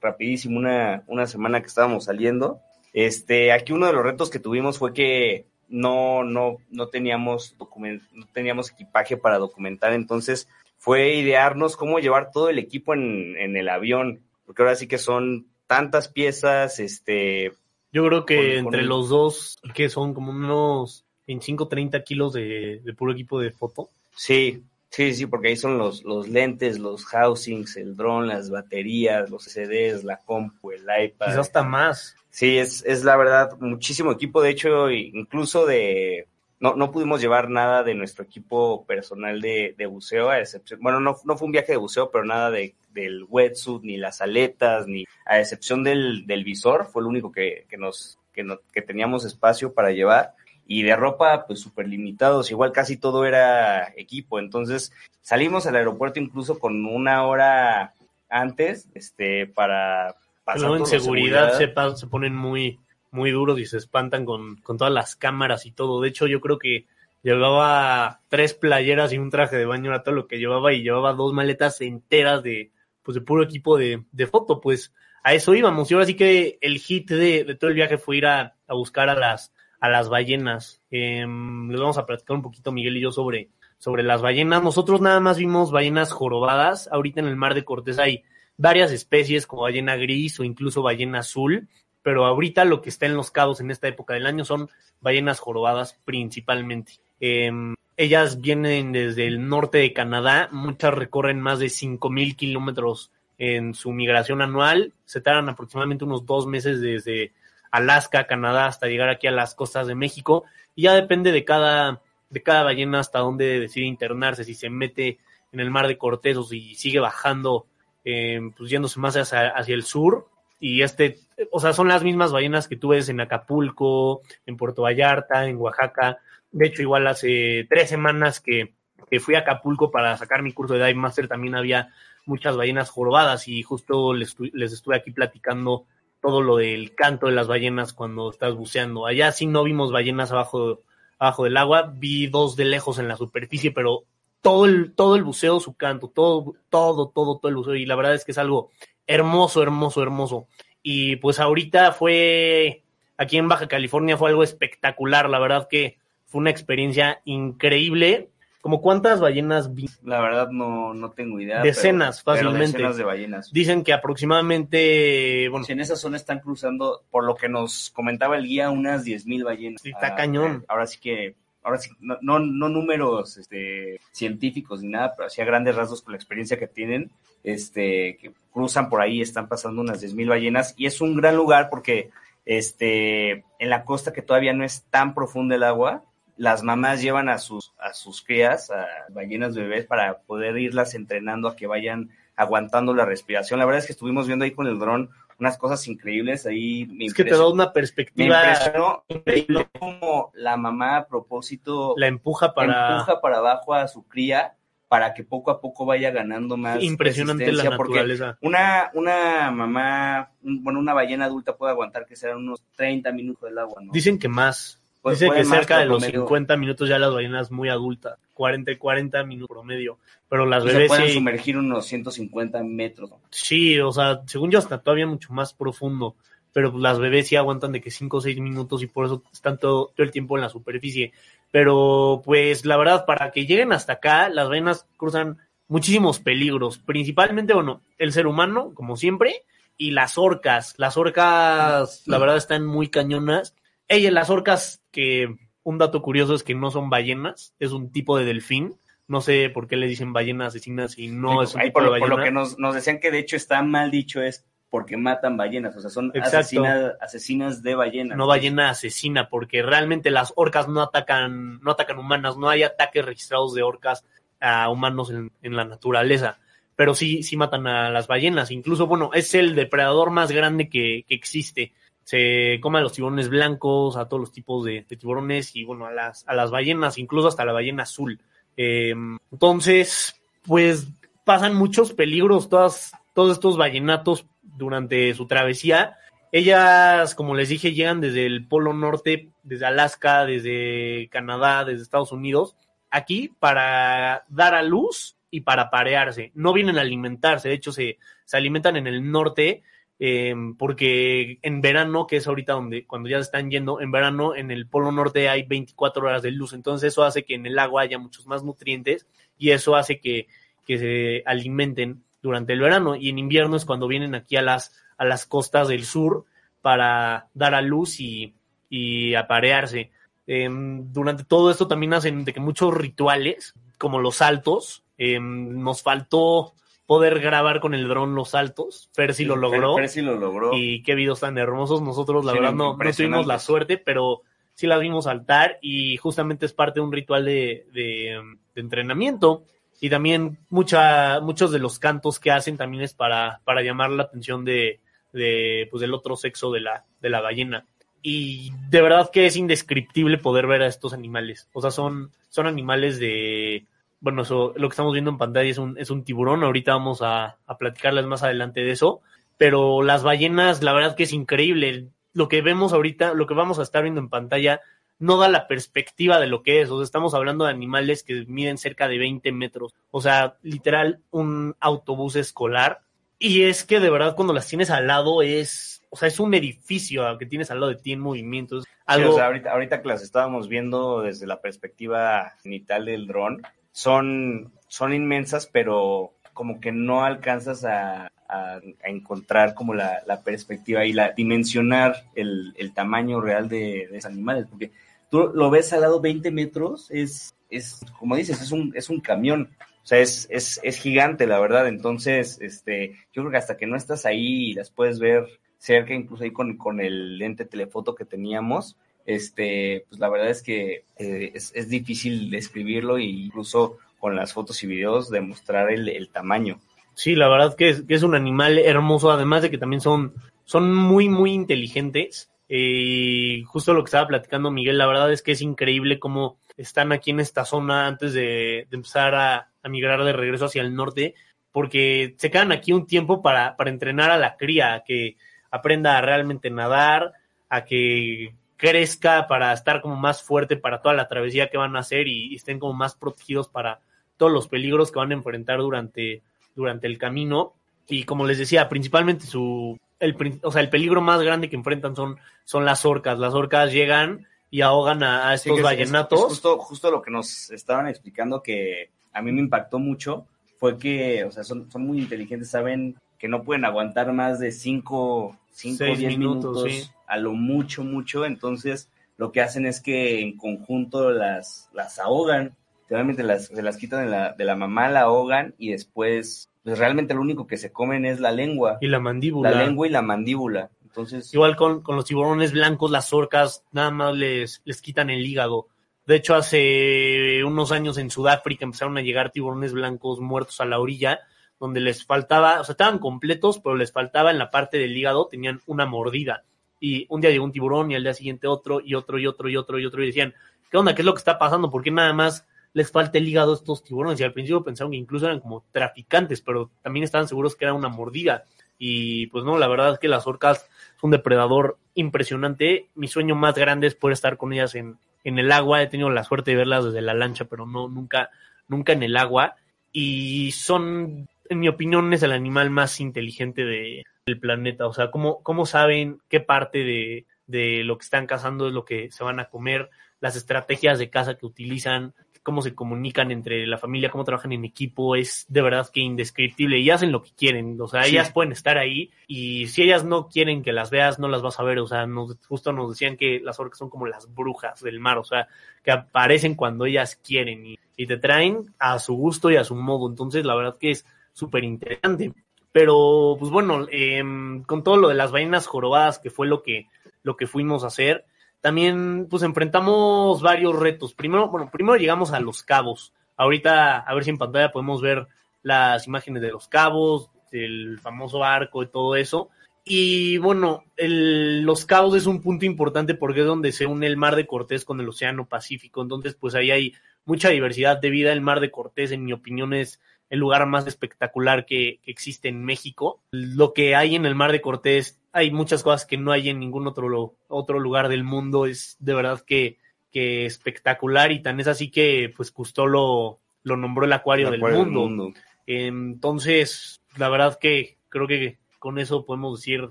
rapidísimo 0.00 0.58
una, 0.58 1.02
una 1.08 1.26
semana 1.26 1.60
que 1.60 1.66
estábamos 1.66 2.04
saliendo. 2.04 2.60
Este, 2.96 3.52
aquí 3.52 3.74
uno 3.74 3.86
de 3.86 3.92
los 3.92 4.02
retos 4.02 4.30
que 4.30 4.38
tuvimos 4.38 4.78
fue 4.78 4.94
que 4.94 5.44
no, 5.68 6.24
no, 6.24 6.56
no 6.70 6.88
teníamos 6.88 7.54
document, 7.58 8.02
no 8.14 8.26
teníamos 8.32 8.70
equipaje 8.70 9.18
para 9.18 9.36
documentar, 9.36 9.92
entonces 9.92 10.48
fue 10.78 11.14
idearnos 11.16 11.76
cómo 11.76 11.98
llevar 11.98 12.30
todo 12.30 12.48
el 12.48 12.58
equipo 12.58 12.94
en, 12.94 13.36
en 13.36 13.54
el 13.54 13.68
avión, 13.68 14.22
porque 14.46 14.62
ahora 14.62 14.76
sí 14.76 14.86
que 14.88 14.96
son 14.96 15.44
tantas 15.66 16.08
piezas, 16.08 16.80
este... 16.80 17.52
Yo 17.92 18.06
creo 18.06 18.24
que 18.24 18.62
con, 18.62 18.74
entre 18.74 18.80
con 18.80 18.88
los 18.88 19.10
dos, 19.10 19.58
que 19.74 19.90
son 19.90 20.14
como 20.14 20.30
unos 20.30 21.04
25, 21.26 21.68
30 21.68 22.02
kilos 22.02 22.32
de, 22.32 22.80
de, 22.82 22.94
puro 22.94 23.12
equipo 23.12 23.38
de 23.40 23.50
foto. 23.50 23.90
Sí, 24.14 24.62
sí, 24.96 25.14
sí, 25.14 25.26
porque 25.26 25.48
ahí 25.48 25.56
son 25.56 25.76
los, 25.76 26.04
los 26.04 26.26
lentes, 26.26 26.78
los 26.78 27.04
housings, 27.04 27.76
el 27.76 27.96
dron, 27.96 28.28
las 28.28 28.48
baterías, 28.48 29.28
los 29.28 29.44
CDs, 29.44 30.04
la 30.04 30.16
compu, 30.16 30.70
el 30.70 30.82
iPad. 30.82 31.26
Quizás 31.26 31.38
hasta 31.38 31.62
más. 31.62 32.16
Sí, 32.30 32.56
es, 32.56 32.82
es 32.86 33.04
la 33.04 33.14
verdad 33.16 33.58
muchísimo 33.60 34.10
equipo. 34.10 34.40
De 34.40 34.48
hecho, 34.48 34.90
incluso 34.90 35.66
de, 35.66 36.28
no, 36.60 36.74
no 36.76 36.90
pudimos 36.90 37.20
llevar 37.20 37.50
nada 37.50 37.82
de 37.82 37.94
nuestro 37.94 38.24
equipo 38.24 38.86
personal 38.86 39.42
de, 39.42 39.74
de 39.76 39.84
buceo, 39.84 40.30
a 40.30 40.40
excepción, 40.40 40.80
bueno, 40.80 40.98
no, 40.98 41.16
no 41.24 41.36
fue 41.36 41.44
un 41.44 41.52
viaje 41.52 41.72
de 41.72 41.78
buceo, 41.78 42.10
pero 42.10 42.24
nada 42.24 42.50
de, 42.50 42.74
del 42.92 43.26
wetsuit, 43.28 43.82
ni 43.82 43.98
las 43.98 44.22
aletas, 44.22 44.86
ni 44.86 45.04
a 45.26 45.40
excepción 45.40 45.84
del, 45.84 46.26
del 46.26 46.42
visor, 46.42 46.86
fue 46.86 47.02
lo 47.02 47.10
único 47.10 47.30
que, 47.30 47.66
que 47.68 47.76
nos, 47.76 48.18
que, 48.32 48.42
no, 48.42 48.60
que 48.72 48.80
teníamos 48.80 49.26
espacio 49.26 49.74
para 49.74 49.90
llevar. 49.90 50.34
Y 50.66 50.82
de 50.82 50.96
ropa, 50.96 51.46
pues 51.46 51.60
súper 51.60 51.86
limitados, 51.88 52.50
igual 52.50 52.72
casi 52.72 52.96
todo 52.96 53.24
era 53.24 53.92
equipo. 53.96 54.38
Entonces 54.38 54.92
salimos 55.20 55.66
al 55.66 55.76
aeropuerto 55.76 56.18
incluso 56.18 56.58
con 56.58 56.84
una 56.84 57.24
hora 57.24 57.94
antes, 58.28 58.88
este, 58.94 59.46
para 59.46 60.16
pasar. 60.44 60.70
Pero 60.70 60.76
en 60.76 60.86
seguridad, 60.86 61.52
seguridad. 61.52 61.94
Se, 61.94 62.00
se 62.00 62.06
ponen 62.08 62.34
muy, 62.34 62.80
muy 63.12 63.30
duros 63.30 63.58
y 63.58 63.66
se 63.66 63.78
espantan 63.78 64.24
con, 64.24 64.56
con 64.56 64.76
todas 64.76 64.92
las 64.92 65.16
cámaras 65.16 65.66
y 65.66 65.72
todo. 65.72 66.00
De 66.00 66.08
hecho, 66.08 66.26
yo 66.26 66.40
creo 66.40 66.58
que 66.58 66.86
llevaba 67.22 68.20
tres 68.28 68.54
playeras 68.54 69.12
y 69.12 69.18
un 69.18 69.30
traje 69.30 69.56
de 69.56 69.66
baño, 69.66 69.90
era 69.90 70.02
todo 70.02 70.14
lo 70.14 70.26
que 70.26 70.38
llevaba, 70.38 70.72
y 70.72 70.82
llevaba 70.82 71.12
dos 71.12 71.32
maletas 71.32 71.80
enteras 71.80 72.42
de, 72.42 72.70
pues, 73.02 73.16
de 73.16 73.20
puro 73.20 73.42
equipo 73.42 73.76
de, 73.76 74.04
de 74.12 74.26
foto, 74.26 74.60
pues 74.60 74.92
a 75.22 75.34
eso 75.34 75.54
íbamos. 75.54 75.90
Y 75.90 75.94
ahora 75.94 76.06
sí 76.06 76.14
que 76.14 76.58
el 76.60 76.78
hit 76.78 77.10
de, 77.10 77.44
de 77.44 77.54
todo 77.56 77.70
el 77.70 77.76
viaje 77.76 77.98
fue 77.98 78.18
ir 78.18 78.26
a, 78.26 78.54
a 78.68 78.74
buscar 78.74 79.08
a 79.08 79.14
las, 79.16 79.52
a 79.80 79.88
las 79.88 80.08
ballenas. 80.08 80.80
Eh, 80.90 81.26
les 81.68 81.80
vamos 81.80 81.98
a 81.98 82.06
platicar 82.06 82.36
un 82.36 82.42
poquito, 82.42 82.72
Miguel 82.72 82.96
y 82.96 83.00
yo, 83.00 83.12
sobre, 83.12 83.50
sobre 83.78 84.02
las 84.02 84.22
ballenas. 84.22 84.62
Nosotros 84.62 85.00
nada 85.00 85.20
más 85.20 85.38
vimos 85.38 85.70
ballenas 85.70 86.12
jorobadas. 86.12 86.88
Ahorita 86.90 87.20
en 87.20 87.26
el 87.26 87.36
mar 87.36 87.54
de 87.54 87.64
Cortés 87.64 87.98
hay 87.98 88.24
varias 88.56 88.92
especies 88.92 89.46
como 89.46 89.62
ballena 89.62 89.96
gris 89.96 90.40
o 90.40 90.44
incluso 90.44 90.82
ballena 90.82 91.20
azul 91.20 91.68
pero 92.06 92.24
ahorita 92.24 92.64
lo 92.64 92.82
que 92.82 92.88
está 92.88 93.06
en 93.06 93.16
los 93.16 93.32
cabos 93.32 93.60
en 93.60 93.72
esta 93.72 93.88
época 93.88 94.14
del 94.14 94.26
año 94.26 94.44
son 94.44 94.70
ballenas 95.00 95.40
jorobadas 95.40 95.98
principalmente. 96.04 97.00
Eh, 97.18 97.50
ellas 97.96 98.40
vienen 98.40 98.92
desde 98.92 99.26
el 99.26 99.48
norte 99.48 99.78
de 99.78 99.92
Canadá, 99.92 100.48
muchas 100.52 100.94
recorren 100.94 101.40
más 101.40 101.58
de 101.58 101.66
5.000 101.66 102.36
kilómetros 102.36 103.10
en 103.38 103.74
su 103.74 103.90
migración 103.90 104.40
anual, 104.40 104.92
se 105.04 105.20
tardan 105.20 105.48
aproximadamente 105.48 106.04
unos 106.04 106.24
dos 106.24 106.46
meses 106.46 106.80
desde 106.80 107.32
Alaska, 107.70 108.26
Canadá, 108.26 108.66
hasta 108.66 108.86
llegar 108.86 109.08
aquí 109.08 109.26
a 109.26 109.32
las 109.32 109.54
costas 109.54 109.86
de 109.86 109.94
México, 109.94 110.44
y 110.74 110.82
ya 110.82 110.94
depende 110.94 111.32
de 111.32 111.44
cada, 111.44 112.00
de 112.30 112.42
cada 112.42 112.62
ballena 112.62 113.00
hasta 113.00 113.20
dónde 113.20 113.60
decide 113.60 113.86
internarse, 113.86 114.44
si 114.44 114.54
se 114.54 114.70
mete 114.70 115.18
en 115.52 115.60
el 115.60 115.70
mar 115.70 115.88
de 115.88 115.98
Cortés 115.98 116.36
o 116.36 116.44
si 116.44 116.74
sigue 116.74 117.00
bajando, 117.00 117.66
eh, 118.04 118.40
pues 118.56 118.70
yéndose 118.70 119.00
más 119.00 119.16
hacia, 119.16 119.48
hacia 119.48 119.74
el 119.74 119.84
sur, 119.84 120.28
y 120.58 120.82
este, 120.82 121.18
o 121.50 121.60
sea, 121.60 121.72
son 121.72 121.88
las 121.88 122.02
mismas 122.02 122.32
ballenas 122.32 122.68
que 122.68 122.76
tú 122.76 122.88
ves 122.88 123.08
en 123.08 123.20
Acapulco, 123.20 124.22
en 124.46 124.56
Puerto 124.56 124.82
Vallarta, 124.82 125.46
en 125.46 125.56
Oaxaca. 125.58 126.18
De 126.50 126.66
hecho, 126.66 126.80
igual 126.80 127.06
hace 127.06 127.66
tres 127.68 127.90
semanas 127.90 128.40
que, 128.40 128.72
que 129.10 129.20
fui 129.20 129.34
a 129.34 129.40
Acapulco 129.40 129.90
para 129.90 130.16
sacar 130.16 130.42
mi 130.42 130.52
curso 130.52 130.74
de 130.74 130.86
Dive 130.86 130.98
Master, 130.98 131.28
también 131.28 131.54
había 131.54 131.92
muchas 132.24 132.56
ballenas 132.56 132.90
jorobadas 132.90 133.48
y 133.48 133.62
justo 133.62 134.14
les, 134.14 134.34
les 134.38 134.72
estuve 134.72 134.96
aquí 134.96 135.10
platicando 135.10 135.84
todo 136.26 136.42
lo 136.42 136.56
del 136.56 136.92
canto 136.96 137.26
de 137.26 137.32
las 137.32 137.46
ballenas 137.46 137.92
cuando 137.92 138.28
estás 138.30 138.52
buceando. 138.52 139.06
Allá 139.06 139.30
sí 139.30 139.46
no 139.46 139.62
vimos 139.62 139.92
ballenas 139.92 140.32
abajo, 140.32 140.80
abajo 141.20 141.44
del 141.44 141.56
agua, 141.56 141.92
vi 141.94 142.26
dos 142.26 142.56
de 142.56 142.64
lejos 142.64 142.98
en 142.98 143.06
la 143.06 143.16
superficie, 143.16 143.70
pero 143.70 144.02
todo 144.40 144.64
el, 144.64 144.92
todo 144.92 145.14
el 145.14 145.22
buceo, 145.22 145.60
su 145.60 145.74
canto, 145.74 146.08
todo, 146.08 146.54
todo, 146.68 147.10
todo, 147.10 147.38
todo 147.38 147.48
el 147.48 147.54
buceo, 147.54 147.76
y 147.76 147.86
la 147.86 147.94
verdad 147.94 148.14
es 148.14 148.24
que 148.24 148.32
es 148.32 148.38
algo 148.38 148.72
hermoso, 149.06 149.62
hermoso, 149.62 150.02
hermoso. 150.02 150.48
Y 150.82 151.14
pues 151.16 151.38
ahorita 151.38 151.92
fue, 151.92 152.82
aquí 153.16 153.36
en 153.36 153.46
Baja 153.46 153.68
California 153.68 154.16
fue 154.16 154.30
algo 154.30 154.42
espectacular, 154.42 155.30
la 155.30 155.38
verdad 155.38 155.68
que 155.70 155.98
fue 156.24 156.40
una 156.40 156.50
experiencia 156.50 157.20
increíble. 157.24 158.30
¿Como 158.66 158.80
cuántas 158.80 159.20
ballenas 159.20 159.72
vi? 159.72 159.88
La 160.02 160.20
verdad 160.20 160.50
no, 160.50 160.92
no 160.92 161.12
tengo 161.12 161.38
idea. 161.38 161.62
Decenas, 161.62 162.24
pero, 162.24 162.34
fácilmente. 162.34 162.72
Pero 162.72 162.88
decenas 162.88 162.96
de 162.96 163.04
ballenas. 163.04 163.52
Dicen 163.52 163.84
que 163.84 163.92
aproximadamente, 163.92 165.48
bueno. 165.50 165.64
Si 165.64 165.70
en 165.70 165.78
esa 165.78 165.94
zona 165.94 166.16
están 166.16 166.40
cruzando, 166.40 167.04
por 167.12 167.22
lo 167.22 167.36
que 167.36 167.48
nos 167.48 167.92
comentaba 167.94 168.36
el 168.36 168.44
guía, 168.44 168.70
unas 168.70 169.04
10.000 169.04 169.44
ballenas. 169.44 169.82
Sí, 169.82 169.90
está 169.90 170.08
ah, 170.08 170.14
cañón. 170.16 170.64
Ahora 170.66 170.88
sí 170.88 170.98
que 171.00 171.36
ahora 171.62 171.78
sí, 171.78 171.90
no, 172.00 172.18
no, 172.22 172.40
no 172.40 172.68
números 172.68 173.36
este, 173.36 174.00
científicos 174.10 174.82
ni 174.82 174.88
nada, 174.88 175.14
pero 175.14 175.28
así 175.28 175.40
a 175.40 175.44
grandes 175.44 175.76
rasgos 175.76 176.02
con 176.02 176.14
la 176.14 176.16
experiencia 176.16 176.58
que 176.58 176.66
tienen, 176.66 177.12
este, 177.44 178.18
que 178.20 178.32
cruzan 178.52 178.88
por 178.88 179.00
ahí, 179.00 179.20
están 179.20 179.46
pasando 179.46 179.80
unas 179.80 180.02
10.000 180.02 180.28
ballenas, 180.28 180.74
y 180.76 180.86
es 180.86 181.00
un 181.00 181.14
gran 181.14 181.36
lugar 181.36 181.70
porque 181.70 182.10
este, 182.44 183.44
en 183.60 183.70
la 183.70 183.84
costa 183.84 184.12
que 184.12 184.22
todavía 184.22 184.52
no 184.54 184.64
es 184.64 184.82
tan 184.90 185.14
profunda 185.14 185.54
el 185.54 185.62
agua, 185.62 186.02
las 186.36 186.62
mamás 186.62 187.00
llevan 187.02 187.28
a 187.28 187.38
sus, 187.38 187.72
a 187.78 187.92
sus 187.94 188.22
crías, 188.22 188.70
a 188.70 188.86
ballenas 189.10 189.54
bebés, 189.56 189.86
para 189.86 190.18
poder 190.18 190.56
irlas 190.58 190.94
entrenando 190.94 191.48
a 191.48 191.56
que 191.56 191.66
vayan 191.66 192.10
aguantando 192.36 192.94
la 192.94 193.04
respiración. 193.06 193.58
La 193.58 193.64
verdad 193.64 193.80
es 193.80 193.86
que 193.86 193.92
estuvimos 193.92 194.26
viendo 194.26 194.44
ahí 194.44 194.50
con 194.52 194.66
el 194.66 194.78
dron 194.78 195.10
unas 195.38 195.58
cosas 195.58 195.86
increíbles 195.88 196.46
ahí. 196.46 196.86
Me 196.86 197.06
Es 197.06 197.14
que 197.14 197.24
te 197.24 197.30
da 197.36 197.46
una 197.48 197.72
perspectiva. 197.72 198.40
Me 198.42 198.48
impresionó, 198.48 199.04
increíble 199.08 199.68
como 199.78 200.30
la 200.34 200.56
mamá 200.56 200.96
a 200.96 201.06
propósito 201.06 201.94
La 201.96 202.06
empuja 202.06 202.54
para. 202.54 202.92
empuja 202.94 203.20
para 203.20 203.38
abajo 203.38 203.74
a 203.74 203.86
su 203.88 204.06
cría 204.06 204.54
para 204.88 205.14
que 205.14 205.24
poco 205.24 205.50
a 205.50 205.60
poco 205.60 205.84
vaya 205.84 206.10
ganando 206.12 206.56
más 206.56 206.82
Impresionante 206.82 207.50
la 207.52 207.76
porque 207.76 207.94
naturaleza. 207.94 208.38
Una, 208.40 208.90
una 208.94 209.50
mamá, 209.50 210.30
un- 210.42 210.62
bueno, 210.62 210.78
una 210.78 210.94
ballena 210.94 211.24
adulta 211.24 211.56
puede 211.56 211.72
aguantar 211.72 212.06
que 212.06 212.14
sean 212.16 212.36
unos 212.36 212.62
30 212.76 213.10
minutos 213.12 213.48
del 213.48 213.58
agua, 213.58 213.82
¿no? 213.82 213.92
Dicen 213.92 214.18
que 214.18 214.28
más. 214.28 214.80
Pues 215.06 215.20
Dice 215.20 215.32
que 215.32 215.44
cerca 215.44 215.78
de 215.78 215.86
los 215.86 216.02
promedio- 216.02 216.22
50 216.22 216.56
minutos 216.56 216.88
ya 216.88 216.98
las 216.98 217.14
ballenas 217.14 217.52
muy 217.52 217.68
adultas. 217.68 218.18
40 218.34 218.72
y 218.72 218.76
40 218.76 219.22
minutos 219.22 219.54
promedio. 219.54 219.98
Pero 220.28 220.46
las 220.46 220.64
y 220.64 220.66
se 220.66 220.72
bebés 220.72 220.88
pueden 220.88 221.06
sí. 221.06 221.14
sumergir 221.14 221.56
unos 221.56 221.86
150 221.86 222.60
metros. 222.64 223.10
Sí, 223.30 223.78
o 223.78 223.92
sea, 223.92 224.22
según 224.26 224.50
yo 224.50 224.58
hasta 224.58 224.78
todavía 224.78 225.06
mucho 225.06 225.32
más 225.32 225.52
profundo. 225.54 226.16
Pero 226.52 226.72
pues, 226.72 226.82
las 226.82 226.98
bebés 226.98 227.28
sí 227.28 227.36
aguantan 227.36 227.70
de 227.70 227.80
que 227.80 227.92
5 227.92 228.16
o 228.16 228.20
6 228.20 228.40
minutos 228.40 228.82
y 228.82 228.88
por 228.88 229.06
eso 229.06 229.22
están 229.32 229.58
todo, 229.58 229.92
todo 229.94 230.04
el 230.04 230.10
tiempo 230.10 230.36
en 230.36 230.42
la 230.42 230.48
superficie. 230.48 231.12
Pero 231.52 232.20
pues 232.24 232.66
la 232.66 232.76
verdad, 232.76 233.06
para 233.06 233.30
que 233.30 233.46
lleguen 233.46 233.72
hasta 233.72 233.92
acá, 233.94 234.28
las 234.28 234.48
ballenas 234.48 234.86
cruzan 234.96 235.38
muchísimos 235.68 236.18
peligros. 236.18 236.78
Principalmente, 236.78 237.54
bueno, 237.54 237.80
el 237.98 238.12
ser 238.12 238.26
humano, 238.26 238.72
como 238.74 238.96
siempre, 238.96 239.44
y 239.78 239.92
las 239.92 240.18
orcas. 240.18 240.74
Las 240.78 240.96
orcas, 240.96 242.02
la 242.06 242.18
verdad, 242.18 242.36
están 242.38 242.66
muy 242.66 242.88
cañonas. 242.88 243.54
Ella, 243.88 244.10
las 244.10 244.30
orcas, 244.30 244.82
que 244.90 245.34
un 245.62 245.78
dato 245.78 246.02
curioso 246.02 246.34
es 246.34 246.42
que 246.42 246.54
no 246.54 246.70
son 246.70 246.90
ballenas, 246.90 247.54
es 247.58 247.72
un 247.72 247.90
tipo 247.92 248.18
de 248.18 248.24
delfín. 248.24 248.78
No 249.08 249.20
sé 249.20 249.50
por 249.50 249.68
qué 249.68 249.76
le 249.76 249.86
dicen 249.86 250.12
ballenas 250.12 250.48
asesinas 250.48 250.98
y 250.98 251.08
no 251.08 251.42
es 251.42 251.54
un 251.54 251.60
tipo 251.60 251.74
por, 251.74 251.84
de 251.84 251.90
lo, 251.90 251.98
por 251.98 252.08
lo 252.08 252.16
ballena. 252.16 252.24
que 252.24 252.34
nos, 252.34 252.58
nos 252.58 252.74
decían 252.74 252.98
que 252.98 253.12
de 253.12 253.20
hecho 253.20 253.36
está 253.36 253.62
mal 253.62 253.90
dicho 253.90 254.20
es 254.20 254.44
porque 254.68 254.96
matan 254.96 255.36
ballenas, 255.36 255.76
o 255.76 255.80
sea, 255.80 255.90
son 255.90 256.12
asesinas, 256.20 256.94
asesinas 257.00 257.62
de 257.62 257.74
ballenas. 257.74 258.18
no 258.18 258.26
ballena 258.26 258.70
asesina, 258.70 259.28
porque 259.28 259.62
realmente 259.62 260.10
las 260.10 260.32
orcas 260.36 260.68
no 260.68 260.82
atacan, 260.82 261.60
no 261.60 261.70
atacan 261.70 261.98
humanas, 261.98 262.36
no 262.36 262.48
hay 262.48 262.62
ataques 262.62 263.04
registrados 263.04 263.54
de 263.54 263.62
orcas 263.62 264.04
a 264.40 264.68
humanos 264.68 265.10
en, 265.10 265.32
en 265.42 265.56
la 265.56 265.64
naturaleza, 265.64 266.40
pero 266.74 266.94
sí, 266.94 267.22
sí 267.22 267.36
matan 267.36 267.66
a 267.66 267.90
las 267.90 268.06
ballenas, 268.06 268.50
incluso, 268.50 268.86
bueno, 268.86 269.10
es 269.14 269.34
el 269.34 269.54
depredador 269.54 270.10
más 270.10 270.30
grande 270.30 270.68
que, 270.68 271.04
que 271.08 271.14
existe. 271.14 271.72
Se 272.06 272.60
come 272.62 272.78
a 272.78 272.82
los 272.82 272.92
tiburones 272.92 273.28
blancos, 273.28 273.96
a 273.96 274.08
todos 274.08 274.20
los 274.20 274.30
tipos 274.30 274.64
de, 274.64 274.82
tiburones 274.82 275.56
y 275.56 275.64
bueno, 275.64 275.86
a 275.86 275.90
las, 275.90 276.22
a 276.28 276.34
las 276.34 276.52
ballenas, 276.52 276.98
incluso 276.98 277.26
hasta 277.26 277.44
la 277.44 277.52
ballena 277.52 277.82
azul. 277.82 278.20
Eh, 278.56 278.94
entonces, 279.32 280.20
pues 280.42 280.86
pasan 281.24 281.56
muchos 281.56 281.92
peligros 281.92 282.48
todas, 282.48 282.92
todos 283.12 283.32
estos 283.32 283.56
ballenatos 283.56 284.24
durante 284.40 285.12
su 285.14 285.26
travesía. 285.26 285.96
Ellas, 286.30 287.16
como 287.16 287.34
les 287.34 287.48
dije, 287.48 287.72
llegan 287.72 288.00
desde 288.00 288.24
el 288.24 288.46
Polo 288.46 288.72
Norte, 288.72 289.30
desde 289.42 289.66
Alaska, 289.66 290.24
desde 290.26 291.08
Canadá, 291.10 291.64
desde 291.64 291.82
Estados 291.82 292.12
Unidos, 292.12 292.54
aquí 292.88 293.32
para 293.40 294.24
dar 294.28 294.54
a 294.54 294.62
luz 294.62 295.16
y 295.28 295.40
para 295.40 295.70
parearse. 295.70 296.30
No 296.34 296.52
vienen 296.52 296.78
a 296.78 296.82
alimentarse, 296.82 297.48
de 297.48 297.56
hecho 297.56 297.72
se, 297.72 297.98
se 298.24 298.36
alimentan 298.36 298.76
en 298.76 298.86
el 298.86 299.10
norte 299.10 299.64
eh, 299.98 300.34
porque 300.58 301.38
en 301.42 301.60
verano, 301.60 302.06
que 302.06 302.16
es 302.16 302.26
ahorita 302.26 302.52
donde 302.52 302.86
cuando 302.86 303.08
ya 303.08 303.16
se 303.16 303.22
están 303.22 303.50
yendo, 303.50 303.80
en 303.80 303.90
verano 303.90 304.34
en 304.34 304.50
el 304.50 304.66
Polo 304.66 304.92
Norte 304.92 305.28
hay 305.28 305.42
24 305.44 306.06
horas 306.06 306.22
de 306.22 306.30
luz, 306.30 306.52
entonces 306.52 306.92
eso 306.92 307.04
hace 307.04 307.24
que 307.24 307.34
en 307.34 307.46
el 307.46 307.58
agua 307.58 307.82
haya 307.82 307.98
muchos 307.98 308.26
más 308.26 308.44
nutrientes 308.44 309.06
y 309.38 309.50
eso 309.50 309.76
hace 309.76 310.00
que, 310.00 310.28
que 310.66 310.78
se 310.78 311.22
alimenten 311.26 312.02
durante 312.22 312.52
el 312.52 312.60
verano. 312.60 312.96
Y 312.96 313.08
en 313.08 313.18
invierno 313.18 313.56
es 313.56 313.64
cuando 313.64 313.88
vienen 313.88 314.14
aquí 314.14 314.36
a 314.36 314.42
las, 314.42 314.72
a 314.98 315.04
las 315.04 315.26
costas 315.26 315.68
del 315.68 315.84
sur 315.84 316.24
para 316.60 317.28
dar 317.34 317.54
a 317.54 317.62
luz 317.62 318.00
y, 318.00 318.34
y 318.68 319.14
aparearse. 319.14 319.90
Eh, 320.26 320.48
durante 320.50 321.24
todo 321.24 321.50
esto 321.50 321.68
también 321.68 321.94
hacen 321.94 322.24
de 322.24 322.32
que 322.32 322.40
muchos 322.40 322.74
rituales, 322.74 323.54
como 323.78 324.00
los 324.00 324.16
saltos, 324.16 324.82
eh, 324.98 325.20
nos 325.20 325.82
faltó 325.82 326.54
poder 326.86 327.20
grabar 327.20 327.60
con 327.60 327.74
el 327.74 327.88
dron 327.88 328.14
los 328.14 328.30
saltos. 328.30 328.90
Percy 328.94 329.24
lo 329.24 329.36
logró. 329.36 329.74
Percy 329.74 330.02
lo 330.02 330.16
logró. 330.16 330.52
Y 330.54 330.82
qué 330.82 330.94
videos 330.94 331.20
tan 331.20 331.36
hermosos. 331.36 331.82
Nosotros, 331.82 332.24
la 332.24 332.32
Sí, 332.32 332.38
verdad, 332.38 332.54
no, 332.54 332.76
no 332.76 332.92
tuvimos 332.92 333.26
la 333.26 333.38
suerte, 333.38 333.76
pero 333.76 334.22
sí 334.54 334.66
las 334.66 334.80
vimos 334.80 335.04
saltar 335.04 335.58
y 335.60 335.96
justamente 335.98 336.46
es 336.46 336.52
parte 336.52 336.80
de 336.80 336.86
un 336.86 336.92
ritual 336.92 337.24
de, 337.24 337.66
de, 337.72 338.20
de 338.54 338.60
entrenamiento. 338.60 339.44
Y 339.80 339.90
también 339.90 340.38
mucha, 340.48 341.20
muchos 341.20 341.52
de 341.52 341.58
los 341.58 341.78
cantos 341.78 342.18
que 342.18 342.30
hacen 342.30 342.56
también 342.56 342.82
es 342.82 342.94
para, 342.94 343.40
para 343.44 343.62
llamar 343.62 343.90
la 343.90 344.04
atención 344.04 344.44
de, 344.44 344.80
de, 345.12 345.68
pues, 345.70 345.80
del 345.80 345.92
otro 345.92 346.16
sexo 346.16 346.50
de 346.50 346.60
la, 346.60 346.84
de 347.02 347.10
la 347.10 347.20
ballena. 347.20 347.66
Y 348.00 348.52
de 348.70 348.80
verdad 348.80 349.10
que 349.12 349.26
es 349.26 349.36
indescriptible 349.36 350.18
poder 350.18 350.46
ver 350.46 350.62
a 350.62 350.66
estos 350.68 350.92
animales. 350.92 351.48
O 351.52 351.60
sea, 351.60 351.70
son, 351.70 352.12
son 352.28 352.46
animales 352.46 352.98
de, 353.00 353.66
bueno, 354.00 354.22
eso, 354.22 354.52
lo 354.56 354.68
que 354.68 354.72
estamos 354.72 354.92
viendo 354.92 355.10
en 355.10 355.18
pantalla 355.18 355.48
es 355.48 355.58
un, 355.58 355.78
es 355.78 355.90
un 355.90 356.04
tiburón. 356.04 356.44
Ahorita 356.44 356.72
vamos 356.72 357.02
a, 357.02 357.38
a 357.46 357.58
platicarles 357.58 358.06
más 358.06 358.22
adelante 358.22 358.60
de 358.60 358.72
eso. 358.72 359.00
Pero 359.36 359.82
las 359.82 360.02
ballenas, 360.02 360.62
la 360.62 360.72
verdad 360.72 360.96
que 360.96 361.04
es 361.04 361.12
increíble. 361.12 361.88
Lo 362.12 362.28
que 362.28 362.42
vemos 362.42 362.72
ahorita, 362.72 363.14
lo 363.14 363.26
que 363.26 363.34
vamos 363.34 363.58
a 363.58 363.62
estar 363.62 363.82
viendo 363.82 364.00
en 364.00 364.08
pantalla, 364.08 364.60
no 364.98 365.18
da 365.18 365.28
la 365.28 365.46
perspectiva 365.46 366.20
de 366.20 366.26
lo 366.26 366.42
que 366.42 366.62
es. 366.62 366.70
O 366.70 366.78
sea, 366.78 366.84
estamos 366.84 367.14
hablando 367.14 367.44
de 367.44 367.50
animales 367.50 368.02
que 368.02 368.24
miden 368.26 368.58
cerca 368.58 368.88
de 368.88 368.98
20 368.98 369.32
metros. 369.32 369.74
O 369.90 370.00
sea, 370.00 370.36
literal, 370.42 371.00
un 371.10 371.54
autobús 371.60 372.16
escolar. 372.16 372.80
Y 373.18 373.42
es 373.42 373.64
que 373.64 373.80
de 373.80 373.90
verdad 373.90 374.14
cuando 374.14 374.34
las 374.34 374.46
tienes 374.46 374.70
al 374.70 374.86
lado 374.86 375.22
es, 375.22 375.82
o 375.90 375.96
sea, 375.96 376.08
es 376.08 376.20
un 376.20 376.34
edificio 376.34 377.16
que 377.18 377.26
tienes 377.26 377.50
al 377.50 377.60
lado 377.60 377.72
de 377.72 377.78
ti 377.80 377.92
en 377.92 378.00
movimiento. 378.00 378.58
Es 378.58 378.64
Sí, 378.64 378.70
algo, 378.86 379.14
o 379.14 379.16
sea, 379.16 379.26
ahorita, 379.26 379.50
ahorita 379.50 379.82
que 379.82 379.88
las 379.88 380.02
estábamos 380.02 380.48
viendo 380.48 381.02
desde 381.02 381.26
la 381.26 381.40
perspectiva 381.40 382.34
genital 382.42 382.84
del 382.84 383.08
dron, 383.08 383.42
son, 383.76 384.52
son 384.68 384.94
inmensas, 384.94 385.46
pero 385.52 386.14
como 386.32 386.60
que 386.60 386.72
no 386.72 387.04
alcanzas 387.04 387.62
a, 387.66 388.10
a- 388.26 388.60
encontrar 388.84 389.54
como 389.54 389.74
la, 389.74 390.02
la 390.06 390.22
perspectiva 390.22 390.86
y 390.86 390.94
la 390.94 391.12
dimensionar 391.12 392.06
el, 392.14 392.54
el 392.56 392.72
tamaño 392.72 393.20
real 393.20 393.50
de, 393.50 393.86
de 393.90 393.98
esos 393.98 394.10
animales, 394.10 394.46
porque 394.48 394.72
tú 395.10 395.30
lo 395.34 395.50
ves 395.50 395.74
al 395.74 395.82
lado 395.82 396.00
20 396.00 396.30
metros, 396.30 396.90
es, 396.90 397.34
es 397.50 397.80
como 397.98 398.16
dices, 398.16 398.40
es 398.40 398.50
un, 398.50 398.72
es 398.74 398.88
un 398.88 399.00
camión. 399.00 399.50
O 399.82 399.86
sea, 399.86 399.98
es, 399.98 400.26
es, 400.30 400.58
es 400.64 400.78
gigante, 400.78 401.26
la 401.26 401.38
verdad. 401.38 401.68
Entonces, 401.68 402.38
este, 402.40 402.94
yo 403.12 403.22
creo 403.22 403.30
que 403.30 403.36
hasta 403.36 403.56
que 403.58 403.66
no 403.66 403.76
estás 403.76 404.04
ahí 404.06 404.50
y 404.50 404.54
las 404.54 404.70
puedes 404.70 404.98
ver 404.98 405.26
cerca, 405.58 405.92
incluso 405.94 406.24
ahí 406.24 406.32
con, 406.32 406.56
con 406.56 406.80
el 406.80 407.18
lente 407.18 407.44
telefoto 407.44 407.94
que 407.94 408.04
teníamos, 408.06 408.76
este, 409.06 409.84
pues 409.88 410.00
la 410.00 410.08
verdad 410.08 410.30
es 410.30 410.42
que 410.42 410.84
eh, 410.98 411.32
es, 411.34 411.68
difícil 411.68 412.28
describirlo 412.30 412.98
e 412.98 413.04
incluso 413.04 413.78
con 413.98 414.16
las 414.16 414.32
fotos 414.32 414.62
y 414.62 414.66
videos 414.66 415.10
demostrar 415.10 415.70
el, 415.70 416.08
tamaño. 416.10 416.58
Sí, 416.94 417.14
la 417.14 417.28
verdad 417.28 417.56
que 417.56 417.68
es, 417.70 417.82
que 417.82 417.94
es 417.94 418.02
un 418.02 418.14
animal 418.14 418.58
hermoso, 418.58 419.10
además 419.10 419.42
de 419.42 419.50
que 419.50 419.58
también 419.58 419.80
son, 419.80 420.14
son 420.44 420.74
muy, 420.74 421.08
muy 421.08 421.32
inteligentes. 421.32 422.30
Eh, 422.48 423.42
justo 423.46 423.74
lo 423.74 423.82
que 423.82 423.88
estaba 423.88 424.08
platicando 424.08 424.50
Miguel, 424.50 424.78
la 424.78 424.86
verdad 424.86 425.12
es 425.12 425.22
que 425.22 425.32
es 425.32 425.40
increíble 425.40 425.98
cómo 425.98 426.38
están 426.56 426.92
aquí 426.92 427.10
en 427.10 427.20
esta 427.20 427.44
zona 427.44 427.86
antes 427.86 428.12
de, 428.12 428.66
empezar 428.70 429.14
a, 429.14 429.50
a 429.62 429.68
migrar 429.68 430.04
de 430.04 430.12
regreso 430.12 430.46
hacia 430.46 430.62
el 430.62 430.74
norte, 430.74 431.14
porque 431.52 432.14
se 432.18 432.30
quedan 432.30 432.52
aquí 432.52 432.72
un 432.72 432.86
tiempo 432.86 433.22
para, 433.22 433.56
para 433.56 433.70
entrenar 433.70 434.10
a 434.10 434.18
la 434.18 434.36
cría, 434.36 434.74
a 434.74 434.84
que 434.84 435.16
aprenda 435.50 435.96
a 435.96 436.02
realmente 436.02 436.50
nadar, 436.50 437.12
a 437.48 437.64
que 437.64 438.34
crezca 438.56 439.26
para 439.26 439.52
estar 439.52 439.80
como 439.82 439.96
más 439.96 440.22
fuerte 440.22 440.56
para 440.56 440.80
toda 440.82 440.94
la 440.94 441.08
travesía 441.08 441.48
que 441.50 441.58
van 441.58 441.76
a 441.76 441.80
hacer 441.80 442.08
y, 442.08 442.32
y 442.32 442.36
estén 442.36 442.58
como 442.58 442.72
más 442.72 442.94
protegidos 442.94 443.48
para 443.48 443.80
todos 444.16 444.32
los 444.32 444.48
peligros 444.48 444.90
que 444.90 444.98
van 444.98 445.10
a 445.10 445.14
enfrentar 445.14 445.58
durante, 445.58 446.22
durante 446.54 446.86
el 446.86 446.98
camino. 446.98 447.52
Y 447.88 448.04
como 448.04 448.26
les 448.26 448.38
decía, 448.38 448.68
principalmente 448.68 449.26
su, 449.26 449.78
el, 450.00 450.16
o 450.42 450.50
sea, 450.50 450.62
el 450.62 450.70
peligro 450.70 451.00
más 451.02 451.20
grande 451.22 451.48
que 451.50 451.56
enfrentan 451.56 451.94
son, 451.94 452.16
son 452.44 452.64
las 452.64 452.84
orcas. 452.84 453.18
Las 453.18 453.34
orcas 453.34 453.72
llegan 453.72 454.26
y 454.50 454.62
ahogan 454.62 455.02
a, 455.02 455.30
a 455.30 455.36
Sí, 455.38 455.50
estos 455.50 455.58
es- 455.58 455.64
es- 455.74 455.90
es 456.16 456.20
justo, 456.28 456.58
justo 456.58 456.90
lo 456.90 457.02
que 457.02 457.10
nos 457.10 457.50
estaban 457.50 457.88
explicando 457.88 458.42
que 458.42 458.90
a 459.12 459.20
mí 459.22 459.32
me 459.32 459.40
impactó 459.40 459.78
mucho 459.78 460.26
fue 460.58 460.78
que, 460.78 461.24
o 461.24 461.30
sea, 461.30 461.44
son, 461.44 461.70
son 461.70 461.86
muy 461.86 461.98
inteligentes, 461.98 462.50
saben 462.50 462.96
que 463.18 463.28
no 463.28 463.42
pueden 463.42 463.64
aguantar 463.64 464.12
más 464.12 464.38
de 464.38 464.52
5, 464.52 465.36
5, 465.50 465.76
Seis 465.78 465.98
10 465.98 466.18
minutos, 466.18 466.64
minutos, 466.64 466.72
sí. 466.72 466.90
a 467.06 467.16
lo 467.18 467.32
mucho, 467.32 467.84
mucho. 467.84 468.24
Entonces, 468.24 468.90
lo 469.16 469.32
que 469.32 469.40
hacen 469.40 469.66
es 469.66 469.80
que 469.80 470.20
en 470.20 470.36
conjunto 470.36 471.10
las, 471.10 471.70
las 471.72 471.98
ahogan. 471.98 472.54
Realmente 472.88 473.22
las, 473.22 473.46
se 473.46 473.62
las 473.62 473.76
quitan 473.76 474.04
de 474.04 474.10
la, 474.10 474.32
de 474.32 474.44
la 474.44 474.54
mamá, 474.54 474.88
la 474.88 475.02
ahogan 475.02 475.54
y 475.58 475.70
después, 475.70 476.50
pues 476.62 476.78
realmente 476.78 477.14
lo 477.14 477.20
único 477.20 477.46
que 477.46 477.56
se 477.56 477.72
comen 477.72 478.04
es 478.04 478.20
la 478.20 478.30
lengua. 478.30 478.78
Y 478.80 478.86
la 478.86 479.00
mandíbula. 479.00 479.50
La 479.50 479.64
lengua 479.64 479.86
y 479.86 479.90
la 479.90 480.02
mandíbula. 480.02 480.70
Entonces, 480.84 481.34
Igual 481.34 481.56
con, 481.56 481.82
con 481.82 481.96
los 481.96 482.04
tiburones 482.04 482.52
blancos, 482.52 482.90
las 482.90 483.12
orcas, 483.12 483.64
nada 483.72 483.90
más 483.90 484.14
les, 484.14 484.62
les 484.64 484.80
quitan 484.80 485.10
el 485.10 485.26
hígado. 485.26 485.66
De 486.06 486.14
hecho, 486.14 486.36
hace 486.36 487.42
unos 487.44 487.72
años 487.72 487.98
en 487.98 488.10
Sudáfrica 488.10 488.64
empezaron 488.64 488.96
a 488.96 489.02
llegar 489.02 489.32
tiburones 489.32 489.72
blancos 489.72 490.20
muertos 490.20 490.60
a 490.60 490.64
la 490.64 490.78
orilla, 490.78 491.18
donde 491.58 491.80
les 491.80 492.04
faltaba, 492.04 492.60
o 492.60 492.64
sea, 492.64 492.72
estaban 492.72 492.98
completos, 492.98 493.60
pero 493.60 493.76
les 493.76 493.92
faltaba 493.92 494.30
en 494.30 494.38
la 494.38 494.50
parte 494.50 494.78
del 494.78 494.96
hígado, 494.96 495.28
tenían 495.28 495.60
una 495.66 495.86
mordida. 495.86 496.44
Y 496.80 497.06
un 497.08 497.20
día 497.20 497.30
llegó 497.30 497.44
un 497.44 497.52
tiburón 497.52 497.90
y 497.90 497.94
al 497.94 498.02
día 498.02 498.14
siguiente 498.14 498.46
otro 498.46 498.80
y 498.84 498.94
otro 498.94 499.18
y 499.18 499.26
otro 499.26 499.48
y 499.48 499.56
otro 499.56 499.78
y 499.78 499.86
otro 499.86 500.02
y 500.02 500.06
decían, 500.06 500.34
¿qué 500.70 500.76
onda? 500.76 500.94
¿Qué 500.94 501.02
es 501.02 501.06
lo 501.06 501.14
que 501.14 501.18
está 501.18 501.38
pasando? 501.38 501.70
¿Por 501.70 501.82
qué 501.82 501.90
nada 501.90 502.12
más 502.12 502.46
les 502.74 502.90
falta 502.90 503.18
el 503.18 503.26
hígado 503.26 503.52
a 503.52 503.54
estos 503.54 503.82
tiburones? 503.82 504.20
Y 504.20 504.24
al 504.24 504.32
principio 504.32 504.62
pensaron 504.62 504.90
que 504.90 504.98
incluso 504.98 505.26
eran 505.26 505.40
como 505.40 505.64
traficantes, 505.72 506.42
pero 506.42 506.70
también 506.82 507.04
estaban 507.04 507.28
seguros 507.28 507.56
que 507.56 507.64
era 507.64 507.74
una 507.74 507.88
mordida. 507.88 508.44
Y 508.78 509.28
pues 509.28 509.44
no, 509.44 509.58
la 509.58 509.68
verdad 509.68 509.94
es 509.94 509.98
que 509.98 510.08
las 510.08 510.26
orcas 510.26 510.68
son 511.00 511.08
un 511.08 511.10
depredador 511.12 511.78
impresionante. 511.94 512.88
Mi 512.94 513.08
sueño 513.08 513.34
más 513.34 513.54
grande 513.54 513.86
es 513.86 513.94
poder 513.94 514.12
estar 514.12 514.36
con 514.36 514.52
ellas 514.52 514.74
en, 514.74 514.98
en 515.24 515.38
el 515.38 515.50
agua. 515.50 515.82
He 515.82 515.86
tenido 515.86 516.10
la 516.10 516.24
suerte 516.24 516.50
de 516.50 516.58
verlas 516.58 516.84
desde 516.84 517.00
la 517.00 517.14
lancha, 517.14 517.46
pero 517.46 517.66
no, 517.66 517.88
nunca, 517.88 518.30
nunca 518.68 518.92
en 518.92 519.02
el 519.02 519.16
agua. 519.16 519.56
Y 519.92 520.52
son, 520.52 521.28
en 521.50 521.58
mi 521.58 521.68
opinión, 521.68 522.12
es 522.12 522.22
el 522.22 522.32
animal 522.32 522.70
más 522.70 523.00
inteligente 523.00 523.64
de, 523.64 524.04
del 524.26 524.38
planeta. 524.40 524.86
O 524.86 524.92
sea, 524.92 525.10
¿cómo, 525.10 525.42
cómo 525.42 525.66
saben 525.66 526.18
qué 526.28 526.40
parte 526.40 526.78
de, 526.84 527.26
de 527.46 527.84
lo 527.84 527.98
que 527.98 528.04
están 528.04 528.26
cazando 528.26 528.68
es 528.68 528.72
lo 528.74 528.84
que 528.84 529.10
se 529.10 529.24
van 529.24 529.40
a 529.40 529.48
comer? 529.48 529.90
Las 530.20 530.36
estrategias 530.36 530.98
de 530.98 531.10
caza 531.10 531.34
que 531.36 531.46
utilizan, 531.46 532.14
cómo 532.42 532.62
se 532.62 532.76
comunican 532.76 533.32
entre 533.32 533.66
la 533.66 533.76
familia, 533.76 534.08
cómo 534.08 534.22
trabajan 534.22 534.52
en 534.52 534.64
equipo, 534.64 535.16
es 535.16 535.46
de 535.48 535.62
verdad 535.62 535.90
que 535.92 535.98
indescriptible 535.98 536.78
y 536.78 536.90
hacen 536.90 537.10
lo 537.10 537.20
que 537.20 537.32
quieren, 537.36 537.76
o 537.80 537.88
sea, 537.88 538.04
Sí. 538.04 538.12
ellas 538.12 538.30
pueden 538.30 538.52
estar 538.52 538.78
ahí 538.78 539.10
y 539.26 539.66
si 539.66 539.82
ellas 539.82 540.04
no 540.04 540.28
quieren 540.28 540.62
que 540.62 540.72
las 540.72 540.90
veas, 540.90 541.18
no 541.18 541.26
las 541.26 541.42
vas 541.42 541.58
a 541.58 541.64
ver, 541.64 541.80
o 541.80 541.88
sea, 541.88 542.06
nos, 542.06 542.36
justo 542.46 542.72
nos 542.72 542.90
decían 542.90 543.16
que 543.16 543.40
las 543.40 543.58
orcas 543.58 543.78
son 543.80 543.90
como 543.90 544.06
las 544.06 544.32
brujas 544.32 544.80
del 544.80 545.00
mar, 545.00 545.18
o 545.18 545.24
sea, 545.24 545.48
que 545.82 545.90
aparecen 545.90 546.54
cuando 546.54 546.86
ellas 546.86 547.16
quieren 547.16 547.66
y, 547.66 547.78
y 547.96 548.06
te 548.06 548.16
traen 548.16 548.72
a 548.78 549.00
su 549.00 549.14
gusto 549.14 549.50
y 549.50 549.56
a 549.56 549.64
su 549.64 549.74
modo, 549.74 550.08
entonces 550.08 550.44
la 550.44 550.54
verdad 550.54 550.76
que 550.78 550.92
es 550.92 551.04
súper 551.36 551.64
interesante. 551.64 552.32
Pero, 552.72 553.36
pues 553.38 553.50
bueno, 553.50 553.86
em, 553.90 554.62
con 554.64 554.82
todo 554.82 554.96
lo 554.96 555.08
de 555.08 555.14
las 555.14 555.30
ballenas 555.32 555.66
jorobadas, 555.66 556.18
que 556.18 556.30
fue 556.30 556.46
lo 556.46 556.62
que, 556.62 556.86
lo 557.22 557.36
que 557.36 557.46
fuimos 557.46 557.84
a 557.84 557.88
hacer, 557.88 558.24
también 558.60 559.26
pues 559.28 559.42
enfrentamos 559.42 560.40
varios 560.42 560.78
retos. 560.78 561.14
Primero, 561.14 561.48
bueno, 561.48 561.70
primero 561.70 561.96
llegamos 561.96 562.32
a 562.32 562.40
los 562.40 562.62
cabos. 562.62 563.12
Ahorita, 563.36 563.98
a 563.98 564.14
ver 564.14 564.24
si 564.24 564.30
en 564.30 564.38
pantalla 564.38 564.72
podemos 564.72 565.02
ver 565.02 565.26
las 565.62 566.06
imágenes 566.06 566.40
de 566.42 566.50
los 566.52 566.68
cabos, 566.68 567.30
del 567.52 567.98
famoso 568.00 568.42
arco 568.42 568.82
y 568.82 568.88
todo 568.88 569.14
eso. 569.14 569.50
Y 569.84 570.38
bueno, 570.38 570.84
el- 570.96 571.62
los 571.62 571.84
cabos 571.84 572.16
es 572.16 572.26
un 572.26 572.40
punto 572.42 572.64
importante 572.64 573.14
porque 573.14 573.40
es 573.40 573.46
donde 573.46 573.72
se 573.72 573.86
une 573.86 574.06
el 574.06 574.16
mar 574.16 574.36
de 574.36 574.46
Cortés 574.46 574.84
con 574.84 575.00
el 575.00 575.08
Océano 575.08 575.46
Pacífico. 575.46 576.02
Entonces, 576.02 576.34
pues 576.34 576.54
ahí 576.54 576.70
hay 576.70 576.92
mucha 577.24 577.50
diversidad 577.50 577.98
de 578.00 578.10
vida. 578.10 578.32
El 578.32 578.40
mar 578.40 578.60
de 578.60 578.70
Cortés, 578.70 579.12
en 579.12 579.24
mi 579.24 579.32
opinión, 579.32 579.72
es 579.74 580.00
el 580.30 580.38
lugar 580.38 580.66
más 580.66 580.86
espectacular 580.86 581.66
que, 581.66 582.00
que 582.02 582.10
existe 582.10 582.48
en 582.48 582.64
México. 582.64 583.20
Lo 583.30 583.72
que 583.72 583.94
hay 583.94 584.14
en 584.14 584.26
el 584.26 584.34
mar 584.34 584.52
de 584.52 584.60
Cortés, 584.60 585.20
hay 585.32 585.50
muchas 585.50 585.82
cosas 585.82 586.06
que 586.06 586.16
no 586.16 586.32
hay 586.32 586.48
en 586.48 586.58
ningún 586.58 586.86
otro, 586.86 587.34
otro 587.48 587.78
lugar 587.78 588.08
del 588.08 588.24
mundo. 588.24 588.66
Es 588.66 588.96
de 588.98 589.14
verdad 589.14 589.42
que, 589.46 589.78
que 590.10 590.46
espectacular 590.46 591.32
y 591.32 591.42
tan 591.42 591.60
es 591.60 591.68
así 591.68 591.90
que 591.90 592.32
pues 592.36 592.50
Cousteau 592.50 592.86
lo, 592.86 593.40
lo 593.62 593.76
nombró 593.76 594.06
el 594.06 594.12
acuario, 594.12 594.46
El 594.46 594.52
del, 594.52 594.60
acuario 594.60 594.78
del 594.78 594.88
mundo. 594.88 595.24
mundo. 595.24 595.40
Entonces, 595.66 597.02
la 597.16 597.28
verdad 597.28 597.58
que 597.60 597.98
creo 598.08 598.26
que 598.26 598.58
con 598.78 598.98
eso 598.98 599.24
podemos 599.24 599.60
decir 599.60 599.88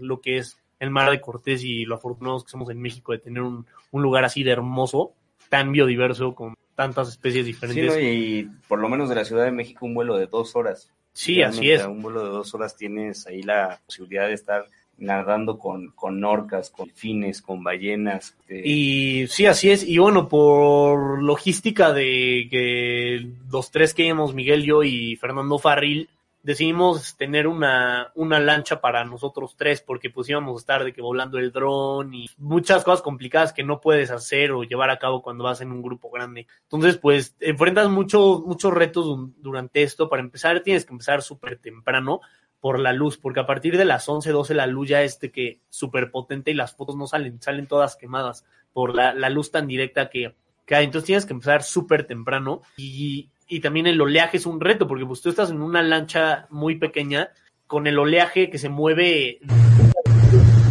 lo 0.00 0.20
que 0.20 0.38
es 0.38 0.58
el 0.78 0.90
mar 0.90 1.10
de 1.10 1.20
Cortés 1.20 1.64
y 1.64 1.84
lo 1.84 1.96
afortunados 1.96 2.44
que 2.44 2.50
somos 2.50 2.70
en 2.70 2.80
México 2.80 3.12
de 3.12 3.18
tener 3.18 3.42
un, 3.42 3.66
un 3.90 4.02
lugar 4.02 4.24
así 4.24 4.42
de 4.42 4.50
hermoso, 4.50 5.14
tan 5.48 5.72
biodiverso, 5.72 6.34
con 6.34 6.54
tantas 6.74 7.08
especies 7.08 7.44
Sí, 7.46 7.52
diferentes. 7.52 7.86
¿no? 7.94 8.00
y 8.00 8.50
por 8.68 8.78
lo 8.78 8.88
menos 8.88 9.08
de 9.08 9.14
la 9.14 9.24
Ciudad 9.24 9.44
de 9.44 9.52
México 9.52 9.86
un 9.86 9.94
vuelo 9.94 10.16
de 10.16 10.26
dos 10.26 10.56
horas. 10.56 10.90
Sí, 11.12 11.42
así 11.42 11.70
es. 11.70 11.84
Un 11.86 12.02
vuelo 12.02 12.24
de 12.24 12.30
dos 12.30 12.52
horas 12.54 12.76
tienes 12.76 13.26
ahí 13.26 13.42
la 13.42 13.80
posibilidad 13.86 14.26
de 14.26 14.34
estar 14.34 14.66
nadando 14.96 15.58
con, 15.58 15.88
con 15.90 16.22
orcas, 16.24 16.70
con 16.70 16.86
delfines, 16.86 17.40
con 17.42 17.62
ballenas. 17.64 18.36
eh, 18.48 18.62
Y 18.64 19.26
sí, 19.28 19.46
así 19.46 19.70
es. 19.70 19.82
Y 19.86 19.98
bueno, 19.98 20.28
por 20.28 21.22
logística 21.22 21.92
de 21.92 22.46
que 22.50 23.28
los 23.50 23.70
tres 23.70 23.94
que 23.94 24.06
íbamos, 24.06 24.34
Miguel, 24.34 24.62
yo 24.64 24.82
y 24.82 25.16
Fernando 25.16 25.58
Farril, 25.58 26.08
decidimos 26.44 27.16
tener 27.16 27.48
una, 27.48 28.12
una 28.14 28.38
lancha 28.38 28.80
para 28.80 29.04
nosotros 29.04 29.56
tres, 29.56 29.80
porque 29.80 30.10
pues 30.10 30.28
íbamos 30.28 30.54
a 30.56 30.60
estar 30.60 30.84
de 30.84 30.92
que 30.92 31.02
volando 31.02 31.38
el 31.38 31.50
dron 31.50 32.14
y 32.14 32.28
muchas 32.36 32.84
cosas 32.84 33.02
complicadas 33.02 33.52
que 33.52 33.64
no 33.64 33.80
puedes 33.80 34.12
hacer 34.12 34.52
o 34.52 34.62
llevar 34.62 34.90
a 34.90 34.98
cabo 35.00 35.22
cuando 35.22 35.42
vas 35.44 35.60
en 35.62 35.72
un 35.72 35.82
grupo 35.82 36.10
grande. 36.10 36.46
Entonces, 36.64 36.98
pues 36.98 37.34
enfrentas 37.40 37.88
mucho, 37.90 38.44
muchos 38.46 38.72
retos 38.72 39.06
du- 39.06 39.34
durante 39.38 39.82
esto. 39.82 40.08
Para 40.08 40.22
empezar, 40.22 40.60
tienes 40.60 40.84
que 40.84 40.92
empezar 40.92 41.22
súper 41.22 41.56
temprano 41.58 42.20
por 42.60 42.78
la 42.78 42.92
luz, 42.92 43.18
porque 43.18 43.40
a 43.40 43.46
partir 43.46 43.76
de 43.76 43.84
las 43.84 44.08
11, 44.08 44.30
12 44.30 44.54
la 44.54 44.66
luz 44.66 44.88
ya 44.88 45.02
es 45.02 45.20
de 45.20 45.30
que 45.30 45.60
súper 45.68 46.10
potente 46.10 46.50
y 46.50 46.54
las 46.54 46.74
fotos 46.74 46.96
no 46.96 47.06
salen, 47.06 47.40
salen 47.42 47.66
todas 47.66 47.96
quemadas 47.96 48.44
por 48.72 48.94
la, 48.94 49.12
la 49.12 49.28
luz 49.28 49.50
tan 49.50 49.66
directa 49.66 50.08
que, 50.08 50.34
que 50.64 50.74
hay. 50.74 50.84
Entonces 50.86 51.06
tienes 51.06 51.26
que 51.26 51.34
empezar 51.34 51.62
súper 51.62 52.06
temprano 52.06 52.62
y, 52.76 53.28
y 53.46 53.60
también 53.60 53.86
el 53.86 54.00
oleaje 54.00 54.36
es 54.36 54.46
un 54.46 54.60
reto, 54.60 54.86
porque 54.86 55.06
pues 55.06 55.20
tú 55.20 55.28
estás 55.28 55.50
en 55.50 55.62
una 55.62 55.82
lancha 55.82 56.46
muy 56.50 56.76
pequeña 56.76 57.30
con 57.66 57.86
el 57.86 57.98
oleaje 57.98 58.50
que 58.50 58.58
se 58.58 58.68
mueve, 58.68 59.40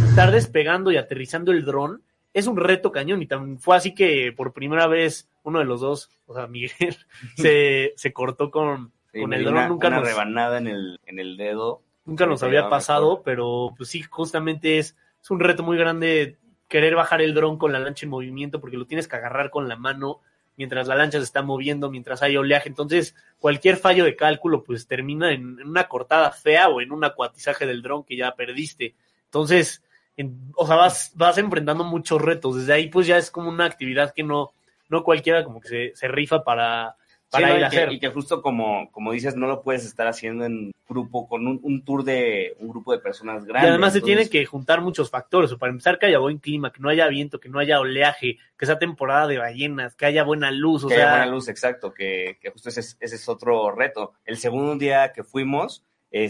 estar 0.08 0.30
despegando 0.30 0.92
y 0.92 0.96
aterrizando 0.96 1.52
el 1.52 1.64
dron 1.64 2.02
es 2.34 2.48
un 2.48 2.56
reto 2.56 2.90
cañón 2.92 3.22
y 3.22 3.26
también 3.26 3.58
fue 3.58 3.76
así 3.76 3.94
que 3.94 4.32
por 4.36 4.52
primera 4.52 4.88
vez 4.88 5.30
uno 5.44 5.60
de 5.60 5.64
los 5.64 5.80
dos, 5.80 6.10
o 6.26 6.34
sea, 6.34 6.48
Miguel, 6.48 6.72
se, 7.36 7.94
se 7.96 8.12
cortó 8.12 8.50
con, 8.50 8.92
sí, 9.12 9.20
con 9.20 9.32
el 9.32 9.44
dron, 9.44 9.54
una, 9.54 9.68
nunca 9.68 9.88
una 9.88 10.00
nos, 10.00 10.08
rebanada 10.08 10.58
en 10.58 10.66
el, 10.66 11.00
en 11.06 11.20
el 11.20 11.36
dedo. 11.36 11.80
nunca 12.04 12.26
nos 12.26 12.42
había 12.42 12.68
pasado, 12.68 13.22
pero 13.24 13.72
pues 13.76 13.88
sí, 13.88 14.02
justamente 14.02 14.78
es, 14.78 14.96
es 15.22 15.30
un 15.30 15.40
reto 15.40 15.62
muy 15.62 15.78
grande 15.78 16.38
querer 16.66 16.96
bajar 16.96 17.22
el 17.22 17.34
dron 17.34 17.56
con 17.56 17.72
la 17.72 17.78
lancha 17.78 18.04
en 18.04 18.10
movimiento 18.10 18.60
porque 18.60 18.76
lo 18.76 18.86
tienes 18.86 19.06
que 19.06 19.16
agarrar 19.16 19.50
con 19.50 19.68
la 19.68 19.76
mano 19.76 20.20
mientras 20.56 20.86
la 20.86 20.94
lancha 20.94 21.18
se 21.18 21.24
está 21.24 21.42
moviendo, 21.42 21.90
mientras 21.90 22.22
hay 22.22 22.36
oleaje. 22.36 22.68
Entonces, 22.68 23.14
cualquier 23.38 23.76
fallo 23.76 24.04
de 24.04 24.16
cálculo 24.16 24.62
pues 24.62 24.86
termina 24.86 25.32
en, 25.32 25.60
una 25.60 25.88
cortada 25.88 26.30
fea 26.30 26.68
o 26.68 26.80
en 26.80 26.92
un 26.92 27.04
acuatizaje 27.04 27.66
del 27.66 27.82
dron 27.82 28.04
que 28.04 28.16
ya 28.16 28.34
perdiste. 28.34 28.94
Entonces, 29.26 29.82
en- 30.16 30.52
o 30.56 30.66
sea, 30.66 30.76
vas, 30.76 31.12
vas 31.14 31.38
enfrentando 31.38 31.84
muchos 31.84 32.20
retos. 32.20 32.56
Desde 32.56 32.72
ahí 32.72 32.88
pues 32.88 33.06
ya 33.06 33.18
es 33.18 33.30
como 33.30 33.48
una 33.48 33.64
actividad 33.64 34.12
que 34.14 34.22
no, 34.22 34.52
no 34.88 35.02
cualquiera 35.04 35.44
como 35.44 35.60
que 35.60 35.68
se, 35.68 35.92
se 35.94 36.08
rifa 36.08 36.44
para, 36.44 36.96
para 37.30 37.46
Sí, 37.48 37.52
¿no? 37.52 37.58
ir 37.58 37.64
a 37.64 37.66
y, 37.66 37.70
que, 37.70 37.76
hacer. 37.76 37.92
y 37.92 37.98
que 37.98 38.08
justo 38.08 38.40
como, 38.42 38.90
como 38.92 39.12
dices, 39.12 39.34
no 39.36 39.46
lo 39.46 39.62
puedes 39.62 39.84
estar 39.84 40.06
haciendo 40.06 40.44
en 40.44 40.70
grupo, 40.88 41.26
con 41.28 41.46
un, 41.46 41.58
un 41.62 41.82
tour 41.84 42.04
de 42.04 42.54
un 42.60 42.68
grupo 42.68 42.92
de 42.92 42.98
personas 42.98 43.42
Y 43.44 43.48
grandes. 43.48 43.70
además 43.70 43.92
se 43.92 43.98
entonces- 43.98 44.04
tienen 44.04 44.28
que 44.28 44.46
juntar 44.46 44.80
muchos 44.82 45.10
factores. 45.10 45.50
O 45.52 45.58
para 45.58 45.70
empezar, 45.70 45.98
que 45.98 46.06
haya 46.06 46.18
buen 46.18 46.38
clima, 46.38 46.70
que 46.72 46.80
no 46.80 46.88
haya 46.90 47.08
viento, 47.08 47.40
que 47.40 47.48
no 47.48 47.58
haya 47.58 47.80
oleaje, 47.80 48.36
que 48.58 48.66
sea 48.66 48.78
temporada 48.78 49.26
de 49.26 49.38
ballenas, 49.38 49.94
que 49.96 50.06
haya 50.06 50.22
buena 50.24 50.50
luz. 50.50 50.84
O 50.84 50.88
que 50.88 50.94
sea, 50.94 51.04
haya 51.06 51.16
buena 51.18 51.32
luz, 51.32 51.48
exacto, 51.48 51.92
que, 51.92 52.38
que 52.40 52.50
justo 52.50 52.68
ese, 52.68 52.80
es- 52.80 52.96
ese 53.00 53.16
es 53.16 53.28
otro 53.28 53.72
reto. 53.72 54.12
El 54.24 54.36
segundo 54.36 54.76
día 54.76 55.12
que 55.12 55.24
fuimos, 55.24 55.82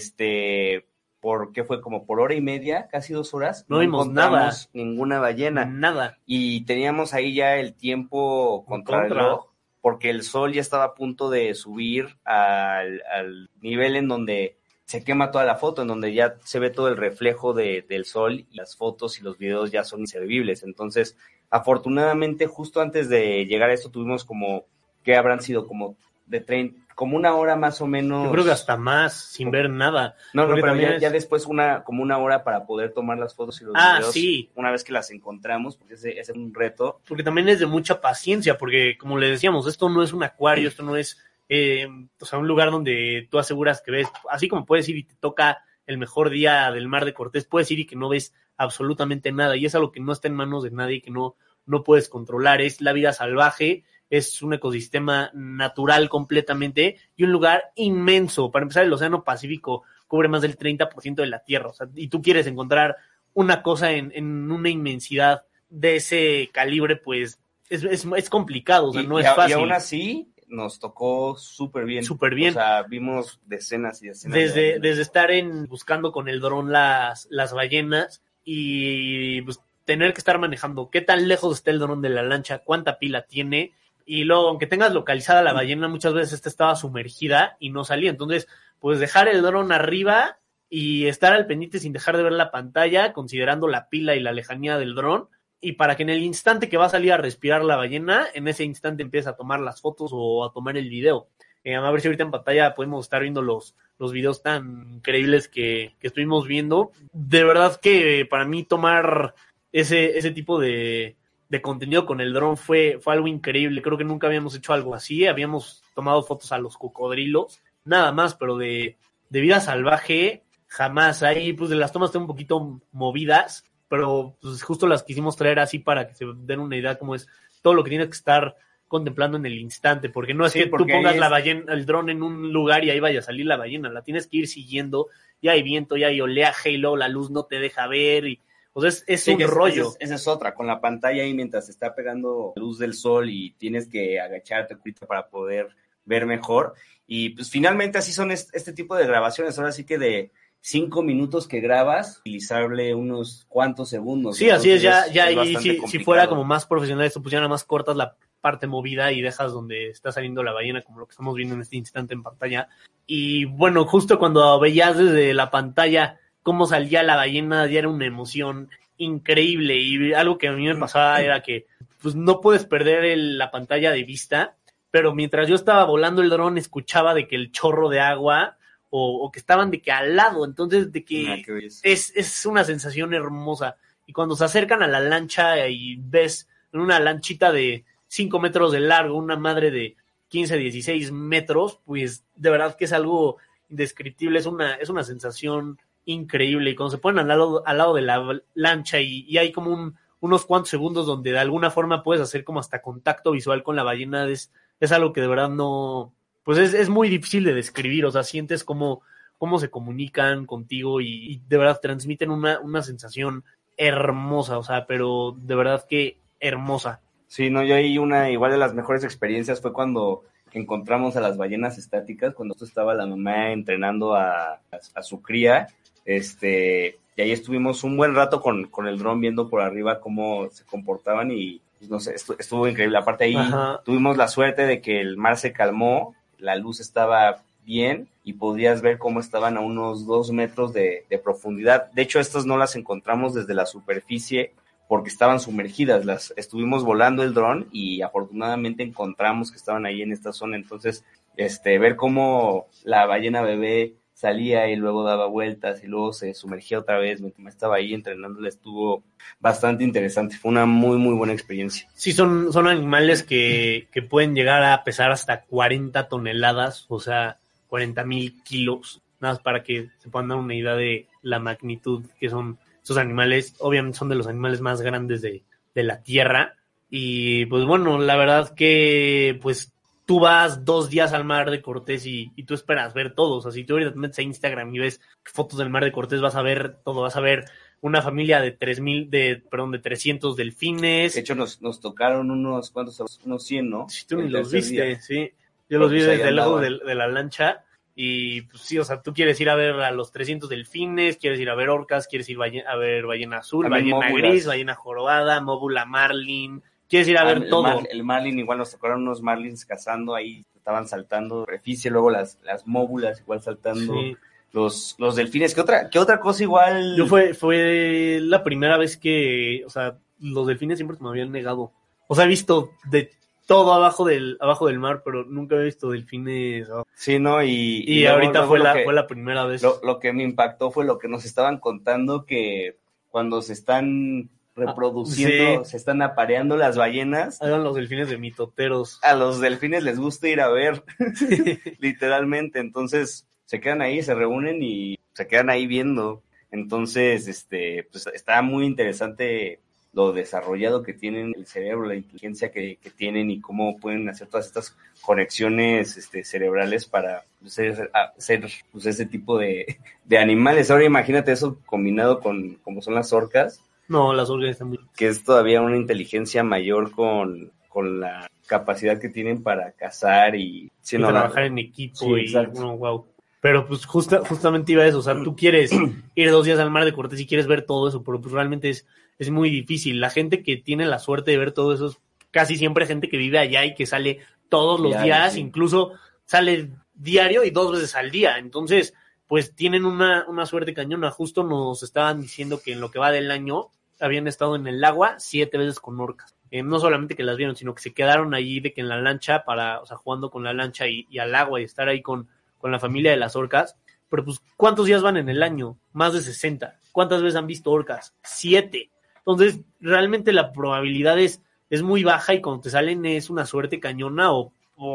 este, 0.08 0.86
por 1.20 1.52
qué 1.52 1.64
fue 1.64 1.80
como 1.80 2.04
por 2.06 2.20
hora 2.20 2.34
y 2.34 2.40
media, 2.40 2.86
casi 2.90 3.12
dos 3.12 3.32
horas, 3.34 3.64
No 3.68 3.78
vimos 3.78 4.02
encontramos 4.04 4.38
nada. 4.38 4.52
ninguna 4.72 5.18
ballena. 5.20 5.64
nada. 5.64 6.18
Y 6.26 6.64
teníamos 6.64 7.14
ahí 7.14 7.34
ya 7.34 7.56
el 7.56 7.74
tiempo 7.74 8.64
contra 8.66 8.96
el 8.98 9.02
contra. 9.08 9.22
reloj, 9.24 9.46
porque 9.84 10.08
el 10.08 10.22
sol 10.22 10.54
ya 10.54 10.62
estaba 10.62 10.84
a 10.84 10.94
punto 10.94 11.28
de 11.28 11.54
subir 11.54 12.16
al, 12.24 13.02
al 13.12 13.50
nivel 13.60 13.96
en 13.96 14.08
donde 14.08 14.56
se 14.86 15.04
quema 15.04 15.30
toda 15.30 15.44
la 15.44 15.56
foto, 15.56 15.82
en 15.82 15.88
donde 15.88 16.14
ya 16.14 16.36
se 16.42 16.58
ve 16.58 16.70
todo 16.70 16.88
el 16.88 16.96
reflejo 16.96 17.52
de- 17.52 17.84
del 17.86 18.06
sol 18.06 18.46
y 18.50 18.56
las 18.56 18.76
fotos 18.76 19.18
y 19.20 19.22
los 19.22 19.36
videos 19.36 19.70
ya 19.72 19.84
son 19.84 20.00
inservibles. 20.00 20.62
Entonces, 20.62 21.18
afortunadamente, 21.50 22.46
justo 22.46 22.80
antes 22.80 23.10
de 23.10 23.44
llegar 23.44 23.68
a 23.68 23.74
esto, 23.74 23.90
tuvimos 23.90 24.24
como, 24.24 24.64
que 25.02 25.16
habrán 25.16 25.42
sido 25.42 25.66
como 25.66 25.96
de 26.26 26.40
tren, 26.40 26.84
como 26.94 27.16
una 27.16 27.34
hora 27.34 27.56
más 27.56 27.80
o 27.80 27.86
menos. 27.86 28.24
Yo 28.24 28.30
creo 28.32 28.44
que 28.44 28.50
hasta 28.52 28.76
más, 28.76 29.12
sin 29.14 29.50
ver 29.50 29.68
nada. 29.68 30.14
No, 30.32 30.46
pero 30.48 30.74
ya, 30.76 30.90
es- 30.90 31.02
ya 31.02 31.10
después 31.10 31.46
una, 31.46 31.82
como 31.84 32.02
una 32.02 32.18
hora 32.18 32.44
para 32.44 32.66
poder 32.66 32.92
tomar 32.92 33.18
las 33.18 33.34
fotos 33.34 33.60
y 33.60 33.64
los 33.64 33.74
Ah, 33.76 33.96
videos. 33.98 34.12
sí. 34.12 34.50
Una 34.54 34.70
vez 34.70 34.84
que 34.84 34.92
las 34.92 35.10
encontramos, 35.10 35.76
porque 35.76 35.94
ese, 35.94 36.10
ese 36.18 36.32
es 36.32 36.38
un 36.38 36.54
reto. 36.54 37.00
porque 37.08 37.22
también 37.22 37.48
es 37.48 37.58
de 37.58 37.66
mucha 37.66 38.00
paciencia, 38.00 38.56
porque 38.58 38.96
como 38.98 39.18
le 39.18 39.28
decíamos, 39.28 39.66
esto 39.66 39.88
no 39.88 40.02
es 40.02 40.12
un 40.12 40.22
acuario, 40.22 40.68
esto 40.68 40.82
no 40.82 40.96
es 40.96 41.18
eh, 41.50 41.86
o 42.20 42.24
sea, 42.24 42.38
un 42.38 42.48
lugar 42.48 42.70
donde 42.70 43.28
tú 43.30 43.38
aseguras 43.38 43.82
que 43.82 43.90
ves, 43.90 44.08
así 44.30 44.48
como 44.48 44.64
puedes 44.64 44.88
ir 44.88 44.96
y 44.96 45.04
te 45.04 45.14
toca 45.16 45.62
el 45.86 45.98
mejor 45.98 46.30
día 46.30 46.70
del 46.70 46.88
mar 46.88 47.04
de 47.04 47.12
Cortés, 47.12 47.44
puedes 47.44 47.70
ir 47.70 47.80
y 47.80 47.84
que 47.86 47.96
no 47.96 48.08
ves 48.08 48.32
absolutamente 48.56 49.30
nada, 49.30 49.54
y 49.56 49.66
es 49.66 49.74
algo 49.74 49.92
que 49.92 50.00
no 50.00 50.12
está 50.12 50.26
en 50.28 50.34
manos 50.34 50.62
de 50.62 50.70
nadie, 50.70 51.02
que 51.02 51.10
no, 51.10 51.36
no 51.66 51.82
puedes 51.82 52.08
controlar, 52.08 52.62
es 52.62 52.80
la 52.80 52.94
vida 52.94 53.12
salvaje, 53.12 53.84
es 54.10 54.42
un 54.42 54.54
ecosistema 54.54 55.30
natural 55.34 56.08
completamente 56.08 56.96
y 57.16 57.24
un 57.24 57.32
lugar 57.32 57.72
inmenso. 57.76 58.50
Para 58.50 58.64
empezar, 58.64 58.84
el 58.84 58.92
Océano 58.92 59.24
Pacífico 59.24 59.82
cubre 60.06 60.28
más 60.28 60.42
del 60.42 60.56
30% 60.58 61.14
de 61.16 61.26
la 61.26 61.42
Tierra, 61.42 61.68
o 61.68 61.72
sea, 61.72 61.88
y 61.94 62.08
tú 62.08 62.22
quieres 62.22 62.46
encontrar 62.46 62.96
una 63.32 63.62
cosa 63.62 63.92
en, 63.92 64.12
en 64.14 64.50
una 64.50 64.68
inmensidad 64.70 65.44
de 65.68 65.96
ese 65.96 66.50
calibre, 66.52 66.96
pues 66.96 67.40
es, 67.68 67.82
es, 67.82 68.06
es 68.16 68.30
complicado, 68.30 68.90
o 68.90 68.92
sea, 68.92 69.02
y, 69.02 69.06
no 69.06 69.18
y 69.18 69.22
es 69.22 69.28
a- 69.28 69.34
fácil. 69.34 69.50
Y 69.50 69.60
aún 69.60 69.72
así, 69.72 70.28
nos 70.46 70.78
tocó 70.78 71.36
súper 71.36 71.84
bien. 71.84 72.04
Súper 72.04 72.34
bien. 72.34 72.50
O 72.50 72.54
sea, 72.54 72.82
vimos 72.82 73.40
decenas 73.46 74.00
y 74.02 74.08
decenas. 74.08 74.36
Desde, 74.38 74.74
de 74.74 74.78
desde 74.78 75.02
estar 75.02 75.30
en 75.32 75.66
buscando 75.66 76.12
con 76.12 76.28
el 76.28 76.38
dron 76.40 76.70
las, 76.70 77.26
las 77.30 77.52
ballenas 77.52 78.22
y 78.44 79.42
pues, 79.42 79.58
tener 79.84 80.12
que 80.12 80.18
estar 80.20 80.38
manejando 80.38 80.90
qué 80.90 81.00
tan 81.00 81.26
lejos 81.26 81.56
está 81.56 81.70
el 81.72 81.80
dron 81.80 82.02
de 82.02 82.10
la 82.10 82.22
lancha, 82.22 82.58
cuánta 82.58 82.98
pila 82.98 83.22
tiene. 83.26 83.72
Y 84.04 84.24
luego, 84.24 84.48
aunque 84.48 84.66
tengas 84.66 84.92
localizada 84.92 85.42
la 85.42 85.52
ballena, 85.52 85.88
muchas 85.88 86.12
veces 86.12 86.34
esta 86.34 86.48
estaba 86.48 86.76
sumergida 86.76 87.56
y 87.58 87.70
no 87.70 87.84
salía. 87.84 88.10
Entonces, 88.10 88.48
pues 88.78 88.98
dejar 88.98 89.28
el 89.28 89.42
dron 89.42 89.72
arriba 89.72 90.38
y 90.68 91.06
estar 91.06 91.32
al 91.32 91.46
pendiente 91.46 91.78
sin 91.78 91.92
dejar 91.92 92.16
de 92.16 92.22
ver 92.22 92.32
la 92.32 92.50
pantalla, 92.50 93.12
considerando 93.12 93.68
la 93.68 93.88
pila 93.88 94.14
y 94.14 94.20
la 94.20 94.32
lejanía 94.32 94.76
del 94.76 94.94
dron. 94.94 95.28
Y 95.60 95.72
para 95.72 95.96
que 95.96 96.02
en 96.02 96.10
el 96.10 96.22
instante 96.22 96.68
que 96.68 96.76
va 96.76 96.86
a 96.86 96.90
salir 96.90 97.12
a 97.12 97.16
respirar 97.16 97.64
la 97.64 97.76
ballena, 97.76 98.26
en 98.34 98.48
ese 98.48 98.64
instante 98.64 99.02
empiece 99.02 99.28
a 99.28 99.36
tomar 99.36 99.60
las 99.60 99.80
fotos 99.80 100.10
o 100.12 100.44
a 100.44 100.52
tomar 100.52 100.76
el 100.76 100.90
video. 100.90 101.28
Eh, 101.62 101.74
a 101.74 101.90
ver 101.90 102.02
si 102.02 102.08
ahorita 102.08 102.24
en 102.24 102.30
pantalla 102.30 102.74
podemos 102.74 103.06
estar 103.06 103.22
viendo 103.22 103.40
los, 103.40 103.74
los 103.98 104.12
videos 104.12 104.42
tan 104.42 104.86
increíbles 104.92 105.48
que, 105.48 105.94
que 105.98 106.08
estuvimos 106.08 106.46
viendo. 106.46 106.92
De 107.12 107.42
verdad 107.44 107.80
que 107.80 108.26
para 108.28 108.44
mí 108.44 108.64
tomar 108.64 109.34
ese, 109.72 110.18
ese 110.18 110.30
tipo 110.30 110.60
de, 110.60 111.16
de 111.48 111.62
contenido 111.62 112.06
con 112.06 112.20
el 112.20 112.32
dron 112.32 112.56
fue, 112.56 112.98
fue 113.00 113.14
algo 113.14 113.28
increíble. 113.28 113.82
Creo 113.82 113.98
que 113.98 114.04
nunca 114.04 114.26
habíamos 114.26 114.54
hecho 114.54 114.72
algo 114.72 114.94
así. 114.94 115.26
Habíamos 115.26 115.82
tomado 115.94 116.22
fotos 116.22 116.52
a 116.52 116.58
los 116.58 116.76
cocodrilos, 116.76 117.60
nada 117.84 118.12
más, 118.12 118.34
pero 118.34 118.56
de, 118.56 118.96
de 119.28 119.40
vida 119.40 119.60
salvaje, 119.60 120.42
jamás. 120.66 121.22
Ahí, 121.22 121.52
pues, 121.52 121.70
de 121.70 121.76
las 121.76 121.92
tomas 121.92 122.08
están 122.08 122.22
un 122.22 122.28
poquito 122.28 122.80
movidas, 122.92 123.64
pero 123.88 124.36
pues, 124.40 124.62
justo 124.62 124.86
las 124.86 125.02
quisimos 125.02 125.36
traer 125.36 125.60
así 125.60 125.78
para 125.78 126.08
que 126.08 126.14
se 126.14 126.24
den 126.36 126.60
una 126.60 126.76
idea 126.76 126.98
cómo 126.98 127.14
es 127.14 127.28
todo 127.62 127.74
lo 127.74 127.84
que 127.84 127.90
tienes 127.90 128.08
que 128.08 128.16
estar 128.16 128.56
contemplando 128.88 129.36
en 129.36 129.46
el 129.46 129.58
instante, 129.58 130.08
porque 130.08 130.34
no 130.34 130.46
es 130.46 130.52
Sí, 130.52 130.60
que 130.60 130.66
tú 130.66 130.86
pongas 130.86 131.16
la 131.16 131.28
ballena, 131.28 131.72
el 131.72 131.84
dron 131.84 132.10
en 132.10 132.22
un 132.22 132.52
lugar 132.52 132.84
y 132.84 132.90
ahí 132.90 133.00
vaya 133.00 133.18
a 133.18 133.22
salir 133.22 133.46
la 133.46 133.56
ballena, 133.56 133.88
la 133.88 134.02
tienes 134.02 134.26
que 134.26 134.36
ir 134.36 134.46
siguiendo, 134.46 135.08
ya 135.42 135.52
hay 135.52 135.62
viento, 135.62 135.96
ya 135.96 136.08
hay 136.08 136.20
oleaje 136.20 136.70
y 136.70 136.76
luego 136.76 136.96
la 136.96 137.08
luz 137.08 137.30
no 137.30 137.44
te 137.44 137.58
deja 137.58 137.88
ver 137.88 138.26
y 138.26 138.40
o 138.74 138.80
sea, 138.80 138.88
es, 138.90 139.04
es 139.06 139.22
Sí, 139.24 139.32
un 139.32 139.40
rollo. 139.42 139.82
Esa 139.88 139.90
es, 139.90 139.96
esa 140.00 140.14
es 140.16 140.28
otra, 140.28 140.54
con 140.54 140.66
la 140.66 140.80
pantalla 140.80 141.22
ahí 141.22 141.32
mientras 141.32 141.66
se 141.66 141.72
está 141.72 141.94
pegando 141.94 142.52
la 142.56 142.60
luz 142.60 142.78
del 142.78 142.92
sol 142.94 143.30
y 143.30 143.52
tienes 143.52 143.88
que 143.88 144.20
agacharte 144.20 144.76
para 145.08 145.28
poder 145.28 145.68
ver 146.04 146.26
mejor. 146.26 146.74
Y 147.06 147.30
pues 147.30 147.50
finalmente 147.50 147.98
así 147.98 148.12
son 148.12 148.30
est- 148.30 148.54
este 148.54 148.72
tipo 148.72 148.94
de 148.96 149.06
grabaciones. 149.06 149.58
Ahora 149.58 149.72
sí 149.72 149.84
que 149.84 149.96
de 149.98 150.32
cinco 150.60 151.02
minutos 151.02 151.46
que 151.46 151.60
grabas, 151.60 152.18
utilizable 152.20 152.94
unos 152.94 153.44
cuantos 153.48 153.90
segundos. 153.90 154.36
Sí, 154.38 154.48
así 154.50 154.70
es, 154.70 154.82
ya, 154.82 155.06
ya 155.08 155.26
si, 155.60 155.78
si 155.86 155.98
fuera 156.00 156.26
como 156.26 156.42
más 156.44 156.66
profesional 156.66 157.04
esto, 157.06 157.20
pues 157.22 157.32
ya 157.32 157.38
nada 157.38 157.48
más 157.50 157.64
cortas 157.64 157.96
la 157.96 158.16
parte 158.40 158.66
movida 158.66 159.12
y 159.12 159.20
dejas 159.22 159.52
donde 159.52 159.88
está 159.90 160.10
saliendo 160.12 160.42
la 160.42 160.52
ballena, 160.52 160.82
como 160.82 160.98
lo 161.00 161.06
que 161.06 161.12
estamos 161.12 161.34
viendo 161.34 161.54
en 161.54 161.60
este 161.62 161.76
instante 161.76 162.14
en 162.14 162.22
pantalla. 162.22 162.68
Y 163.06 163.44
bueno, 163.44 163.84
justo 163.86 164.18
cuando 164.18 164.58
veías 164.58 164.96
desde 164.96 165.32
la 165.34 165.50
pantalla 165.50 166.18
cómo 166.44 166.66
salía 166.66 167.02
la 167.02 167.16
ballena, 167.16 167.66
ya 167.66 167.80
era 167.80 167.88
una 167.88 168.06
emoción 168.06 168.70
increíble. 168.98 169.76
Y 169.76 170.12
algo 170.12 170.38
que 170.38 170.46
a 170.46 170.52
mí 170.52 170.64
me 170.66 170.76
pasaba 170.76 171.20
era 171.20 171.42
que 171.42 171.66
pues 172.00 172.14
no 172.14 172.40
puedes 172.40 172.64
perder 172.66 173.04
el- 173.04 173.38
la 173.38 173.50
pantalla 173.50 173.90
de 173.90 174.04
vista, 174.04 174.54
pero 174.92 175.14
mientras 175.14 175.48
yo 175.48 175.54
estaba 175.56 175.84
volando 175.84 176.22
el 176.22 176.28
dron 176.30 176.56
escuchaba 176.58 177.14
de 177.14 177.26
que 177.26 177.34
el 177.34 177.50
chorro 177.50 177.88
de 177.88 177.98
agua 178.00 178.56
o, 178.90 179.24
o 179.24 179.32
que 179.32 179.40
estaban 179.40 179.70
de 179.72 179.80
que 179.80 179.90
al 179.90 180.14
lado, 180.14 180.44
entonces 180.44 180.92
de 180.92 181.04
que 181.04 181.26
Ah, 181.32 181.36
es, 181.82 182.12
es 182.14 182.46
una 182.46 182.62
sensación 182.62 183.12
hermosa. 183.14 183.76
Y 184.06 184.12
cuando 184.12 184.36
se 184.36 184.44
acercan 184.44 184.82
a 184.82 184.86
la 184.86 185.00
lancha 185.00 185.66
y 185.66 185.96
ves 185.96 186.46
en 186.72 186.80
una 186.80 187.00
lanchita 187.00 187.50
de 187.52 187.84
5 188.06 188.38
metros 188.38 188.70
de 188.70 188.80
largo, 188.80 189.16
una 189.16 189.36
madre 189.36 189.70
de 189.70 189.96
15, 190.28 190.58
16 190.58 191.10
metros, 191.10 191.80
pues 191.86 192.22
de 192.36 192.50
verdad 192.50 192.76
que 192.76 192.84
es 192.84 192.92
algo 192.92 193.38
indescriptible, 193.70 194.38
es 194.38 194.46
una, 194.46 194.74
es 194.74 194.90
una 194.90 195.02
sensación 195.04 195.78
increíble. 196.04 196.70
Y 196.70 196.74
cuando 196.74 196.90
se 196.92 196.98
ponen 196.98 197.18
al 197.20 197.28
lado, 197.28 197.62
al 197.66 197.78
lado 197.78 197.94
de 197.94 198.02
la 198.02 198.40
lancha 198.54 199.00
y, 199.00 199.24
y 199.28 199.38
hay 199.38 199.52
como 199.52 199.70
un- 199.72 199.96
unos 200.20 200.46
cuantos 200.46 200.70
segundos 200.70 201.06
donde 201.06 201.32
de 201.32 201.38
alguna 201.38 201.70
forma 201.70 202.02
puedes 202.02 202.22
hacer 202.22 202.44
como 202.44 202.58
hasta 202.58 202.80
contacto 202.80 203.32
visual 203.32 203.62
con 203.62 203.76
la 203.76 203.82
ballena, 203.82 204.26
es, 204.26 204.50
es 204.80 204.90
algo 204.90 205.12
que 205.12 205.20
de 205.20 205.26
verdad 205.26 205.50
no, 205.50 206.14
pues 206.44 206.56
es, 206.56 206.72
es 206.72 206.88
muy 206.88 207.10
difícil 207.10 207.44
de 207.44 207.52
describir, 207.52 208.06
o 208.06 208.10
sea, 208.10 208.22
sientes 208.22 208.64
como 208.64 209.02
cómo 209.36 209.58
se 209.58 209.68
comunican 209.68 210.46
contigo 210.46 211.02
y, 211.02 211.42
de 211.46 211.58
verdad 211.58 211.78
transmiten 211.82 212.30
una, 212.30 212.58
una 212.60 212.82
sensación 212.82 213.44
hermosa, 213.76 214.56
o 214.56 214.62
sea, 214.62 214.86
pero 214.86 215.36
de 215.36 215.54
verdad 215.56 215.84
que 215.86 216.16
hermosa. 216.40 217.00
Sí, 217.26 217.50
no, 217.50 217.62
yo 217.62 217.74
ahí 217.74 217.98
una 217.98 218.30
igual 218.30 218.52
de 218.52 218.58
las 218.58 218.72
mejores 218.72 219.04
experiencias 219.04 219.60
fue 219.60 219.74
cuando 219.74 220.22
encontramos 220.52 221.16
a 221.16 221.20
las 221.20 221.36
ballenas 221.36 221.76
estáticas, 221.76 222.32
cuando 222.32 222.54
esto 222.54 222.64
estaba 222.64 222.94
la 222.94 223.04
mamá 223.04 223.52
entrenando 223.52 224.14
a 224.14 224.58
su 225.02 225.20
cría, 225.20 225.66
este, 226.04 226.98
y 227.16 227.22
ahí 227.22 227.32
estuvimos 227.32 227.84
un 227.84 227.96
buen 227.96 228.14
rato 228.14 228.40
con, 228.40 228.64
con 228.68 228.86
el 228.86 228.98
dron 228.98 229.20
viendo 229.20 229.48
por 229.48 229.60
arriba 229.60 230.00
cómo 230.00 230.48
se 230.50 230.64
comportaban 230.64 231.30
y 231.30 231.60
pues, 231.78 231.90
no 231.90 232.00
sé, 232.00 232.14
estu- 232.14 232.36
estuvo 232.38 232.66
increíble. 232.68 232.98
Aparte 232.98 233.24
ahí 233.24 233.36
Ajá. 233.36 233.80
tuvimos 233.84 234.16
la 234.16 234.28
suerte 234.28 234.62
de 234.66 234.80
que 234.80 235.00
el 235.00 235.16
mar 235.16 235.36
se 235.36 235.52
calmó, 235.52 236.14
la 236.38 236.56
luz 236.56 236.80
estaba 236.80 237.42
bien 237.64 238.08
y 238.24 238.34
podías 238.34 238.82
ver 238.82 238.98
cómo 238.98 239.20
estaban 239.20 239.56
a 239.56 239.60
unos 239.60 240.06
dos 240.06 240.30
metros 240.30 240.72
de, 240.72 241.04
de 241.08 241.18
profundidad. 241.18 241.90
De 241.92 242.02
hecho, 242.02 242.20
estas 242.20 242.44
no 242.46 242.56
las 242.58 242.76
encontramos 242.76 243.32
desde 243.34 243.54
la 243.54 243.64
superficie 243.66 244.52
porque 244.88 245.08
estaban 245.08 245.40
sumergidas. 245.40 246.04
Las 246.04 246.34
estuvimos 246.36 246.84
volando 246.84 247.22
el 247.22 247.32
dron 247.32 247.68
y 247.72 248.02
afortunadamente 248.02 248.82
encontramos 248.82 249.50
que 249.50 249.56
estaban 249.56 249.86
ahí 249.86 250.02
en 250.02 250.12
esta 250.12 250.32
zona. 250.32 250.56
Entonces, 250.56 251.04
este, 251.36 251.78
ver 251.78 251.96
cómo 251.96 252.66
la 252.82 253.06
ballena 253.06 253.40
bebé 253.40 253.94
salía 254.14 254.70
y 254.70 254.76
luego 254.76 255.02
daba 255.02 255.26
vueltas 255.26 255.82
y 255.82 255.88
luego 255.88 256.12
se 256.12 256.32
sumergía 256.34 256.78
otra 256.78 256.98
vez 256.98 257.20
mientras 257.20 257.48
estaba 257.48 257.76
ahí 257.76 257.92
entrenándola 257.92 258.48
estuvo 258.48 259.02
bastante 259.40 259.84
interesante. 259.84 260.36
Fue 260.36 260.52
una 260.52 260.64
muy, 260.64 260.96
muy 260.96 261.14
buena 261.14 261.32
experiencia. 261.32 261.88
Sí, 261.94 262.12
son, 262.12 262.52
son 262.52 262.68
animales 262.68 263.24
que, 263.24 263.88
que 263.92 264.02
pueden 264.02 264.34
llegar 264.34 264.62
a 264.62 264.84
pesar 264.84 265.10
hasta 265.10 265.42
40 265.42 266.08
toneladas, 266.08 266.86
o 266.88 267.00
sea, 267.00 267.38
40 267.68 268.04
mil 268.04 268.42
kilos, 268.44 269.02
nada 269.20 269.34
más 269.34 269.42
para 269.42 269.62
que 269.64 269.90
se 269.98 270.08
puedan 270.08 270.28
dar 270.28 270.38
una 270.38 270.54
idea 270.54 270.74
de 270.76 271.08
la 271.22 271.40
magnitud 271.40 272.04
que 272.20 272.30
son 272.30 272.58
esos 272.82 272.96
animales. 272.96 273.56
Obviamente 273.58 273.98
son 273.98 274.08
de 274.08 274.14
los 274.14 274.28
animales 274.28 274.60
más 274.60 274.80
grandes 274.80 275.22
de, 275.22 275.42
de 275.74 275.82
la 275.82 276.02
Tierra. 276.02 276.54
Y 276.88 277.46
pues 277.46 277.64
bueno, 277.64 277.98
la 277.98 278.14
verdad 278.14 278.54
que 278.54 279.38
pues 279.42 279.73
tú 280.06 280.20
vas 280.20 280.64
dos 280.64 280.90
días 280.90 281.12
al 281.12 281.24
mar 281.24 281.50
de 281.50 281.62
Cortés 281.62 282.06
y, 282.06 282.32
y 282.36 282.44
tú 282.44 282.54
esperas 282.54 282.94
ver 282.94 283.14
todo. 283.14 283.36
O 283.36 283.40
sea, 283.40 283.52
si 283.52 283.64
tú 283.64 283.74
ahorita 283.74 283.92
te 283.92 283.98
metes 283.98 284.18
a 284.18 284.22
Instagram 284.22 284.74
y 284.74 284.78
ves 284.80 285.00
fotos 285.24 285.58
del 285.58 285.70
mar 285.70 285.84
de 285.84 285.92
Cortés, 285.92 286.20
vas 286.20 286.34
a 286.36 286.42
ver 286.42 286.76
todo, 286.84 287.02
vas 287.02 287.16
a 287.16 287.20
ver 287.20 287.44
una 287.80 288.00
familia 288.02 288.40
de 288.40 288.50
tres 288.52 288.80
mil, 288.80 289.10
de, 289.10 289.42
perdón, 289.50 289.72
de 289.72 289.78
300 289.78 290.36
delfines. 290.36 291.14
De 291.14 291.20
hecho, 291.20 291.34
nos, 291.34 291.60
nos 291.60 291.80
tocaron 291.80 292.30
unos, 292.30 292.70
¿cuántos? 292.70 293.00
Unos 293.24 293.44
100, 293.44 293.68
¿no? 293.70 293.88
Si 293.88 294.06
tú 294.06 294.22
ni 294.22 294.28
los 294.28 294.50
viste, 294.50 294.82
día. 294.86 295.00
sí. 295.00 295.30
Yo 295.68 295.78
los 295.78 295.90
vi 295.90 295.98
Pues 295.98 296.08
desde 296.18 296.28
el 296.28 296.36
lado 296.36 296.56
andaban. 296.58 296.78
de, 296.80 296.84
de 296.86 296.94
la 296.94 297.08
lancha 297.08 297.64
y 297.96 298.42
pues 298.42 298.62
sí, 298.62 298.78
o 298.78 298.84
sea, 298.84 299.02
tú 299.02 299.14
quieres 299.14 299.40
ir 299.40 299.48
a 299.50 299.54
ver 299.54 299.74
a 299.74 299.90
los 299.92 300.10
300 300.12 300.48
delfines, 300.48 301.16
quieres 301.16 301.38
ir 301.40 301.48
a 301.48 301.54
ver 301.54 301.68
orcas, 301.70 302.08
quieres 302.08 302.28
ir 302.28 302.38
a 302.66 302.76
ver 302.76 303.06
ballena 303.06 303.38
azul, 303.38 303.68
También 303.68 303.90
ballena 303.90 304.08
móbulas. 304.08 304.30
gris, 304.30 304.46
ballena 304.46 304.74
jorobada, 304.74 305.40
móbula 305.40 305.84
marlin, 305.84 306.62
quieres 306.88 307.08
ir 307.08 307.18
a 307.18 307.24
ver 307.24 307.38
Ah, 307.38 307.40
el 307.44 307.48
todo. 307.50 307.62
mar- 307.62 307.88
el 307.90 308.04
marlin, 308.04 308.38
igual 308.38 308.58
nos 308.58 308.70
tocaron 308.72 309.02
unos 309.02 309.22
marlins 309.22 309.64
cazando 309.64 310.14
ahí, 310.14 310.44
estaban 310.54 310.86
saltando, 310.88 311.44
reficie, 311.46 311.90
luego 311.90 312.10
las, 312.10 312.38
las 312.44 312.66
móbulas 312.66 313.20
igual 313.20 313.40
saltando, 313.42 313.92
Sí. 313.94 314.16
los, 314.52 314.94
los 314.98 315.16
delfines. 315.16 315.54
¿Qué 315.54 315.60
otra, 315.60 315.90
¿Qué 315.90 315.98
otra 315.98 316.20
cosa 316.20 316.42
igual? 316.42 316.96
Yo 316.96 317.06
fue, 317.06 317.34
fue 317.34 318.18
la 318.22 318.42
primera 318.44 318.76
vez 318.78 318.96
que, 318.96 319.62
o 319.66 319.70
sea, 319.70 319.98
los 320.20 320.46
delfines 320.46 320.78
siempre 320.78 320.96
me 321.00 321.08
habían 321.08 321.32
negado. 321.32 321.72
O 322.06 322.14
sea, 322.14 322.24
he 322.24 322.28
visto 322.28 322.70
de 322.90 323.10
todo 323.46 323.74
abajo 323.74 324.06
del, 324.06 324.38
abajo 324.40 324.66
del 324.68 324.78
mar, 324.78 325.02
pero 325.04 325.24
nunca 325.24 325.56
he 325.56 325.64
visto 325.64 325.90
delfines. 325.90 326.68
Sí, 326.94 327.18
¿no? 327.18 327.42
Y, 327.42 327.84
Y, 327.86 328.00
luego- 328.02 328.14
ahorita 328.14 328.32
luego 328.38 328.48
fue 328.48 328.58
la, 328.60 328.72
que- 328.74 328.84
fue 328.84 328.94
la 328.94 329.06
primera 329.06 329.44
vez. 329.44 329.62
Lo, 329.62 329.80
lo 329.82 329.98
que 330.00 330.12
me 330.14 330.22
impactó 330.22 330.70
fue 330.70 330.84
lo 330.86 330.98
que 330.98 331.08
nos 331.08 331.24
estaban 331.26 331.58
contando 331.58 332.24
que 332.24 332.78
cuando 333.10 333.42
se 333.42 333.52
están 333.52 334.30
reproduciendo, 334.56 335.60
Ah, 335.60 335.64
sí. 335.64 335.70
se 335.72 335.76
están 335.76 336.00
apareando 336.02 336.56
las 336.56 336.76
ballenas, 336.76 337.40
Eran 337.42 337.64
los 337.64 337.74
delfines 337.76 338.08
de 338.08 338.18
mitoteros. 338.18 338.98
a 339.02 339.14
los 339.14 339.40
delfines 339.40 339.82
les 339.82 339.98
gusta 339.98 340.28
ir 340.28 340.40
a 340.40 340.48
ver, 340.48 340.82
literalmente. 341.78 342.58
Entonces 342.60 343.26
se 343.46 343.60
quedan 343.60 343.82
ahí, 343.82 344.02
se 344.02 344.14
reúnen 344.14 344.62
y 344.62 344.98
se 345.12 345.26
quedan 345.26 345.50
ahí 345.50 345.66
viendo. 345.66 346.22
Entonces, 346.50 347.26
este, 347.28 347.86
pues 347.90 348.06
está 348.08 348.40
muy 348.42 348.64
interesante 348.64 349.60
lo 349.92 350.12
desarrollado 350.12 350.82
que 350.82 350.92
tienen 350.92 351.32
el 351.36 351.46
cerebro, 351.46 351.86
la 351.86 351.94
inteligencia 351.94 352.50
que, 352.50 352.78
que 352.82 352.90
tienen 352.90 353.30
y 353.30 353.40
cómo 353.40 353.76
pueden 353.78 354.08
hacer 354.08 354.26
todas 354.26 354.46
estas 354.46 354.76
conexiones 355.02 355.96
este, 355.96 356.24
cerebrales 356.24 356.84
para 356.86 357.22
ser, 357.46 357.90
hacer 358.16 358.48
pues, 358.72 358.86
ese 358.86 359.06
tipo 359.06 359.38
de, 359.38 359.78
de 360.04 360.18
animales. 360.18 360.70
Ahora 360.70 360.84
imagínate 360.84 361.30
eso 361.30 361.58
combinado 361.64 362.18
con 362.20 362.54
como 362.56 362.82
son 362.82 362.94
las 362.94 363.12
orcas, 363.12 363.60
No, 363.88 364.14
las 364.14 364.28
están 364.30 364.68
muy... 364.68 364.78
que 364.96 365.08
es 365.08 365.24
todavía 365.24 365.60
una 365.60 365.76
inteligencia 365.76 366.42
mayor 366.42 366.90
con, 366.92 367.52
con 367.68 368.00
la 368.00 368.30
capacidad 368.46 369.00
que 369.00 369.08
tienen 369.08 369.42
para 369.42 369.72
cazar 369.72 370.36
y, 370.36 370.70
y 370.82 370.96
trabajar 370.96 371.44
en 371.44 371.58
equipo 371.58 372.16
y 372.16 372.32
wow. 372.32 373.06
Pero 373.40 373.66
pues 373.66 373.84
justa, 373.84 374.22
justamente 374.26 374.72
iba 374.72 374.84
a 374.84 374.86
eso, 374.86 375.00
o 375.00 375.02
sea, 375.02 375.22
tú 375.22 375.36
quieres 375.36 375.70
ir 376.14 376.30
dos 376.30 376.46
días 376.46 376.58
al 376.58 376.70
mar 376.70 376.84
de 376.84 376.94
Cortés 376.94 377.20
y 377.20 377.26
quieres 377.26 377.46
ver 377.46 377.62
todo 377.62 377.88
eso, 377.88 378.02
pero 378.02 378.20
pues 378.20 378.32
realmente 378.32 378.70
es, 378.70 378.86
es 379.18 379.30
muy 379.30 379.50
difícil. 379.50 380.00
La 380.00 380.08
gente 380.08 380.42
que 380.42 380.56
tiene 380.56 380.86
la 380.86 380.98
suerte 380.98 381.32
de 381.32 381.38
ver 381.38 381.52
todo 381.52 381.74
eso 381.74 381.88
es 381.88 381.98
casi 382.30 382.56
siempre 382.56 382.86
gente 382.86 383.08
que 383.08 383.18
vive 383.18 383.38
allá 383.38 383.64
y 383.66 383.74
que 383.74 383.84
sale 383.84 384.20
todos 384.48 384.80
los 384.80 385.02
días, 385.02 385.36
incluso 385.36 385.92
sale 386.24 386.70
diario 386.94 387.44
y 387.44 387.50
dos 387.50 387.72
veces 387.72 387.94
al 387.94 388.10
día. 388.10 388.38
Entonces, 388.38 388.94
pues 389.26 389.54
tienen 389.54 389.84
una, 389.84 390.24
una 390.28 390.46
suerte 390.46 390.74
cañona. 390.74 391.10
Justo 391.10 391.44
nos 391.44 391.82
estaban 391.82 392.20
diciendo 392.20 392.60
que 392.62 392.72
en 392.72 392.80
lo 392.80 392.90
que 392.90 392.98
va 392.98 393.10
del 393.10 393.30
año 393.30 393.68
habían 394.00 394.26
estado 394.26 394.56
en 394.56 394.66
el 394.66 394.82
agua 394.84 395.16
siete 395.18 395.58
veces 395.58 395.80
con 395.80 396.00
orcas. 396.00 396.36
Eh, 396.50 396.62
no 396.62 396.78
solamente 396.78 397.16
que 397.16 397.24
las 397.24 397.36
vieron, 397.36 397.56
sino 397.56 397.74
que 397.74 397.82
se 397.82 397.94
quedaron 397.94 398.34
allí 398.34 398.60
de 398.60 398.72
que 398.72 398.80
en 398.80 398.88
la 398.88 399.00
lancha, 399.00 399.44
para, 399.44 399.80
o 399.80 399.86
sea, 399.86 399.96
jugando 399.96 400.30
con 400.30 400.44
la 400.44 400.52
lancha 400.52 400.86
y, 400.86 401.06
y 401.10 401.18
al 401.18 401.34
agua 401.34 401.60
y 401.60 401.64
estar 401.64 401.88
ahí 401.88 402.02
con 402.02 402.28
con 402.64 402.72
la 402.72 402.80
familia 402.80 403.10
de 403.10 403.18
las 403.18 403.36
orcas, 403.36 403.76
pero 404.08 404.24
pues 404.24 404.40
¿cuántos 404.56 404.86
días 404.86 405.02
van 405.02 405.18
en 405.18 405.28
el 405.28 405.42
año? 405.42 405.76
Más 405.92 406.14
de 406.14 406.22
60. 406.22 406.80
¿Cuántas 406.92 407.20
veces 407.20 407.36
han 407.36 407.46
visto 407.46 407.70
orcas? 407.70 408.14
Siete. 408.22 408.88
Entonces, 409.18 409.60
realmente 409.80 410.32
la 410.32 410.50
probabilidad 410.50 411.18
es, 411.18 411.42
es 411.68 411.82
muy 411.82 412.04
baja 412.04 412.32
y 412.32 412.40
cuando 412.40 412.62
te 412.62 412.70
salen 412.70 413.04
es 413.04 413.28
una 413.28 413.44
suerte 413.44 413.80
cañona 413.80 414.32
o, 414.32 414.50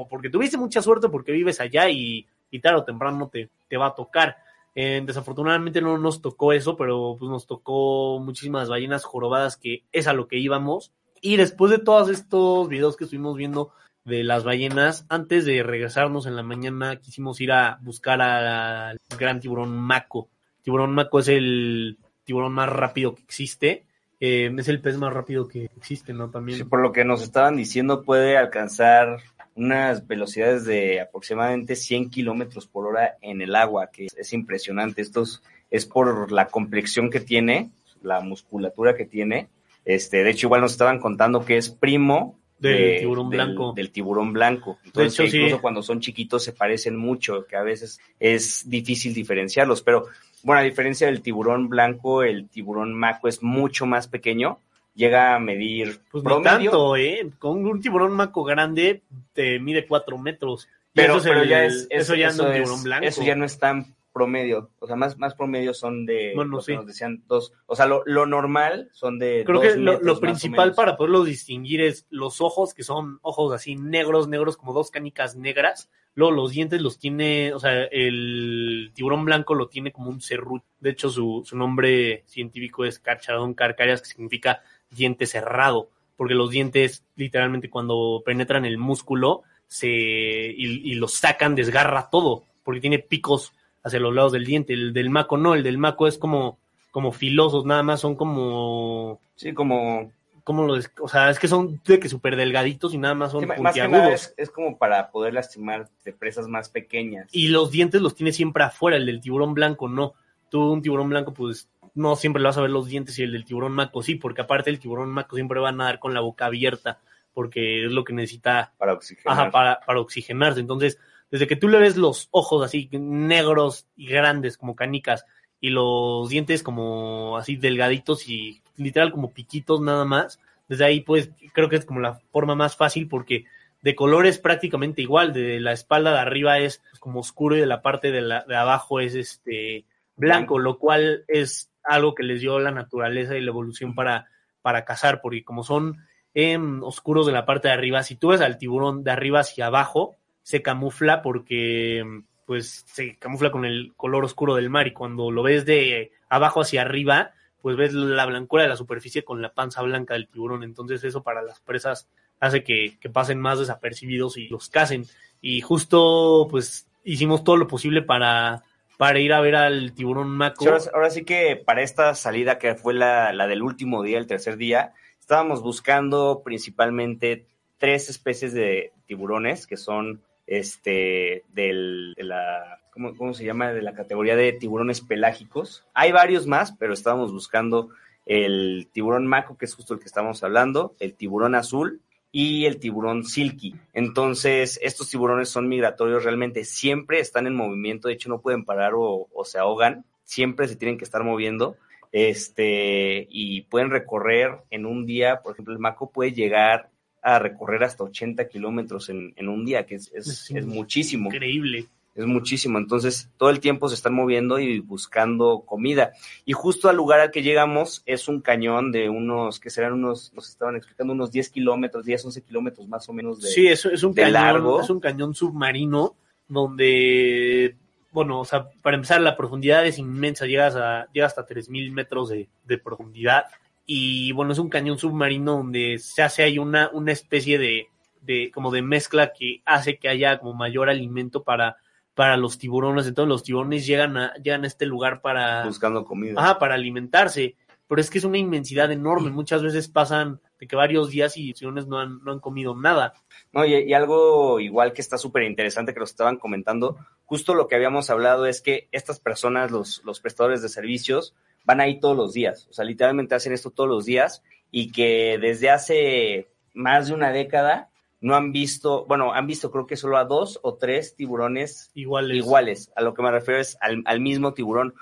porque 0.10 0.32
tuviste 0.32 0.58
mucha 0.58 0.82
suerte 0.82 1.10
porque 1.10 1.32
vives 1.32 1.62
allá 1.62 1.88
y, 1.92 2.26
y 2.52 2.60
tarde 2.60 2.80
o 2.80 2.84
temprano 2.84 3.30
te, 3.32 3.50
te 3.68 3.78
va 3.78 3.88
a 3.88 3.96
tocar. 3.96 4.38
Eh, 4.76 5.02
desafortunadamente 5.06 5.82
no 5.82 5.98
nos 5.98 6.22
tocó 6.22 6.54
eso, 6.54 6.78
pero 6.78 7.16
pues 7.20 7.30
nos 7.30 7.48
tocó 7.48 8.20
muchísimas 8.20 8.70
ballenas 8.70 9.04
jorobadas 9.04 9.58
que 9.58 9.84
es 9.92 10.08
a 10.08 10.14
lo 10.14 10.28
que 10.28 10.38
íbamos. 10.38 10.92
Y 11.22 11.38
después 11.38 11.72
de 11.72 11.80
todos 11.80 12.10
estos 12.10 12.70
videos 12.70 12.96
que 12.96 13.04
estuvimos 13.04 13.36
viendo 13.36 13.72
de 14.06 14.24
las 14.24 14.44
ballenas, 14.44 15.06
antes 15.10 15.46
de 15.46 15.64
regresarnos 15.64 16.26
en 16.26 16.36
la 16.36 16.44
mañana 16.44 16.96
quisimos 16.98 17.42
ir 17.42 17.52
a 17.52 17.78
buscar 17.82 18.22
al 18.22 19.00
gran 19.18 19.40
tiburón 19.40 19.78
maco. 19.78 20.30
tiburón 20.64 20.94
maco 20.94 21.20
es 21.20 21.28
el 21.28 21.98
tiburón 22.24 22.54
más 22.54 22.70
rápido 22.70 23.16
que 23.16 23.24
existe. 23.24 23.86
Eh, 24.22 24.54
es 24.58 24.68
el 24.68 24.82
pez 24.82 24.98
más 24.98 25.14
rápido 25.14 25.48
que 25.48 25.70
existe, 25.78 26.14
¿no? 26.14 26.30
También. 26.30 26.68
por 26.68 26.82
lo 26.82 26.92
que 26.92 27.06
nos 27.06 27.22
estaban 27.22 27.56
diciendo, 27.56 28.04
puede 28.04 28.38
alcanzar 28.38 29.20
unas 29.60 30.08
velocidades 30.08 30.66
de 30.66 31.02
aproximadamente 31.02 31.76
100 31.76 32.10
kilómetros 32.10 32.66
por 32.68 32.88
hora 32.88 33.18
en 33.22 33.42
el 33.42 33.56
agua, 33.56 33.92
que 33.92 34.08
es, 34.16 34.34
impresionante. 34.34 35.02
Esto 35.02 35.24
es, 35.70 35.86
por 35.86 36.32
la 36.32 36.48
complexión 36.48 37.10
que 37.10 37.20
tiene, 37.20 37.72
la 38.02 38.22
musculatura 38.22 38.96
que 38.96 39.06
tiene. 39.06 39.50
Este, 39.86 40.24
de 40.24 40.32
hecho, 40.32 40.48
igual 40.48 40.62
nos 40.62 40.72
estaban 40.72 41.00
contando 41.00 41.44
que 41.44 41.58
es 41.58 41.70
primo 41.70 42.40
del 42.58 43.00
tiburón 43.00 43.30
blanco. 43.30 43.74
Del, 43.74 43.92
tiburón 43.92 44.34
blanco. 44.34 44.80
Entonces, 44.86 45.34
incluso 45.34 45.62
cuando 45.62 45.82
son 45.82 46.00
chiquitos 46.00 46.44
se 46.44 46.54
parecen 46.54 46.96
mucho, 46.96 47.46
que 47.46 47.56
a 47.56 47.64
veces 47.64 48.00
es 48.20 48.70
difícil 48.70 49.14
diferenciarlos. 49.14 49.82
Pero, 49.82 50.08
bueno, 50.44 50.62
a 50.62 50.64
diferencia 50.64 51.08
del 51.08 51.22
tiburón 51.22 51.70
blanco, 51.70 52.24
el 52.24 52.48
tiburón 52.50 52.94
maco 52.94 53.28
es 53.28 53.44
mucho 53.44 53.86
más 53.86 54.08
pequeño. 54.08 54.60
Llega 54.94 55.36
a 55.36 55.40
medir. 55.40 56.02
Pues 56.12 56.24
no 56.24 56.42
tanto, 56.42 56.96
¿eh? 56.96 57.30
Con 57.40 57.66
un 57.66 57.82
tiburón 57.82 58.12
maco 58.12 58.44
grande 58.44 59.04
te 59.34 59.60
mide 59.60 59.88
cuatro 59.88 60.18
metros. 60.18 60.68
Pero, 60.94 61.18
eso, 61.18 61.44
ya 61.44 61.66
es, 61.66 61.88
eso, 61.90 62.16
ya 62.16 62.32
no 62.32 62.48
es, 62.48 62.64
tiburón 62.64 62.84
blanco. 62.84 63.06
Eso 63.06 63.24
ya 63.24 63.36
no 63.36 63.46
es 63.46 63.58
tan 63.60 63.96
promedio, 64.12 64.72
o 64.80 64.88
sea, 64.88 64.96
más, 64.96 65.18
más 65.18 65.36
promedio 65.36 65.74
son 65.74 66.06
de, 66.06 66.34
bueno, 66.36 66.58
nos 66.58 66.66
decían 66.86 67.24
dos, 67.28 67.54
o 67.68 67.76
sea, 67.76 67.86
lo, 67.86 68.04
lo 68.06 68.26
normal 68.26 68.90
son 68.92 69.20
de 69.20 69.44
Creo 69.46 69.62
que 69.62 69.76
lo, 69.78 70.20
principal 70.20 70.74
para 70.74 70.98
poderlo 70.98 71.24
distinguir 71.24 71.82
es 71.82 72.06
los 72.10 72.42
ojos, 72.42 72.74
que 72.74 72.84
son 72.84 73.20
ojos 73.22 73.54
así 73.54 73.76
negros, 73.76 74.28
negros, 74.28 74.58
como 74.58 74.74
dos 74.74 74.92
canicas 74.92 75.36
negras, 75.36 75.90
luego 76.16 76.34
los 76.34 76.52
dientes 76.52 76.82
los 76.82 77.00
tiene, 77.00 77.54
o 77.54 77.60
sea, 77.60 77.84
el 77.86 78.92
tiburón 78.94 79.26
blanco 79.26 79.54
lo 79.54 79.70
tiene 79.70 79.92
como 79.92 80.10
un 80.10 80.22
serrucho, 80.22 80.66
de 80.80 80.90
hecho 80.90 81.10
su, 81.10 81.44
su 81.46 81.56
nombre 81.56 82.24
científico 82.26 82.86
es 82.86 83.00
Carcharodon 83.00 83.54
carcarias, 83.54 84.02
que 84.02 84.08
significa 84.08 84.64
diente 84.92 85.26
cerrado, 85.26 85.90
porque 86.18 86.36
los 86.36 86.50
dientes, 86.50 87.04
literalmente, 87.16 87.70
cuando 87.70 88.22
penetran 88.26 88.66
el 88.66 88.78
músculo, 88.78 89.44
se, 89.68 89.88
y, 89.88 90.92
y 90.92 90.96
los 90.96 91.14
sacan, 91.14 91.56
desgarra 91.56 92.10
todo, 92.10 92.44
porque 92.64 92.82
tiene 92.82 93.00
picos 93.00 93.54
hacia 93.84 94.00
los 94.00 94.14
lados 94.14 94.32
del 94.32 94.46
diente. 94.46 94.74
El 94.74 94.94
del 94.94 95.10
maco 95.10 95.38
no, 95.38 95.54
el 95.54 95.64
del 95.64 95.78
maco 95.78 96.08
es 96.08 96.18
como, 96.18 96.58
como 96.92 97.12
filosos, 97.12 97.66
nada 97.66 97.84
más 97.84 98.02
son 98.02 98.16
como. 98.16 99.20
Sí, 99.36 99.54
como. 99.54 100.12
Como 100.44 100.66
lo 100.66 100.74
o 101.02 101.08
sea, 101.08 101.30
es 101.30 101.38
que 101.38 101.48
son 101.48 101.80
de 101.86 102.00
que 102.00 102.10
súper 102.10 102.36
delgaditos 102.36 102.96
y 102.96 102.98
nada 102.98 103.14
más 103.14 103.34
son 103.34 103.48
puntiagudos. 103.48 104.34
es, 104.36 104.50
como 104.50 104.80
para 104.80 105.12
poder 105.12 105.36
lastimar 105.36 105.90
de 106.04 106.12
presas 106.12 106.48
más 106.48 106.70
pequeñas. 106.70 107.28
Y 107.32 107.50
los 107.50 107.70
dientes 107.70 108.02
los 108.02 108.16
tiene 108.16 108.32
siempre 108.32 108.64
afuera, 108.64 108.98
el 108.98 109.06
del 109.06 109.22
tiburón 109.22 109.54
blanco 109.54 109.88
no. 109.88 110.14
Tú, 110.50 110.72
un 110.72 110.82
tiburón 110.82 111.10
blanco, 111.10 111.34
pues 111.36 111.70
no 111.96 112.16
siempre 112.16 112.42
le 112.42 112.48
vas 112.48 112.58
a 112.58 112.62
ver 112.62 112.70
los 112.70 112.88
dientes 112.88 113.18
y 113.20 113.24
el 113.24 113.32
del 113.32 113.46
tiburón 113.46 113.74
maco 113.74 114.02
sí, 114.04 114.16
porque 114.16 114.42
aparte 114.42 114.70
el 114.70 114.80
tiburón 114.80 115.10
maco 115.10 115.36
siempre 115.36 115.60
va 115.60 115.70
a 115.70 115.74
nadar 115.74 116.00
con 116.00 116.14
la 116.14 116.22
boca 116.22 116.46
abierta, 116.46 117.00
porque 117.34 117.86
es 117.86 117.92
lo 117.92 118.04
que 118.04 118.14
necesita 118.14 118.74
para 118.78 118.94
oxigenar. 118.94 119.52
para, 119.52 119.80
para 119.82 120.00
oxigenarse. 120.00 120.60
Entonces, 120.60 121.00
desde 121.32 121.48
que 121.48 121.56
tú 121.56 121.68
le 121.68 121.80
ves 121.80 121.98
los 121.98 122.28
ojos 122.32 122.66
así 122.66 122.90
negros 122.92 123.88
y 123.96 124.08
grandes 124.08 124.58
como 124.58 124.76
canicas 124.76 125.26
y 125.62 125.70
los 125.70 126.30
dientes 126.30 126.64
como 126.64 127.38
así 127.38 127.56
delgaditos 127.56 128.28
y 128.28 128.62
literal 128.78 129.12
como 129.12 129.32
piquitos 129.32 129.82
nada 129.82 130.06
más, 130.06 130.40
desde 130.68 130.86
ahí 130.86 131.02
pues 131.02 131.32
creo 131.54 131.70
que 131.70 131.76
es 131.76 131.86
como 131.86 132.00
la 132.00 132.16
forma 132.32 132.56
más 132.56 132.76
fácil 132.76 133.08
porque 133.08 133.46
de 133.82 133.96
color 133.96 134.26
es 134.26 134.40
prácticamente 134.40 135.02
igual, 135.02 135.34
de 135.34 135.60
la 135.60 135.72
espalda 135.72 136.14
de 136.14 136.20
arriba 136.20 136.60
es 136.60 136.82
como 137.00 137.22
oscuro 137.22 137.56
y 137.56 137.60
de 137.60 137.66
la 137.66 137.82
parte 137.82 138.12
de, 138.12 138.22
la, 138.22 138.44
de 138.44 138.56
abajo 138.56 139.00
es 139.00 139.16
este 139.16 139.86
blanco, 140.16 140.60
lo 140.60 140.78
cual 140.78 141.24
es 141.28 141.70
algo 141.90 142.16
que 142.16 142.24
les 142.24 142.42
dio 142.42 142.60
la 142.60 142.72
naturaleza 142.72 143.36
y 143.36 143.42
la 143.42 143.50
evolución 143.50 143.96
para, 143.96 144.28
para 144.62 144.86
cazar, 144.86 145.22
porque 145.22 145.44
como 145.44 145.64
son 145.64 145.98
em, 146.34 146.84
oscuros 146.84 147.26
de 147.26 147.34
la 147.34 147.46
parte 147.46 147.68
de 147.68 147.74
arriba, 147.74 148.04
si 148.04 148.16
tú 148.16 148.30
ves 148.30 148.42
al 148.42 148.58
tiburón 148.58 149.04
de 149.04 149.12
arriba 149.12 149.42
hacia 149.42 149.68
abajo, 149.68 150.18
se 150.44 150.62
camufla 150.62 151.22
porque 151.22 152.04
pues 152.46 152.84
se 152.88 153.18
camufla 153.18 153.52
con 153.52 153.66
el 153.66 153.94
color 153.96 154.26
oscuro 154.26 154.56
del 154.56 154.72
mar 154.72 154.88
y 154.88 154.94
cuando 154.94 155.30
lo 155.30 155.44
ves 155.44 155.66
de 155.66 156.12
abajo 156.30 156.62
hacia 156.62 156.82
arriba, 156.82 157.32
pues 157.62 157.78
ves 157.78 157.94
la 157.94 158.26
blancura 158.26 158.64
de 158.64 158.70
la 158.70 158.76
superficie 158.76 159.24
con 159.24 159.42
la 159.42 159.54
panza 159.54 159.82
blanca 159.84 160.16
del 160.16 160.28
tiburón. 160.28 160.64
Entonces 160.64 161.04
eso 161.04 161.22
para 161.22 161.44
las 161.44 161.60
presas 161.60 162.08
hace 162.40 162.64
que, 162.64 162.98
pasen 163.14 163.40
más 163.40 163.60
desapercibidos 163.60 164.38
y 164.38 164.48
los 164.48 164.70
casen. 164.70 165.06
Y 165.42 165.62
justo 165.62 166.48
pues 166.50 166.88
hicimos 167.04 167.44
todo 167.44 167.58
lo 167.58 167.68
posible 167.68 168.02
para, 168.02 168.64
para 169.00 169.20
ir 169.20 169.32
a 169.32 169.40
ver 169.40 169.56
al 169.56 169.94
tiburón 169.94 170.28
maco. 170.28 170.66
ahora, 170.94 171.10
sí 171.10 171.24
que 171.24 171.56
para 171.56 171.84
esta 171.84 172.14
salida 172.16 172.58
que 172.58 172.76
fue 172.76 172.94
la, 172.94 173.32
la 173.32 173.48
del 173.48 173.62
último 173.62 174.04
día, 174.04 174.18
el 174.18 174.28
tercer 174.28 174.58
día, 174.58 174.92
estábamos 175.22 175.62
buscando 175.62 176.42
principalmente 176.44 177.46
tres 177.78 178.10
especies 178.10 178.52
de 178.52 178.92
tiburones 179.06 179.68
que 179.68 179.78
son 179.78 180.22
este, 180.48 181.46
del, 181.48 182.14
de 182.18 182.26
la, 182.26 182.82
¿cómo, 182.92 183.34
se 183.34 183.46
llama? 183.46 183.72
De 183.72 183.82
la 183.82 183.94
categoría 183.94 184.36
de 184.36 184.52
tiburones 184.52 185.00
pelágicos. 185.00 185.86
Hay 185.94 186.12
varios 186.12 186.46
más, 186.46 186.74
pero 186.74 186.92
estábamos 186.92 187.32
buscando 187.32 187.92
el 188.26 188.90
tiburón 188.92 189.28
maco, 189.28 189.58
que 189.58 189.64
es 189.64 189.76
justo 189.76 189.94
el 189.94 190.02
que 190.02 190.08
estamos 190.08 190.44
hablando, 190.44 190.98
el 191.00 191.14
tiburón 191.14 191.56
azul 191.56 192.02
y 192.32 192.66
el 192.66 192.80
tiburón 192.80 193.24
silky. 193.24 193.76
Entonces, 193.94 194.80
estos 194.84 195.10
tiburones 195.10 195.50
son 195.50 195.68
migratorios 195.68 196.24
realmente, 196.24 196.64
siempre 196.64 197.20
están 197.20 197.48
en 197.48 197.56
movimiento, 197.56 198.08
de 198.08 198.16
hecho 198.16 198.30
no 198.30 198.42
pueden 198.42 198.66
parar 198.66 198.94
o, 198.96 199.28
o 199.32 199.46
se 199.46 199.58
ahogan, 199.58 200.06
siempre 200.24 200.68
se 200.68 200.76
tienen 200.76 200.98
que 200.98 201.06
estar 201.06 201.24
moviendo 201.24 201.78
este, 202.12 203.28
y 203.30 203.62
pueden 203.62 203.92
recorrer 203.92 204.60
en 204.72 204.86
un 204.86 205.06
día, 205.06 205.42
por 205.42 205.54
ejemplo, 205.54 205.74
el 205.74 205.80
maco 205.80 206.12
puede 206.12 206.32
llegar 206.32 206.90
a 207.22 207.38
recorrer 207.38 207.84
hasta 207.84 208.04
80 208.04 208.48
kilómetros 208.48 209.10
en, 209.10 209.34
en, 209.36 209.50
un 209.50 209.66
día, 209.66 209.86
que 209.86 209.96
es, 209.96 210.12
es, 210.14 210.50
es, 210.52 210.66
muchísimo. 210.66 211.28
Increíble. 211.28 211.86
Es 212.20 212.26
muchísimo. 212.26 212.78
Entonces, 212.78 213.30
todo 213.38 213.50
el 213.50 213.62
tiempo 213.62 213.88
se 213.88 213.96
están 213.96 214.14
moviendo 214.14 214.60
y 214.60 214.82
buscando 214.82 215.62
comida. 215.66 216.12
Y 216.44 216.52
justo 216.52 216.90
al 216.90 216.98
lugar 216.98 217.22
al 217.22 217.32
que 217.32 217.42
llegamos 217.42 218.04
es 218.06 218.28
un 218.28 218.42
cañón 218.42 218.92
de 218.92 219.08
unos, 219.08 219.62
que 219.62 219.70
serán 219.70 219.94
unos, 219.94 220.34
nos 220.34 220.50
estaban 220.50 220.76
explicando, 220.76 221.14
unos 221.14 221.32
10 221.32 221.50
kilómetros, 221.50 222.04
10, 222.04 222.26
11 222.26 222.42
kilómetros 222.42 222.90
más 222.90 223.08
o 223.08 223.14
menos 223.14 223.42
de 223.42 223.48
Sí, 223.48 223.68
es, 223.68 223.86
es 223.86 224.04
un 224.04 224.14
cañón, 224.14 224.34
largo. 224.34 224.82
Es 224.82 224.90
un 224.90 225.00
cañón 225.00 225.34
submarino 225.34 226.16
donde 226.50 227.78
bueno, 228.12 228.40
o 228.40 228.46
sea, 228.46 228.68
para 228.82 228.96
empezar, 228.96 229.22
la 229.22 229.38
profundidad 229.38 229.86
es 229.86 230.00
inmensa, 230.00 230.46
llegas 230.46 230.76
a, 230.76 231.08
llega 231.14 231.28
hasta 231.28 231.46
3.000 231.46 231.92
metros 231.92 232.30
de, 232.30 232.50
de 232.66 232.78
profundidad 232.80 233.46
y 233.86 234.32
bueno, 234.34 234.52
es 234.52 234.60
un 234.60 234.70
cañón 234.70 234.98
submarino 234.98 235.54
donde 235.54 236.00
se 236.00 236.22
hace 236.22 236.44
ahí 236.44 236.58
una, 236.58 236.90
una 236.92 237.12
especie 237.12 237.58
de, 237.58 237.88
de, 238.22 238.52
como 238.52 238.72
de 238.72 238.82
mezcla 238.82 239.32
que 239.32 239.62
hace 239.64 239.98
que 239.98 240.10
haya 240.10 240.40
como 240.40 240.54
mayor 240.54 240.90
alimento 240.90 241.44
para, 241.44 241.78
para 242.20 242.36
los 242.36 242.58
tiburones. 242.58 243.08
Entonces 243.08 243.30
los 243.30 243.44
tiburones 243.44 243.86
llegan 243.88 244.18
a, 244.18 244.34
llegan 244.44 244.66
a 244.66 244.68
este 244.68 244.86
lugar 244.86 245.22
para... 245.22 245.64
Buscando 245.64 246.04
comida. 246.04 246.34
Ajá, 246.36 246.60
para 246.60 246.76
alimentarse. 246.76 247.56
pero 247.88 248.02
es 248.02 248.10
que 248.10 248.18
es 248.18 248.26
una 248.26 248.38
inmensidad 248.38 248.92
enorme. 248.92 249.30
Muchas 249.30 249.64
veces 249.64 249.88
pasan 249.88 250.42
de 250.60 250.68
que 250.68 250.76
varios 250.76 251.12
días 251.12 251.38
y 251.38 251.54
tiburones 251.54 251.88
no 251.88 251.98
han, 251.98 252.22
no 252.22 252.34
han 252.34 252.42
comido 252.42 252.76
nada. 252.76 253.14
No, 253.54 253.66
y, 253.66 253.74
y 253.74 253.94
algo 253.94 254.60
igual 254.60 254.92
que 254.92 255.00
está 255.00 255.18
súper 255.18 255.44
interesante 255.44 255.94
que 255.94 256.02
nos 256.02 256.10
estaban 256.10 256.36
comentando, 256.36 256.98
justo 257.24 257.54
lo 257.54 257.70
que 257.70 257.76
habíamos 257.76 258.10
hablado 258.10 258.48
es 258.48 258.62
que 258.62 258.90
estas 258.92 259.22
personas, 259.22 259.72
los, 259.72 260.02
los 260.04 260.20
prestadores 260.20 260.62
de 260.62 260.68
servicios, 260.68 261.38
van 261.64 261.80
ahí 261.80 262.02
todos 262.02 262.18
los 262.18 262.34
días, 262.34 262.68
o 262.70 262.74
sea, 262.74 262.84
literalmente 262.84 263.36
hacen 263.36 263.54
esto 263.54 263.72
todos 263.72 263.90
los 263.90 264.04
días 264.04 264.44
y 264.72 264.92
que 264.92 265.38
desde 265.40 265.70
hace 265.70 266.52
más 266.74 267.08
de 267.08 267.14
una 267.14 267.32
década 267.32 267.89
no 268.22 268.36
han 268.36 268.52
visto, 268.52 269.06
bueno, 269.06 269.34
han 269.34 269.48
visto 269.48 269.72
creo 269.72 269.88
que 269.88 269.96
solo 269.96 270.18
a 270.18 270.26
dos 270.26 270.60
o 270.64 270.76
tres 270.76 271.16
tiburones 271.16 271.92
iguales. 271.94 272.38
iguales. 272.38 272.92
A 272.96 273.02
lo 273.02 273.14
que 273.14 273.22
me 273.22 273.32
refiero 273.32 273.60
es 273.60 273.78
al, 273.82 274.04
al 274.06 274.20
mismo 274.20 274.54
tiburón. 274.54 274.94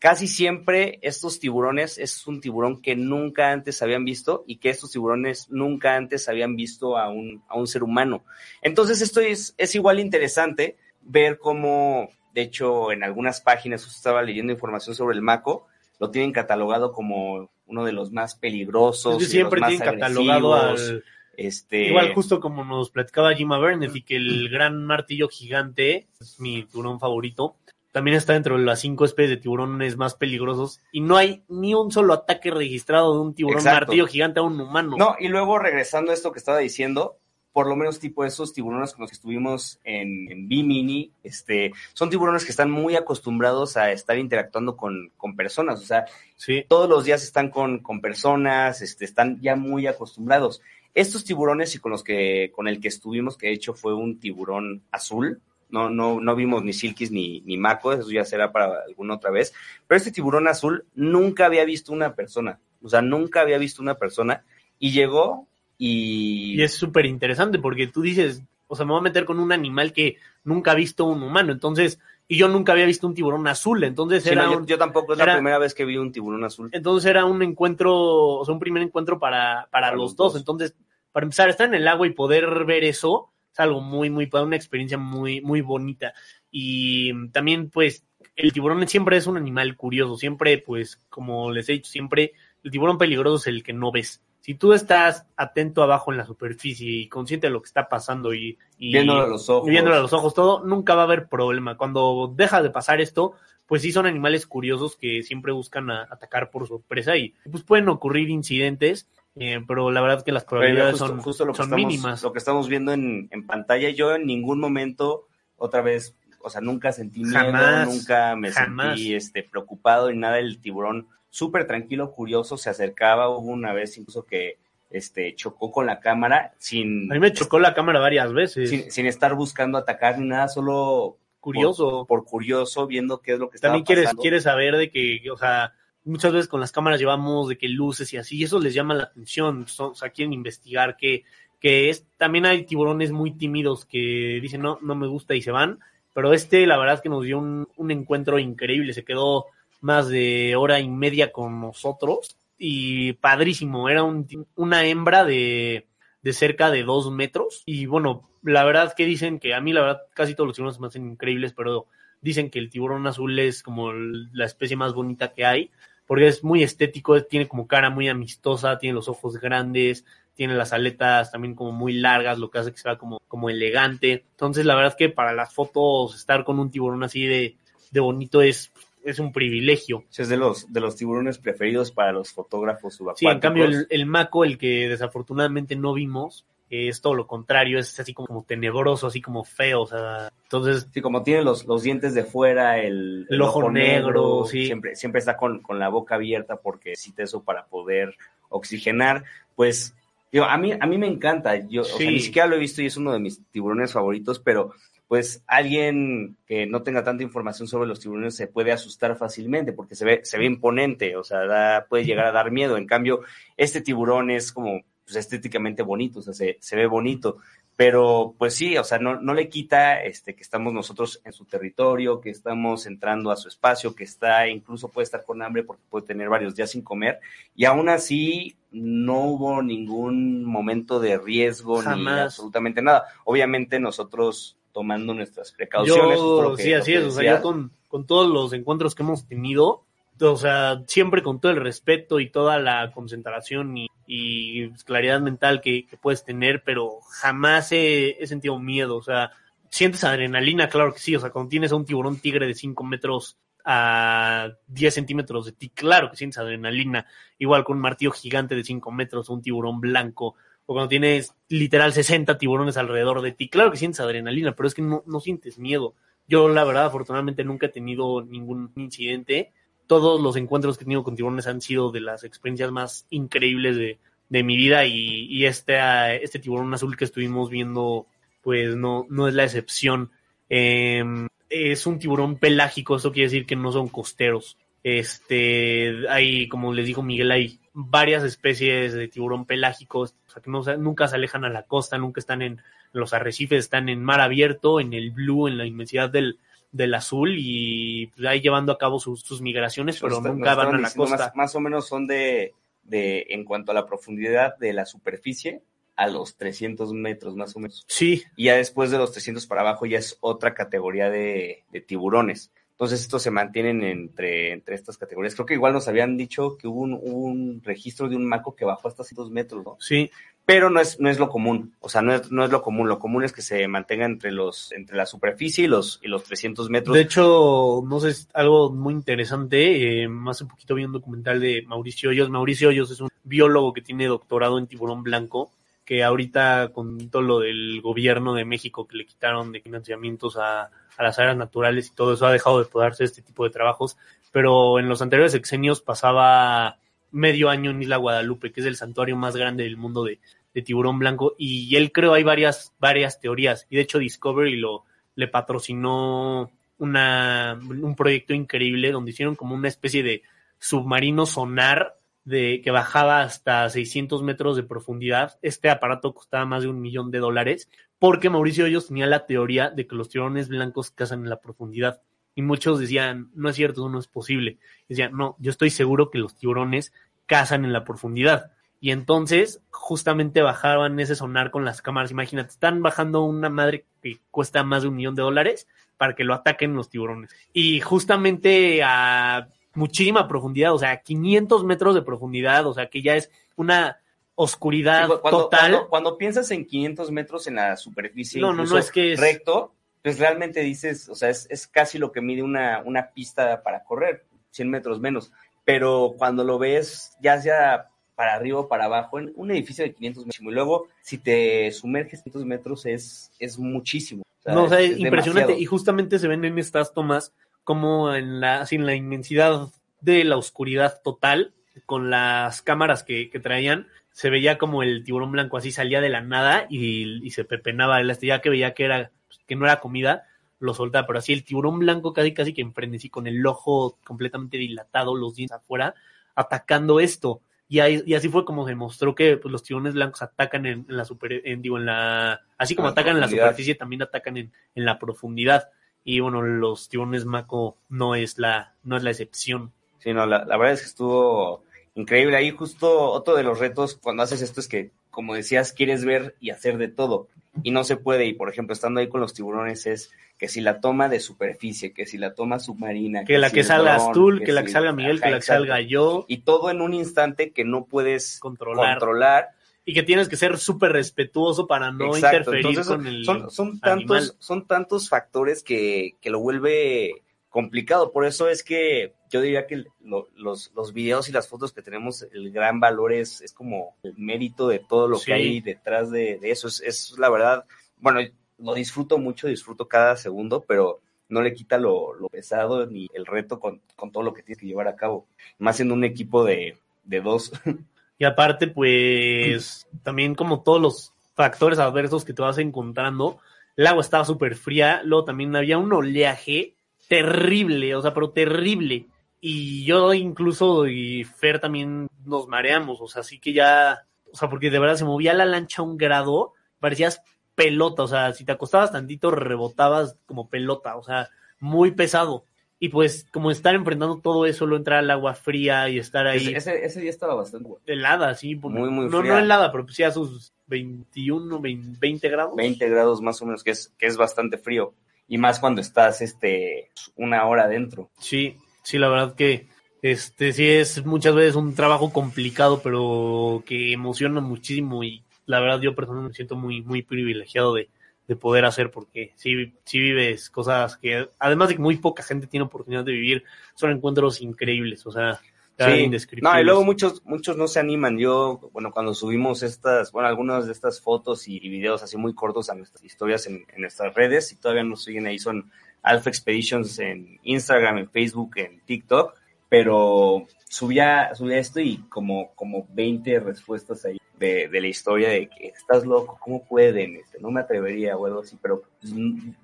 Casi 0.00 0.26
siempre 0.26 0.98
estos 1.00 1.40
tiburones 1.40 1.96
es 1.96 2.26
un 2.26 2.40
tiburón 2.40 2.82
que 2.82 2.94
nunca 2.94 3.52
antes 3.52 3.80
habían 3.80 4.04
visto 4.04 4.44
y 4.46 4.58
que 4.58 4.68
estos 4.68 4.90
tiburones 4.90 5.48
nunca 5.50 5.96
antes 5.96 6.28
habían 6.28 6.56
visto 6.56 6.98
a 6.98 7.08
un, 7.08 7.42
a 7.48 7.56
un 7.56 7.66
ser 7.66 7.82
humano. 7.82 8.24
Entonces 8.60 9.00
esto 9.00 9.20
es, 9.20 9.54
es 9.56 9.74
igual 9.74 10.00
interesante 10.00 10.76
ver 11.00 11.38
cómo, 11.38 12.10
de 12.34 12.42
hecho, 12.42 12.92
en 12.92 13.02
algunas 13.02 13.40
páginas 13.40 13.86
usted 13.86 13.96
estaba 13.96 14.22
leyendo 14.22 14.52
información 14.52 14.94
sobre 14.94 15.16
el 15.16 15.22
maco, 15.22 15.68
lo 15.98 16.10
tienen 16.10 16.32
catalogado 16.32 16.92
como 16.92 17.50
uno 17.66 17.84
de 17.84 17.92
los 17.92 18.12
más 18.12 18.34
peligrosos. 18.34 19.14
Es 19.14 19.28
que 19.28 19.32
siempre 19.32 19.58
y 19.58 19.62
los 19.62 19.70
más 19.70 19.78
tienen 19.78 20.00
catalogado 20.00 20.54
al... 20.54 21.04
Este, 21.36 21.88
Igual 21.88 22.14
justo 22.14 22.40
como 22.40 22.64
nos 22.64 22.90
platicaba 22.90 23.34
Jim 23.34 23.48
Burnett 23.48 23.94
y 23.94 24.02
que 24.02 24.16
el 24.16 24.48
gran 24.48 24.84
martillo 24.84 25.28
gigante 25.28 26.06
es 26.20 26.40
mi 26.40 26.64
tiburón 26.64 27.00
favorito. 27.00 27.56
También 27.92 28.16
está 28.16 28.32
dentro 28.32 28.58
de 28.58 28.64
las 28.64 28.80
cinco 28.80 29.04
especies 29.04 29.30
de 29.30 29.36
tiburones 29.36 29.96
más 29.96 30.14
peligrosos 30.14 30.80
y 30.90 31.00
no 31.00 31.16
hay 31.16 31.44
ni 31.48 31.74
un 31.74 31.92
solo 31.92 32.12
ataque 32.12 32.50
registrado 32.50 33.14
de 33.14 33.20
un 33.20 33.34
tiburón 33.34 33.58
Exacto. 33.58 33.86
martillo 33.86 34.06
gigante 34.06 34.40
a 34.40 34.42
un 34.42 34.60
humano. 34.60 34.96
No, 34.98 35.14
y 35.20 35.28
luego 35.28 35.58
regresando 35.60 36.10
a 36.10 36.14
esto 36.14 36.32
que 36.32 36.40
estaba 36.40 36.58
diciendo, 36.58 37.18
por 37.54 37.68
lo 37.68 37.76
menos 37.76 38.00
tipo 38.00 38.24
esos 38.24 38.52
tiburones 38.52 38.92
con 38.92 39.02
los 39.02 39.10
que 39.10 39.14
estuvimos 39.14 39.78
en, 39.84 40.28
en 40.28 40.48
Bimini, 40.48 41.12
este, 41.22 41.70
son 41.92 42.10
tiburones 42.10 42.44
que 42.44 42.50
están 42.50 42.68
muy 42.68 42.96
acostumbrados 42.96 43.76
a 43.76 43.92
estar 43.92 44.18
interactuando 44.18 44.76
con, 44.76 45.12
con 45.16 45.36
personas, 45.36 45.80
o 45.80 45.84
sea, 45.84 46.04
sí. 46.34 46.64
todos 46.68 46.88
los 46.88 47.04
días 47.04 47.22
están 47.22 47.50
con, 47.50 47.78
con 47.78 48.00
personas, 48.00 48.82
este, 48.82 49.04
están 49.04 49.40
ya 49.40 49.54
muy 49.54 49.86
acostumbrados. 49.86 50.62
Estos 50.94 51.24
tiburones 51.24 51.74
y 51.74 51.78
con 51.78 51.90
los 51.90 52.04
que, 52.04 52.52
con 52.54 52.68
el 52.68 52.80
que 52.80 52.88
estuvimos, 52.88 53.36
que 53.36 53.48
de 53.48 53.54
hecho 53.54 53.74
fue 53.74 53.94
un 53.94 54.18
tiburón 54.20 54.82
azul, 54.90 55.40
no, 55.68 55.90
no, 55.90 56.20
no 56.20 56.36
vimos 56.36 56.62
ni 56.62 56.72
silkis 56.72 57.10
ni, 57.10 57.40
ni 57.40 57.56
eso 57.56 58.10
ya 58.10 58.24
será 58.24 58.52
para 58.52 58.84
alguna 58.86 59.14
otra 59.14 59.30
vez, 59.30 59.52
pero 59.86 59.96
este 59.96 60.12
tiburón 60.12 60.46
azul 60.46 60.86
nunca 60.94 61.46
había 61.46 61.64
visto 61.64 61.92
una 61.92 62.14
persona, 62.14 62.60
o 62.80 62.88
sea, 62.88 63.02
nunca 63.02 63.40
había 63.40 63.58
visto 63.58 63.82
una 63.82 63.96
persona 63.96 64.44
y 64.78 64.92
llegó 64.92 65.48
y... 65.76 66.54
Y 66.60 66.62
es 66.62 66.74
súper 66.74 67.06
interesante 67.06 67.58
porque 67.58 67.88
tú 67.88 68.02
dices, 68.02 68.44
o 68.68 68.76
sea, 68.76 68.86
me 68.86 68.92
voy 68.92 69.00
a 69.00 69.04
meter 69.04 69.24
con 69.24 69.40
un 69.40 69.52
animal 69.52 69.92
que 69.92 70.16
nunca 70.44 70.72
ha 70.72 70.76
visto 70.76 71.04
un 71.04 71.22
humano, 71.22 71.52
entonces, 71.52 71.98
y 72.28 72.36
yo 72.38 72.48
nunca 72.48 72.72
había 72.72 72.86
visto 72.86 73.06
un 73.06 73.14
tiburón 73.14 73.46
azul, 73.46 73.84
entonces 73.84 74.22
Sí, 74.24 74.30
era 74.30 74.44
no, 74.46 74.52
yo, 74.52 74.58
un- 74.58 74.66
yo 74.66 74.78
tampoco, 74.78 75.12
es 75.12 75.18
era- 75.20 75.32
la 75.32 75.38
primera 75.38 75.58
vez 75.58 75.74
que 75.74 75.84
vi 75.84 75.96
un 75.98 76.10
tiburón 76.12 76.42
azul. 76.44 76.70
entonces 76.72 77.08
era 77.10 77.24
un 77.24 77.42
encuentro, 77.42 77.94
o 77.94 78.44
sea, 78.44 78.54
un 78.54 78.60
primer 78.60 78.82
encuentro 78.82 79.18
para, 79.18 79.68
para 79.70 79.88
Para 79.88 79.96
los 79.96 80.16
dos. 80.16 80.32
dos. 80.32 80.40
Entonces, 80.40 80.74
para 81.12 81.24
empezar, 81.24 81.48
estar 81.48 81.68
en 81.68 81.74
el 81.74 81.86
agua 81.86 82.06
y 82.06 82.10
poder 82.10 82.64
ver 82.64 82.84
eso 82.84 83.30
es 83.52 83.60
algo 83.60 83.80
muy, 83.80 84.10
muy, 84.10 84.28
una 84.32 84.56
experiencia 84.56 84.98
muy, 84.98 85.40
muy 85.40 85.60
bonita. 85.60 86.12
Y 86.50 87.28
también, 87.30 87.70
pues, 87.70 88.04
el 88.34 88.52
tiburón 88.52 88.86
siempre 88.88 89.16
es 89.16 89.26
un 89.28 89.36
animal 89.36 89.76
curioso, 89.76 90.16
siempre, 90.16 90.58
pues, 90.58 90.96
como 91.08 91.52
les 91.52 91.68
he 91.68 91.72
dicho, 91.74 91.90
siempre 91.90 92.32
el 92.64 92.70
tiburón 92.72 92.98
peligroso 92.98 93.36
es 93.36 93.46
el 93.46 93.62
que 93.62 93.72
no 93.72 93.92
ves. 93.92 94.22
Si 94.44 94.54
tú 94.54 94.74
estás 94.74 95.24
atento 95.38 95.82
abajo 95.82 96.12
en 96.12 96.18
la 96.18 96.26
superficie 96.26 96.90
y 96.90 97.08
consciente 97.08 97.46
de 97.46 97.50
lo 97.54 97.62
que 97.62 97.68
está 97.68 97.88
pasando 97.88 98.34
y, 98.34 98.58
y 98.76 98.92
Viéndolo 98.92 99.22
a 99.22 99.26
los 99.26 99.48
ojos. 99.48 99.66
y 99.66 99.70
viéndolo 99.70 99.96
a 99.96 100.00
los 100.00 100.12
ojos 100.12 100.34
todo, 100.34 100.62
nunca 100.62 100.94
va 100.94 101.00
a 101.00 101.04
haber 101.04 101.28
problema. 101.30 101.78
Cuando 101.78 102.30
deja 102.36 102.60
de 102.62 102.68
pasar 102.68 103.00
esto, 103.00 103.32
pues 103.64 103.80
sí 103.80 103.90
son 103.90 104.04
animales 104.04 104.46
curiosos 104.46 104.96
que 104.96 105.22
siempre 105.22 105.50
buscan 105.52 105.90
a- 105.90 106.02
atacar 106.10 106.50
por 106.50 106.68
sorpresa 106.68 107.16
y 107.16 107.34
pues 107.50 107.62
pueden 107.62 107.88
ocurrir 107.88 108.28
incidentes, 108.28 109.08
eh, 109.34 109.64
pero 109.66 109.90
la 109.90 110.02
verdad 110.02 110.22
que 110.22 110.30
las 110.32 110.44
probabilidades 110.44 110.90
justo, 110.92 111.06
son, 111.08 111.20
justo 111.22 111.44
lo 111.46 111.52
que 111.52 111.56
son 111.56 111.66
estamos, 111.68 111.86
mínimas. 111.86 112.22
Lo 112.22 112.32
que 112.34 112.38
estamos 112.38 112.68
viendo 112.68 112.92
en, 112.92 113.28
en 113.30 113.46
pantalla, 113.46 113.88
yo 113.88 114.14
en 114.14 114.26
ningún 114.26 114.60
momento, 114.60 115.26
otra 115.56 115.80
vez, 115.80 116.18
o 116.42 116.50
sea, 116.50 116.60
nunca 116.60 116.92
sentí 116.92 117.24
miedo, 117.24 117.38
Jamás, 117.50 117.88
nunca 117.88 118.36
me 118.36 118.50
jamás. 118.50 118.88
sentí 118.98 119.14
este, 119.14 119.42
preocupado 119.42 120.10
ni 120.12 120.18
nada. 120.18 120.38
El 120.38 120.60
tiburón, 120.60 121.08
súper 121.34 121.66
tranquilo, 121.66 122.12
curioso, 122.12 122.56
se 122.56 122.70
acercaba. 122.70 123.28
Hubo 123.28 123.50
una 123.50 123.72
vez 123.72 123.98
incluso 123.98 124.24
que 124.24 124.58
este, 124.90 125.34
chocó 125.34 125.72
con 125.72 125.86
la 125.86 125.98
cámara 125.98 126.54
sin, 126.58 127.10
A 127.10 127.14
mí 127.14 127.20
me 127.20 127.32
chocó 127.32 127.58
la 127.58 127.74
cámara 127.74 127.98
varias 127.98 128.32
veces. 128.32 128.70
sin, 128.70 128.90
sin 128.90 129.06
estar 129.06 129.34
buscando 129.34 129.76
atacar 129.76 130.18
ni 130.18 130.28
nada, 130.28 130.46
solo 130.48 131.16
Curioso. 131.40 132.06
Por, 132.06 132.22
por 132.22 132.30
curioso, 132.30 132.86
viendo 132.86 133.18
qué 133.20 133.32
es 133.32 133.38
lo 133.38 133.50
que 133.50 133.56
estaba 133.56 133.72
También 133.72 133.84
quieres, 133.84 134.04
pasando. 134.04 134.22
quieres 134.22 134.42
saber 134.44 134.76
de 134.76 134.90
que, 134.90 135.20
o 135.30 135.36
sea, 135.36 135.72
muchas 136.04 136.32
veces 136.32 136.48
con 136.48 136.60
las 136.60 136.72
cámaras 136.72 137.00
llevamos 137.00 137.48
de 137.48 137.58
que 137.58 137.68
luces 137.68 138.10
y 138.12 138.16
así, 138.16 138.38
y 138.38 138.44
eso 138.44 138.60
les 138.60 138.72
llama 138.72 138.94
la 138.94 139.02
atención, 139.04 139.66
son- 139.66 139.90
o 139.90 139.94
sea, 139.94 140.08
quieren 140.10 140.32
investigar 140.32 140.96
qué, 140.96 141.24
qué 141.60 141.90
es. 141.90 142.06
También 142.16 142.46
hay 142.46 142.64
tiburones 142.64 143.10
muy 143.10 143.32
tímidos 143.32 143.84
que 143.84 144.38
dicen, 144.40 144.62
no, 144.62 144.78
no 144.80 144.94
me 144.94 145.06
gusta 145.08 145.34
y 145.34 145.42
se 145.42 145.50
van, 145.50 145.80
pero 146.14 146.32
este, 146.32 146.64
la 146.66 146.78
verdad 146.78 146.94
es 146.94 147.00
que 147.02 147.08
nos 147.10 147.24
dio 147.24 147.38
un, 147.40 147.68
un 147.76 147.90
encuentro 147.90 148.38
increíble, 148.38 148.94
se 148.94 149.04
quedó 149.04 149.46
más 149.80 150.08
de 150.08 150.56
hora 150.56 150.80
y 150.80 150.88
media 150.88 151.32
con 151.32 151.60
nosotros 151.60 152.36
y 152.58 153.14
padrísimo, 153.14 153.88
era 153.88 154.02
un, 154.02 154.26
una 154.54 154.86
hembra 154.86 155.24
de, 155.24 155.86
de 156.22 156.32
cerca 156.32 156.70
de 156.70 156.84
dos 156.84 157.10
metros 157.10 157.62
y 157.66 157.86
bueno, 157.86 158.28
la 158.42 158.64
verdad 158.64 158.94
que 158.94 159.06
dicen 159.06 159.38
que 159.38 159.54
a 159.54 159.60
mí 159.60 159.72
la 159.72 159.82
verdad 159.82 160.02
casi 160.14 160.34
todos 160.34 160.48
los 160.48 160.56
tiburones 160.56 160.80
me 160.80 160.86
hacen 160.86 161.06
increíbles, 161.06 161.52
pero 161.52 161.86
dicen 162.20 162.50
que 162.50 162.58
el 162.58 162.70
tiburón 162.70 163.06
azul 163.06 163.38
es 163.38 163.62
como 163.62 163.92
la 163.92 164.46
especie 164.46 164.76
más 164.76 164.94
bonita 164.94 165.32
que 165.32 165.44
hay, 165.44 165.70
porque 166.06 166.26
es 166.26 166.44
muy 166.44 166.62
estético, 166.62 167.22
tiene 167.24 167.48
como 167.48 167.66
cara 167.66 167.90
muy 167.90 168.08
amistosa, 168.08 168.78
tiene 168.78 168.94
los 168.94 169.08
ojos 169.08 169.38
grandes, 169.38 170.04
tiene 170.34 170.54
las 170.54 170.72
aletas 170.72 171.30
también 171.30 171.54
como 171.54 171.72
muy 171.72 171.94
largas, 171.94 172.38
lo 172.38 172.50
que 172.50 172.58
hace 172.58 172.72
que 172.72 172.78
sea 172.78 172.98
como, 172.98 173.20
como 173.28 173.50
elegante. 173.50 174.24
Entonces, 174.30 174.66
la 174.66 174.74
verdad 174.74 174.96
que 174.96 175.08
para 175.08 175.32
las 175.32 175.54
fotos, 175.54 176.14
estar 176.16 176.44
con 176.44 176.58
un 176.58 176.70
tiburón 176.70 177.02
así 177.04 177.24
de, 177.24 177.56
de 177.90 178.00
bonito 178.00 178.42
es, 178.42 178.72
es 179.04 179.18
un 179.18 179.32
privilegio. 179.32 180.04
Es 180.16 180.28
de 180.28 180.36
los, 180.36 180.72
de 180.72 180.80
los 180.80 180.96
tiburones 180.96 181.38
preferidos 181.38 181.92
para 181.92 182.12
los 182.12 182.32
fotógrafos 182.32 182.94
subacuáticos. 182.94 183.30
Sí, 183.30 183.34
en 183.34 183.40
cambio 183.40 183.64
el, 183.64 183.86
el 183.90 184.06
maco, 184.06 184.44
el 184.44 184.58
que 184.58 184.88
desafortunadamente 184.88 185.76
no 185.76 185.92
vimos, 185.92 186.46
eh, 186.70 186.88
es 186.88 187.00
todo 187.02 187.14
lo 187.14 187.26
contrario, 187.26 187.78
es 187.78 188.00
así 188.00 188.14
como, 188.14 188.26
como 188.26 188.42
tenebroso, 188.44 189.06
así 189.06 189.20
como 189.20 189.44
feo, 189.44 189.82
o 189.82 189.86
sea, 189.86 190.30
entonces 190.44 190.88
Sí, 190.92 191.00
como 191.02 191.22
tiene 191.22 191.42
los, 191.42 191.66
los 191.66 191.82
dientes 191.82 192.14
de 192.14 192.24
fuera, 192.24 192.78
el, 192.80 193.26
El 193.28 193.42
ojo 193.42 193.70
negro, 193.70 194.46
sí. 194.46 194.66
siempre, 194.66 194.96
siempre 194.96 195.18
está 195.18 195.36
con, 195.36 195.60
con 195.60 195.78
la 195.78 195.88
boca 195.90 196.14
abierta 196.14 196.56
porque 196.56 196.90
necesita 196.90 197.22
eso 197.22 197.42
para 197.44 197.66
poder 197.66 198.16
oxigenar. 198.48 199.24
Pues, 199.54 199.94
digo, 200.32 200.46
a 200.46 200.56
mí, 200.56 200.72
a 200.72 200.86
mí 200.86 200.96
me 200.98 201.06
encanta. 201.06 201.56
Yo, 201.68 201.82
o 201.82 201.84
sea, 201.84 201.98
Sí. 201.98 202.06
ni 202.06 202.20
siquiera 202.20 202.48
lo 202.48 202.56
he 202.56 202.60
visto 202.60 202.80
y 202.82 202.86
es 202.86 202.96
uno 202.96 203.12
de 203.12 203.20
mis 203.20 203.44
tiburones 203.50 203.92
favoritos, 203.92 204.38
pero 204.38 204.72
pues 205.08 205.42
alguien 205.46 206.36
que 206.46 206.66
no 206.66 206.82
tenga 206.82 207.04
tanta 207.04 207.22
información 207.22 207.68
sobre 207.68 207.88
los 207.88 208.00
tiburones 208.00 208.36
se 208.36 208.46
puede 208.46 208.72
asustar 208.72 209.16
fácilmente 209.16 209.72
porque 209.72 209.94
se 209.94 210.04
ve, 210.04 210.20
se 210.24 210.38
ve 210.38 210.46
imponente, 210.46 211.16
o 211.16 211.24
sea, 211.24 211.44
da- 211.46 211.86
puede 211.88 212.04
llegar 212.04 212.26
a 212.26 212.32
dar 212.32 212.50
miedo. 212.50 212.76
En 212.76 212.86
cambio, 212.86 213.20
este 213.56 213.80
tiburón 213.80 214.30
es 214.30 214.50
como 214.52 214.80
pues, 215.04 215.16
estéticamente 215.16 215.82
bonito, 215.82 216.20
o 216.20 216.22
sea, 216.22 216.32
se, 216.34 216.56
se 216.60 216.76
ve 216.76 216.86
bonito. 216.86 217.38
Pero 217.76 218.36
pues 218.38 218.54
sí, 218.54 218.78
o 218.78 218.84
sea, 218.84 219.00
no, 219.00 219.20
no 219.20 219.34
le 219.34 219.48
quita 219.48 220.00
este, 220.04 220.36
que 220.36 220.42
estamos 220.44 220.72
nosotros 220.72 221.20
en 221.24 221.32
su 221.32 221.44
territorio, 221.44 222.20
que 222.20 222.30
estamos 222.30 222.86
entrando 222.86 223.32
a 223.32 223.36
su 223.36 223.48
espacio, 223.48 223.96
que 223.96 224.04
está, 224.04 224.46
incluso 224.48 224.88
puede 224.92 225.02
estar 225.06 225.24
con 225.24 225.42
hambre 225.42 225.64
porque 225.64 225.82
puede 225.90 226.06
tener 226.06 226.28
varios 226.28 226.54
días 226.54 226.70
sin 226.70 226.82
comer. 226.82 227.18
Y 227.56 227.64
aún 227.64 227.88
así 227.88 228.56
no 228.70 229.22
hubo 229.22 229.60
ningún 229.60 230.44
momento 230.44 231.00
de 231.00 231.18
riesgo 231.18 231.82
ni 231.82 232.04
absolutamente 232.26 232.80
nada. 232.80 233.06
Obviamente 233.24 233.80
nosotros 233.80 234.56
tomando 234.74 235.14
nuestras 235.14 235.52
precauciones. 235.52 236.18
Yo, 236.18 236.56
sí, 236.58 236.74
así 236.74 236.92
es. 236.92 237.04
O 237.04 237.10
sea, 237.12 237.36
yo 237.36 237.42
con, 237.42 237.70
con 237.88 238.06
todos 238.06 238.28
los 238.28 238.52
encuentros 238.52 238.94
que 238.94 239.04
hemos 239.04 239.26
tenido, 239.26 239.84
o 240.20 240.36
sea, 240.36 240.82
siempre 240.86 241.22
con 241.22 241.40
todo 241.40 241.52
el 241.52 241.62
respeto 241.62 242.18
y 242.20 242.28
toda 242.28 242.58
la 242.58 242.90
concentración 242.92 243.78
y, 243.78 243.86
y 244.06 244.68
claridad 244.84 245.20
mental 245.20 245.60
que, 245.60 245.86
que 245.86 245.96
puedes 245.96 246.24
tener, 246.24 246.62
pero 246.64 246.98
jamás 247.20 247.70
he, 247.70 248.22
he 248.22 248.26
sentido 248.26 248.58
miedo. 248.58 248.96
O 248.96 249.02
sea, 249.02 249.30
sientes 249.70 250.02
adrenalina, 250.02 250.68
claro 250.68 250.92
que 250.92 250.98
sí. 250.98 251.14
O 251.14 251.20
sea, 251.20 251.30
cuando 251.30 251.50
tienes 251.50 251.70
a 251.70 251.76
un 251.76 251.84
tiburón 251.84 252.18
tigre 252.18 252.46
de 252.46 252.54
5 252.54 252.82
metros 252.82 253.38
a 253.64 254.50
10 254.66 254.92
centímetros 254.92 255.46
de 255.46 255.52
ti, 255.52 255.70
claro 255.70 256.10
que 256.10 256.16
sientes 256.16 256.38
adrenalina. 256.38 257.06
Igual 257.38 257.62
con 257.62 257.76
un 257.76 257.82
martillo 257.82 258.10
gigante 258.10 258.56
de 258.56 258.64
5 258.64 258.90
metros, 258.90 259.28
un 259.28 259.40
tiburón 259.40 259.80
blanco. 259.80 260.34
O 260.66 260.74
cuando 260.74 260.88
tienes 260.88 261.34
literal 261.48 261.92
60 261.92 262.38
tiburones 262.38 262.76
alrededor 262.76 263.20
de 263.22 263.32
ti, 263.32 263.48
claro 263.48 263.70
que 263.70 263.76
sientes 263.76 264.00
adrenalina, 264.00 264.54
pero 264.54 264.66
es 264.66 264.74
que 264.74 264.82
no, 264.82 265.02
no 265.06 265.20
sientes 265.20 265.58
miedo. 265.58 265.94
Yo, 266.26 266.48
la 266.48 266.64
verdad, 266.64 266.86
afortunadamente 266.86 267.44
nunca 267.44 267.66
he 267.66 267.70
tenido 267.70 268.22
ningún 268.22 268.72
incidente 268.76 269.52
todos 269.86 270.20
los 270.20 270.36
encuentros 270.36 270.76
que 270.76 270.84
he 270.84 270.86
tenido 270.86 271.04
con 271.04 271.16
tiburones 271.16 271.46
han 271.46 271.60
sido 271.60 271.90
de 271.90 272.00
las 272.00 272.24
experiencias 272.24 272.70
más 272.70 273.06
increíbles 273.10 273.76
de, 273.76 273.98
de 274.28 274.42
mi 274.42 274.56
vida 274.56 274.86
y, 274.86 275.26
y 275.26 275.46
este, 275.46 276.22
este 276.22 276.38
tiburón 276.38 276.72
azul 276.72 276.96
que 276.96 277.04
estuvimos 277.04 277.50
viendo, 277.50 278.06
pues 278.42 278.76
no, 278.76 279.06
no 279.10 279.28
es 279.28 279.34
la 279.34 279.44
excepción. 279.44 280.10
Em, 280.48 281.28
es 281.50 281.86
un 281.86 281.98
tiburón 281.98 282.38
pelágico, 282.38 282.96
eso 282.96 283.12
quiere 283.12 283.26
decir 283.26 283.46
que 283.46 283.56
no 283.56 283.72
son 283.72 283.88
costeros. 283.88 284.58
Este, 284.82 286.08
hay, 286.08 286.48
como 286.48 286.72
les 286.72 286.86
dijo 286.86 287.02
Miguel, 287.02 287.30
hay 287.30 287.58
varias 287.74 288.22
especies 288.22 288.94
de 288.94 289.08
tiburón 289.08 289.44
pelágicos, 289.44 290.14
o 290.26 290.30
sea, 290.30 290.42
que 290.42 290.50
no, 290.50 290.62
nunca 290.78 291.08
se 291.08 291.16
alejan 291.16 291.44
a 291.44 291.50
la 291.50 291.64
costa, 291.64 291.98
nunca 291.98 292.20
están 292.20 292.40
en 292.40 292.62
los 292.92 293.12
arrecifes, 293.12 293.64
están 293.64 293.88
en 293.88 294.02
mar 294.02 294.20
abierto, 294.20 294.80
en 294.80 294.94
el 294.94 295.10
blue, 295.10 295.48
en 295.48 295.58
la 295.58 295.66
inmensidad 295.66 296.08
del, 296.08 296.38
del 296.70 296.94
azul 296.94 297.34
y 297.36 298.06
pues, 298.14 298.26
ahí 298.28 298.40
llevando 298.40 298.72
a 298.72 298.78
cabo 298.78 299.00
sus, 299.00 299.20
sus 299.22 299.42
migraciones, 299.42 300.00
pero 300.00 300.20
nunca 300.20 300.54
van 300.54 300.76
a 300.76 300.78
la 300.78 300.90
costa. 300.92 301.16
Más, 301.16 301.36
más 301.36 301.54
o 301.56 301.60
menos 301.60 301.88
son 301.88 302.06
de, 302.06 302.54
de, 302.84 303.26
en 303.30 303.44
cuanto 303.44 303.72
a 303.72 303.74
la 303.74 303.86
profundidad 303.86 304.56
de 304.58 304.72
la 304.72 304.86
superficie, 304.86 305.60
a 305.96 306.06
los 306.06 306.36
300 306.36 306.92
metros 306.92 307.34
más 307.34 307.56
o 307.56 307.60
menos. 307.60 307.84
Sí. 307.88 308.22
Y 308.36 308.44
ya 308.44 308.56
después 308.56 308.90
de 308.92 308.98
los 308.98 309.12
300 309.12 309.46
para 309.46 309.62
abajo 309.62 309.86
ya 309.86 309.98
es 309.98 310.16
otra 310.20 310.54
categoría 310.54 311.10
de, 311.10 311.64
de 311.72 311.80
tiburones. 311.80 312.52
Entonces 312.74 313.02
estos 313.02 313.22
se 313.22 313.30
mantienen 313.30 313.84
entre, 313.84 314.52
entre 314.52 314.74
estas 314.74 314.98
categorías. 314.98 315.34
Creo 315.34 315.46
que 315.46 315.54
igual 315.54 315.72
nos 315.72 315.86
habían 315.86 316.16
dicho 316.16 316.56
que 316.56 316.66
hubo 316.66 316.80
un, 316.80 316.98
un 317.00 317.62
registro 317.62 318.08
de 318.08 318.16
un 318.16 318.26
maco 318.26 318.56
que 318.56 318.64
bajó 318.64 318.88
hasta 318.88 319.04
100 319.04 319.32
metros, 319.32 319.64
¿no? 319.64 319.76
Sí. 319.78 320.10
Pero 320.46 320.68
no 320.68 320.80
es, 320.80 321.00
no 321.00 321.08
es 321.08 321.18
lo 321.18 321.28
común. 321.28 321.72
O 321.80 321.88
sea, 321.88 322.02
no 322.02 322.12
es, 322.12 322.30
no 322.30 322.44
es 322.44 322.50
lo 322.50 322.62
común. 322.62 322.88
Lo 322.88 322.98
común 322.98 323.24
es 323.24 323.32
que 323.32 323.40
se 323.42 323.66
mantenga 323.66 324.04
entre 324.04 324.30
los, 324.30 324.72
entre 324.72 324.96
la 324.96 325.06
superficie 325.06 325.64
y 325.64 325.68
los, 325.68 326.00
y 326.02 326.08
los 326.08 326.24
300 326.24 326.68
metros. 326.68 326.94
De 326.94 327.02
hecho, 327.02 327.82
no 327.86 328.00
sé, 328.00 328.26
algo 328.34 328.70
muy 328.70 328.92
interesante. 328.92 330.02
Eh, 330.02 330.08
hace 330.28 330.44
un 330.44 330.50
poquito 330.50 330.74
vi 330.74 330.84
un 330.84 330.92
documental 330.92 331.40
de 331.40 331.62
Mauricio 331.66 332.10
Hoyos. 332.10 332.28
Mauricio 332.28 332.68
Hoyos 332.68 332.90
es 332.90 333.00
un 333.00 333.08
biólogo 333.22 333.72
que 333.72 333.80
tiene 333.80 334.06
doctorado 334.06 334.58
en 334.58 334.66
tiburón 334.66 335.02
blanco, 335.02 335.50
que 335.84 336.02
ahorita 336.02 336.70
con 336.72 337.10
todo 337.10 337.22
lo 337.22 337.38
del 337.40 337.80
gobierno 337.82 338.34
de 338.34 338.44
México 338.44 338.86
que 338.86 338.96
le 338.96 339.06
quitaron 339.06 339.52
de 339.52 339.60
financiamientos 339.60 340.36
a, 340.36 340.70
a 340.96 341.02
las 341.02 341.18
áreas 341.18 341.36
naturales 341.36 341.88
y 341.88 341.94
todo 341.94 342.14
eso 342.14 342.26
ha 342.26 342.32
dejado 342.32 342.58
de 342.58 342.64
poder 342.64 342.92
hacer 342.92 343.04
este 343.04 343.22
tipo 343.22 343.44
de 343.44 343.50
trabajos. 343.50 343.96
Pero 344.32 344.78
en 344.78 344.88
los 344.88 345.02
anteriores 345.02 345.32
sexenios 345.32 345.80
pasaba 345.80 346.78
medio 347.10 347.48
año 347.48 347.70
en 347.70 347.82
Isla 347.82 347.96
Guadalupe, 347.96 348.52
que 348.52 348.60
es 348.60 348.66
el 348.66 348.76
santuario 348.76 349.16
más 349.16 349.36
grande 349.36 349.64
del 349.64 349.76
mundo 349.76 350.04
de, 350.04 350.18
de 350.52 350.62
tiburón 350.62 350.98
blanco. 350.98 351.34
Y 351.38 351.76
él 351.76 351.92
creo 351.92 352.14
hay 352.14 352.22
varias, 352.22 352.72
varias 352.78 353.20
teorías. 353.20 353.66
Y 353.70 353.76
de 353.76 353.82
hecho 353.82 353.98
Discovery 353.98 354.56
lo, 354.56 354.84
le 355.14 355.28
patrocinó 355.28 356.50
una, 356.78 357.58
un 357.60 357.94
proyecto 357.94 358.34
increíble 358.34 358.90
donde 358.90 359.12
hicieron 359.12 359.36
como 359.36 359.54
una 359.54 359.68
especie 359.68 360.02
de 360.02 360.22
submarino 360.58 361.26
sonar 361.26 361.96
de 362.24 362.60
que 362.62 362.70
bajaba 362.70 363.22
hasta 363.22 363.68
600 363.68 364.22
metros 364.22 364.56
de 364.56 364.62
profundidad. 364.62 365.38
Este 365.42 365.70
aparato 365.70 366.14
costaba 366.14 366.46
más 366.46 366.62
de 366.62 366.68
un 366.68 366.80
millón 366.80 367.10
de 367.10 367.18
dólares 367.18 367.68
porque 367.98 368.30
Mauricio 368.30 368.64
Hoyos 368.64 368.88
tenía 368.88 369.06
la 369.06 369.26
teoría 369.26 369.70
de 369.70 369.86
que 369.86 369.94
los 369.94 370.08
tiburones 370.08 370.48
blancos 370.48 370.90
cazan 370.90 371.22
en 371.22 371.30
la 371.30 371.40
profundidad. 371.40 372.02
Y 372.34 372.42
muchos 372.42 372.80
decían, 372.80 373.30
no 373.34 373.48
es 373.48 373.56
cierto, 373.56 373.88
no 373.88 373.98
es 373.98 374.08
posible. 374.08 374.58
Decían, 374.88 375.16
no, 375.16 375.36
yo 375.38 375.50
estoy 375.50 375.70
seguro 375.70 376.10
que 376.10 376.18
los 376.18 376.34
tiburones 376.34 376.92
cazan 377.26 377.64
en 377.64 377.72
la 377.72 377.84
profundidad. 377.84 378.50
Y 378.80 378.90
entonces, 378.90 379.62
justamente 379.70 380.42
bajaban 380.42 380.98
ese 381.00 381.14
sonar 381.14 381.50
con 381.50 381.64
las 381.64 381.80
cámaras. 381.80 382.10
Imagínate, 382.10 382.50
están 382.50 382.82
bajando 382.82 383.22
una 383.22 383.48
madre 383.48 383.86
que 384.02 384.18
cuesta 384.30 384.62
más 384.64 384.82
de 384.82 384.88
un 384.88 384.96
millón 384.96 385.14
de 385.14 385.22
dólares 385.22 385.68
para 385.96 386.14
que 386.14 386.24
lo 386.24 386.34
ataquen 386.34 386.74
los 386.74 386.90
tiburones. 386.90 387.30
Y 387.52 387.80
justamente 387.80 388.82
a 388.82 389.48
muchísima 389.74 390.26
profundidad, 390.28 390.72
o 390.72 390.78
sea, 390.78 391.00
500 391.02 391.64
metros 391.64 391.94
de 391.94 392.02
profundidad, 392.02 392.66
o 392.66 392.74
sea, 392.74 392.88
que 392.88 393.02
ya 393.02 393.16
es 393.16 393.30
una 393.56 393.98
oscuridad 394.36 395.06
Sí, 395.08 395.12
cuando, 395.22 395.42
total. 395.44 395.70
Cuando, 395.70 395.88
cuando 395.88 396.18
piensas 396.18 396.50
en 396.50 396.66
500 396.66 397.10
metros 397.10 397.46
en 397.46 397.56
la 397.56 397.76
superficie, 397.76 398.40
No, 398.40 398.48
no, 398.48 398.54
no, 398.54 398.62
incluso 398.64 398.78
es 398.78 398.90
que 398.90 399.12
es- 399.12 399.20
recto, 399.20 399.72
pues 400.02 400.18
realmente 400.18 400.60
dices, 400.60 401.08
o 401.08 401.14
sea, 401.14 401.30
es, 401.30 401.46
es 401.50 401.66
casi 401.66 401.98
lo 401.98 402.12
que 402.12 402.20
mide 402.20 402.42
una, 402.42 402.82
una 402.84 403.10
pista 403.10 403.62
para 403.62 403.84
correr, 403.84 404.24
100 404.50 404.68
metros 404.70 405.00
menos. 405.00 405.32
Pero 405.64 406.14
cuando 406.18 406.44
lo 406.44 406.58
ves, 406.58 407.16
ya 407.22 407.40
sea 407.40 407.88
para 408.14 408.34
arriba 408.34 408.60
o 408.60 408.68
para 408.68 408.84
abajo, 408.84 409.18
en 409.18 409.32
un 409.34 409.50
edificio 409.50 409.82
de 409.84 409.94
500 409.94 410.26
metros, 410.26 410.40
y 410.42 410.54
luego 410.54 410.88
si 411.02 411.18
te 411.18 411.70
sumerges 411.72 412.22
500 412.22 412.44
metros 412.44 412.86
es, 412.86 413.32
es 413.38 413.58
muchísimo. 413.58 414.22
O 414.40 414.42
sea, 414.42 414.52
No, 414.54 414.64
o 414.64 414.68
sea, 414.68 414.80
es- 414.80 414.90
es 414.90 414.96
es 414.96 415.00
impresionante. 415.00 415.40
demasiado. 415.52 415.60
Y 415.62 415.64
justamente 415.66 416.18
se 416.18 416.28
ven 416.28 416.44
en 416.44 416.58
estas 416.58 416.92
tomas 416.92 417.32
como 417.64 418.14
en 418.14 418.40
la, 418.40 418.60
así 418.60 418.76
en 418.76 418.86
la 418.86 418.94
inmensidad 418.94 419.68
de 420.00 420.24
la 420.24 420.36
oscuridad 420.36 421.00
total, 421.02 421.54
con 421.86 422.10
las 422.10 422.62
cámaras 422.62 423.02
que, 423.02 423.30
que 423.30 423.40
traían, 423.40 423.88
se 424.12 424.30
veía 424.30 424.58
como 424.58 424.82
el 424.82 425.02
tiburón 425.02 425.32
blanco 425.32 425.56
así 425.56 425.72
salía 425.72 426.00
de 426.00 426.08
la 426.08 426.20
nada 426.20 426.66
y, 426.70 427.26
y 427.26 427.30
se 427.30 427.44
pepenaba 427.44 428.00
el 428.00 428.16
ya 428.20 428.40
que 428.40 428.50
veía 428.50 428.74
que 428.74 428.84
era, 428.84 429.10
que 429.46 429.56
no 429.56 429.64
era 429.64 429.80
comida, 429.80 430.24
lo 430.60 430.72
soltaba, 430.72 431.06
pero 431.06 431.18
así 431.18 431.32
el 431.32 431.42
tiburón 431.44 431.80
blanco 431.80 432.12
casi 432.12 432.32
casi 432.32 432.54
que 432.54 432.62
enfrente, 432.62 432.98
así 432.98 433.10
con 433.10 433.26
el 433.26 433.44
ojo 433.44 433.98
completamente 434.04 434.56
dilatado, 434.56 435.16
los 435.16 435.34
dientes 435.34 435.56
afuera, 435.56 435.94
atacando 436.34 437.00
esto. 437.00 437.40
Y, 437.68 437.80
ahí- 437.80 438.02
y 438.06 438.14
así 438.14 438.28
fue 438.28 438.44
como 438.44 438.66
se 438.68 438.74
mostró 438.74 439.14
que 439.14 439.36
pues, 439.36 439.50
los 439.50 439.62
tiburones 439.62 439.94
blancos 439.94 440.22
atacan 440.22 440.66
en, 440.66 440.86
en 440.88 440.96
la 440.96 441.04
super, 441.04 441.40
en, 441.44 441.62
digo, 441.62 441.78
en 441.78 441.86
la, 441.86 442.40
así 442.58 442.74
como 442.76 442.88
En 442.88 442.94
la 442.94 443.00
atacan 443.00 443.14
en 443.16 443.20
la 443.22 443.26
superficie, 443.46 443.74
también 443.74 444.02
atacan 444.02 444.36
en, 444.36 444.52
en 444.74 444.84
la 444.84 444.98
profundidad. 444.98 445.70
Y 446.04 446.20
bueno, 446.20 446.42
los 446.42 446.88
tiburones 446.88 447.24
maco 447.24 447.78
no 447.88 448.14
es 448.14 448.38
la, 448.38 448.74
no 448.82 448.96
es 448.96 449.02
la 449.02 449.10
excepción. 449.10 449.72
Sí, 449.98 450.12
no, 450.12 450.26
la, 450.26 450.44
la 450.44 450.56
verdad 450.58 450.74
es 450.74 450.80
que 450.82 450.86
estuvo 450.88 451.64
increíble. 451.94 452.36
Ahí 452.36 452.50
justo 452.50 453.10
otro 453.10 453.34
de 453.36 453.42
los 453.42 453.58
retos 453.58 453.98
cuando 454.02 454.22
haces 454.22 454.42
esto 454.42 454.60
es 454.60 454.68
que, 454.68 454.90
como 455.10 455.34
decías, 455.34 455.72
quieres 455.72 456.04
ver 456.04 456.34
y 456.40 456.50
hacer 456.50 456.76
de 456.76 456.88
todo. 456.88 457.28
Y 457.62 457.70
no 457.70 457.84
se 457.84 457.96
puede. 457.96 458.26
Y 458.26 458.34
por 458.34 458.50
ejemplo, 458.50 458.74
estando 458.74 459.00
ahí 459.00 459.08
con 459.08 459.20
los 459.20 459.32
tiburones 459.32 459.86
es 459.86 460.10
que 460.36 460.48
si 460.48 460.60
la 460.60 460.80
toma 460.80 461.08
de 461.08 461.20
superficie, 461.20 461.92
que 461.94 462.04
si 462.04 462.18
la 462.18 462.34
toma 462.34 462.58
submarina, 462.58 463.24
Que 463.24 463.38
la 463.38 463.48
si 463.48 463.54
que 463.54 463.64
salgas 463.64 464.02
dron, 464.02 464.12
tú, 464.38 464.44
que 464.44 464.52
la 464.52 464.62
que 464.62 464.66
si- 464.68 464.72
salga 464.74 464.92
Miguel, 464.92 465.20
que 465.22 465.30
la 465.30 465.36
que 465.36 465.42
salga 465.42 465.80
yo. 465.80 466.26
Y 466.28 466.38
todo 466.38 466.70
en 466.70 466.80
un 466.82 466.92
instante 466.92 467.52
que 467.52 467.64
no 467.64 467.86
puedes 467.86 468.40
Controlar. 468.40 468.98
controlar. 468.98 469.48
Y 469.86 469.92
que 469.92 470.02
tienes 470.02 470.28
que 470.28 470.36
ser 470.36 470.56
súper 470.58 470.92
respetuoso 470.92 471.66
para 471.66 471.92
no 471.92 472.16
Exacto, 472.16 472.36
interferir 472.54 472.66
entonces 472.66 472.86
con 472.86 473.06
el 473.06 473.24
son, 473.24 473.50
son 473.50 473.68
animal. 473.68 473.80
tantos, 473.82 474.36
son 474.38 474.66
tantos 474.66 475.08
factores 475.10 475.62
que, 475.62 476.16
que 476.22 476.30
lo 476.30 476.40
vuelve 476.40 477.22
complicado. 477.50 478.10
Por 478.10 478.24
eso 478.24 478.48
es 478.48 478.62
que 478.64 479.12
yo 479.30 479.40
diría 479.42 479.66
que 479.66 479.84
lo- 480.02 480.28
los, 480.36 480.72
los 480.74 480.92
videos 480.94 481.28
y 481.28 481.32
las 481.32 481.48
fotos 481.48 481.72
que 481.72 481.82
tenemos, 481.82 482.22
el 482.32 482.50
gran 482.50 482.80
valor 482.80 483.12
es, 483.12 483.42
es 483.42 483.52
como 483.52 483.94
el 484.02 484.14
mérito 484.16 484.68
de 484.68 484.78
todo 484.78 485.06
lo 485.06 485.18
Sí. 485.18 485.26
que 485.26 485.32
hay 485.34 485.60
detrás 485.60 486.10
de, 486.10 486.38
de 486.38 486.50
eso. 486.50 486.66
Es, 486.68 486.80
es 486.80 487.18
la 487.18 487.28
verdad, 487.28 487.64
bueno, 487.98 488.20
lo 488.58 488.74
disfruto 488.74 489.18
mucho, 489.18 489.48
disfruto 489.48 489.86
cada 489.86 490.16
segundo, 490.16 490.64
pero 490.66 491.00
no 491.28 491.42
le 491.42 491.52
quita 491.52 491.76
lo, 491.78 492.14
lo 492.14 492.28
pesado 492.28 492.86
ni 492.86 493.08
el 493.12 493.26
reto 493.26 493.60
con, 493.60 493.82
con 493.96 494.10
todo 494.12 494.22
lo 494.22 494.32
que 494.32 494.42
tienes 494.42 494.58
que 494.60 494.66
llevar 494.66 494.88
a 494.88 494.96
cabo. 494.96 495.26
Más 495.58 495.78
en 495.80 495.92
un 495.92 496.04
equipo 496.04 496.42
de, 496.42 496.76
de 497.04 497.20
dos. 497.20 497.52
Y 498.18 498.24
aparte, 498.24 498.68
pues, 498.68 499.88
también 500.02 500.34
como 500.34 500.62
todos 500.62 500.80
los 500.80 501.12
factores 501.34 501.78
adversos 501.78 502.24
que 502.24 502.32
te 502.32 502.42
vas 502.42 502.58
encontrando, 502.58 503.38
el 503.76 503.86
agua 503.86 504.02
estaba 504.02 504.24
súper 504.24 504.54
fría, 504.54 505.02
luego 505.04 505.24
también 505.24 505.54
había 505.56 505.78
un 505.78 505.92
oleaje 505.92 506.76
terrible, 507.08 507.94
o 507.96 508.02
sea, 508.02 508.14
pero 508.14 508.30
terrible. 508.30 509.08
Y 509.40 509.84
yo 509.84 510.14
incluso 510.14 510.86
y 510.86 511.24
Fer 511.24 511.60
también 511.60 512.08
nos 512.24 512.48
mareamos, 512.48 513.00
o 513.00 513.08
sea, 513.08 513.20
así 513.20 513.38
que 513.38 513.52
ya, 513.52 514.06
o 514.32 514.36
sea, 514.36 514.48
porque 514.48 514.70
de 514.70 514.78
verdad 514.78 514.96
se 514.96 515.04
movía 515.04 515.34
la 515.34 515.44
lancha 515.44 515.82
un 515.82 515.98
grado, 515.98 516.52
parecías 516.80 517.20
pelota, 517.54 518.04
o 518.04 518.08
sea, 518.08 518.32
si 518.32 518.44
te 518.44 518.52
acostabas 518.52 518.92
tantito 518.92 519.30
rebotabas 519.30 520.16
como 520.26 520.48
pelota, 520.48 520.96
o 520.96 521.02
sea, 521.02 521.28
muy 521.60 521.90
pesado. 521.90 522.44
Y 522.78 522.88
pues 522.88 523.26
como 523.32 523.50
estar 523.50 523.74
enfrentando 523.74 524.18
todo 524.18 524.46
eso, 524.46 524.66
luego 524.66 524.80
entrar 524.80 524.98
al 524.98 525.10
agua 525.10 525.34
fría 525.34 525.88
y 525.88 525.98
estar 525.98 526.26
ahí 526.26 526.48
Ese, 526.48 526.56
ese, 526.56 526.84
ese 526.84 527.00
día 527.00 527.10
estaba 527.10 527.34
bastante 527.34 527.70
helada, 527.86 528.34
sí. 528.34 528.56
Muy, 528.56 528.90
muy 528.90 529.08
no, 529.08 529.20
fría. 529.20 529.32
no 529.32 529.38
helada, 529.38 529.72
pero 529.72 529.84
pues 529.84 529.96
sí 529.96 530.02
a 530.02 530.10
sus 530.10 530.52
21, 530.66 531.60
20, 531.60 531.98
20 531.98 532.28
grados. 532.28 532.56
20 532.56 532.88
grados 532.88 533.20
más 533.22 533.40
o 533.40 533.46
menos, 533.46 533.62
que 533.62 533.70
es, 533.70 533.94
que 533.98 534.06
es 534.06 534.16
bastante 534.16 534.58
frío. 534.58 534.94
Y 535.26 535.38
más 535.38 535.60
cuando 535.60 535.80
estás 535.80 536.20
este, 536.20 536.90
una 537.16 537.46
hora 537.46 537.64
adentro. 537.64 538.10
Sí, 538.18 538.56
sí, 538.82 538.98
la 538.98 539.08
verdad 539.08 539.34
que 539.34 539.68
este 540.02 540.52
sí 540.52 540.68
es 540.68 541.06
muchas 541.06 541.34
veces 541.34 541.54
un 541.56 541.74
trabajo 541.74 542.12
complicado, 542.12 542.82
pero 542.82 543.62
que 543.64 543.92
emociona 543.92 544.40
muchísimo 544.40 545.02
y 545.02 545.24
la 545.46 545.60
verdad 545.60 545.80
yo 545.80 545.94
personalmente 545.94 546.32
me 546.32 546.36
siento 546.36 546.56
muy, 546.56 546.82
muy 546.82 547.02
privilegiado 547.02 547.74
de, 547.74 547.88
de 548.26 548.36
poder 548.36 548.64
hacer 548.64 548.90
porque 548.90 549.32
sí, 549.36 549.74
sí 549.84 549.98
vives 549.98 550.48
cosas 550.50 550.96
que, 550.96 551.28
además 551.38 551.68
de 551.68 551.74
que 551.76 551.82
muy 551.82 551.96
poca 551.96 552.22
gente 552.22 552.46
tiene 552.46 552.64
oportunidad 552.66 553.04
de 553.04 553.12
vivir, 553.12 553.44
son 553.74 553.90
encuentros 553.90 554.40
increíbles, 554.40 555.06
o 555.06 555.12
sea, 555.12 555.40
Sí. 555.76 555.90
indescriptibles. 556.04 556.54
No, 556.54 556.60
y 556.60 556.64
luego 556.64 556.84
muchos, 556.84 557.20
muchos 557.24 557.56
no 557.56 557.66
se 557.66 557.80
animan. 557.80 558.16
Yo, 558.16 558.70
bueno, 558.72 558.92
cuando 558.92 559.12
subimos 559.12 559.64
estas, 559.64 560.12
bueno, 560.12 560.28
algunas 560.28 560.66
de 560.66 560.72
estas 560.72 561.00
fotos 561.00 561.48
y, 561.48 561.56
y 561.60 561.68
videos 561.68 562.00
así 562.00 562.16
muy 562.16 562.32
cortos 562.32 562.70
a 562.70 562.76
nuestras 562.76 563.02
historias 563.02 563.48
en, 563.48 563.64
en 563.74 563.80
nuestras 563.80 564.14
redes, 564.14 564.52
y 564.52 564.56
todavía 564.56 564.84
nos 564.84 565.02
siguen 565.02 565.26
ahí, 565.26 565.40
son 565.40 565.72
Alpha 566.04 566.30
Expeditions 566.30 566.96
en 567.00 567.40
Instagram, 567.42 567.98
en 567.98 568.08
Facebook, 568.08 568.52
en 568.56 568.80
TikTok. 568.86 569.34
pero 569.68 570.46
subía, 570.68 571.34
subía 571.34 571.58
esto 571.58 571.80
y 571.80 571.96
como, 572.08 572.54
como 572.54 572.86
20 572.90 573.40
respuestas 573.40 574.04
ahí 574.04 574.18
de, 574.44 574.68
de 574.68 574.80
la 574.80 574.86
historia 574.88 575.28
de 575.30 575.48
que 575.48 575.68
estás 575.68 576.04
loco, 576.04 576.38
¿cómo 576.40 576.64
pueden? 576.64 577.16
Este, 577.16 577.38
no 577.40 577.50
me 577.50 577.60
atrevería 577.60 578.16
o 578.16 578.26
algo 578.26 578.40
así, 578.40 578.56
pero 578.60 578.82
pues, 579.00 579.12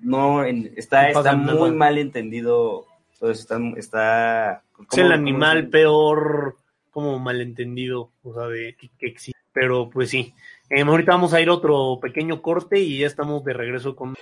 no, 0.01 0.43
en- 0.45 0.73
está, 0.75 1.09
está 1.09 1.35
muy 1.35 1.71
mal 1.71 1.97
entendido 1.97 2.85
todo 3.19 3.31
eso, 3.31 3.41
está, 3.41 3.59
está 3.77 4.63
Es 4.91 4.97
el 4.97 5.03
¿cómo- 5.05 5.13
animal 5.13 5.67
peor, 5.69 6.57
como 6.91 7.19
malentendido, 7.19 8.09
o 8.23 8.33
sea, 8.33 8.47
de 8.47 8.75
que, 8.79 8.89
que 8.99 9.07
existe. 9.07 9.39
Pero 9.53 9.89
pues 9.89 10.09
sí. 10.09 10.33
Em, 10.69 10.87
ahorita 10.87 11.11
vamos 11.11 11.33
a 11.33 11.41
ir 11.41 11.49
a 11.49 11.53
otro 11.53 11.99
pequeño 12.01 12.41
corte 12.41 12.79
y 12.79 12.99
ya 12.99 13.07
estamos 13.07 13.43
de 13.43 13.51
regreso 13.53 13.95
con. 13.95 14.15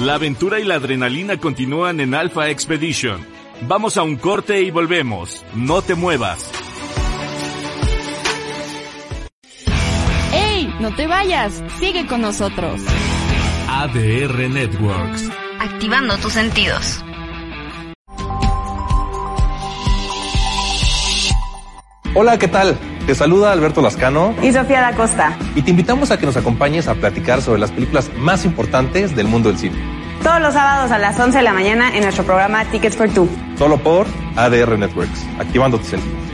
La 0.00 0.14
aventura 0.16 0.58
y 0.58 0.64
la 0.64 0.74
adrenalina 0.74 1.38
continúan 1.38 2.00
en 2.00 2.14
Alpha 2.14 2.50
Expedition. 2.50 3.24
Vamos 3.68 3.96
a 3.96 4.02
un 4.02 4.16
corte 4.16 4.60
y 4.62 4.72
volvemos. 4.72 5.44
No 5.54 5.82
te 5.82 5.94
muevas. 5.94 6.50
No 10.84 10.94
te 10.94 11.06
vayas. 11.06 11.62
Sigue 11.80 12.06
con 12.06 12.20
nosotros. 12.20 12.78
ADR 13.70 14.50
Networks. 14.50 15.30
Activando 15.58 16.18
tus 16.18 16.34
sentidos. 16.34 17.02
Hola, 22.14 22.38
¿qué 22.38 22.48
tal? 22.48 22.76
Te 23.06 23.14
saluda 23.14 23.52
Alberto 23.52 23.80
Lascano 23.80 24.34
Y 24.42 24.52
Sofía 24.52 24.82
da 24.82 24.92
Costa. 24.94 25.38
y 25.54 25.62
te 25.62 25.70
invitamos 25.70 26.10
a 26.10 26.18
que 26.18 26.26
nos 26.26 26.36
acompañes 26.36 26.86
a 26.86 26.94
platicar 26.94 27.40
sobre 27.40 27.60
las 27.60 27.70
películas 27.70 28.10
más 28.18 28.44
importantes 28.44 29.16
del 29.16 29.26
mundo 29.26 29.48
del 29.48 29.58
cine. 29.58 29.76
Todos 30.22 30.42
los 30.42 30.52
sábados 30.52 30.90
a 30.90 30.98
las 30.98 31.18
11 31.18 31.38
de 31.38 31.44
la 31.44 31.54
mañana 31.54 31.96
en 31.96 32.02
nuestro 32.02 32.24
programa 32.24 32.62
Tickets 32.66 32.94
for 32.94 33.08
Two. 33.08 33.26
Solo 33.56 33.78
por 33.78 34.06
ADR 34.36 34.78
Networks, 34.78 35.24
activando 35.38 35.78
tus 35.78 35.88
sentidos. 35.88 36.33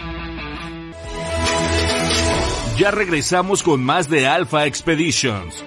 Ya 2.81 2.89
regresamos 2.89 3.61
con 3.61 3.83
más 3.83 4.09
de 4.09 4.25
Alpha 4.25 4.65
Expeditions. 4.65 5.63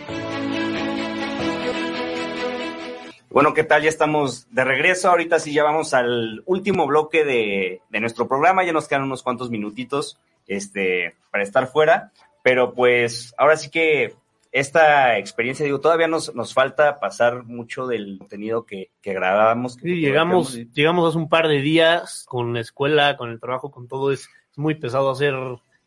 Bueno, 3.30 3.54
¿qué 3.54 3.62
tal? 3.62 3.84
Ya 3.84 3.88
estamos 3.88 4.52
de 4.52 4.64
regreso. 4.64 5.10
Ahorita 5.10 5.38
sí 5.38 5.52
ya 5.52 5.62
vamos 5.62 5.94
al 5.94 6.42
último 6.44 6.88
bloque 6.88 7.24
de, 7.24 7.82
de 7.88 8.00
nuestro 8.00 8.26
programa. 8.26 8.64
Ya 8.64 8.72
nos 8.72 8.88
quedan 8.88 9.04
unos 9.04 9.22
cuantos 9.22 9.48
minutitos 9.48 10.18
este, 10.48 11.14
para 11.30 11.44
estar 11.44 11.68
fuera. 11.68 12.10
Pero 12.42 12.74
pues 12.74 13.32
ahora 13.38 13.56
sí 13.58 13.70
que 13.70 14.16
esta 14.50 15.16
experiencia, 15.16 15.64
digo, 15.64 15.78
todavía 15.78 16.08
nos, 16.08 16.34
nos 16.34 16.52
falta 16.52 16.98
pasar 16.98 17.44
mucho 17.44 17.86
del 17.86 18.18
contenido 18.18 18.66
que, 18.66 18.90
que 19.00 19.14
grabábamos. 19.14 19.76
que 19.76 19.82
Sí, 19.82 20.00
llegamos, 20.00 20.56
llegamos 20.72 21.10
hace 21.10 21.18
un 21.18 21.28
par 21.28 21.46
de 21.46 21.60
días 21.60 22.24
con 22.28 22.54
la 22.54 22.60
escuela, 22.60 23.16
con 23.16 23.30
el 23.30 23.38
trabajo, 23.38 23.70
con 23.70 23.86
todo. 23.86 24.10
Es, 24.10 24.28
es 24.50 24.58
muy 24.58 24.74
pesado 24.74 25.12
hacer 25.12 25.36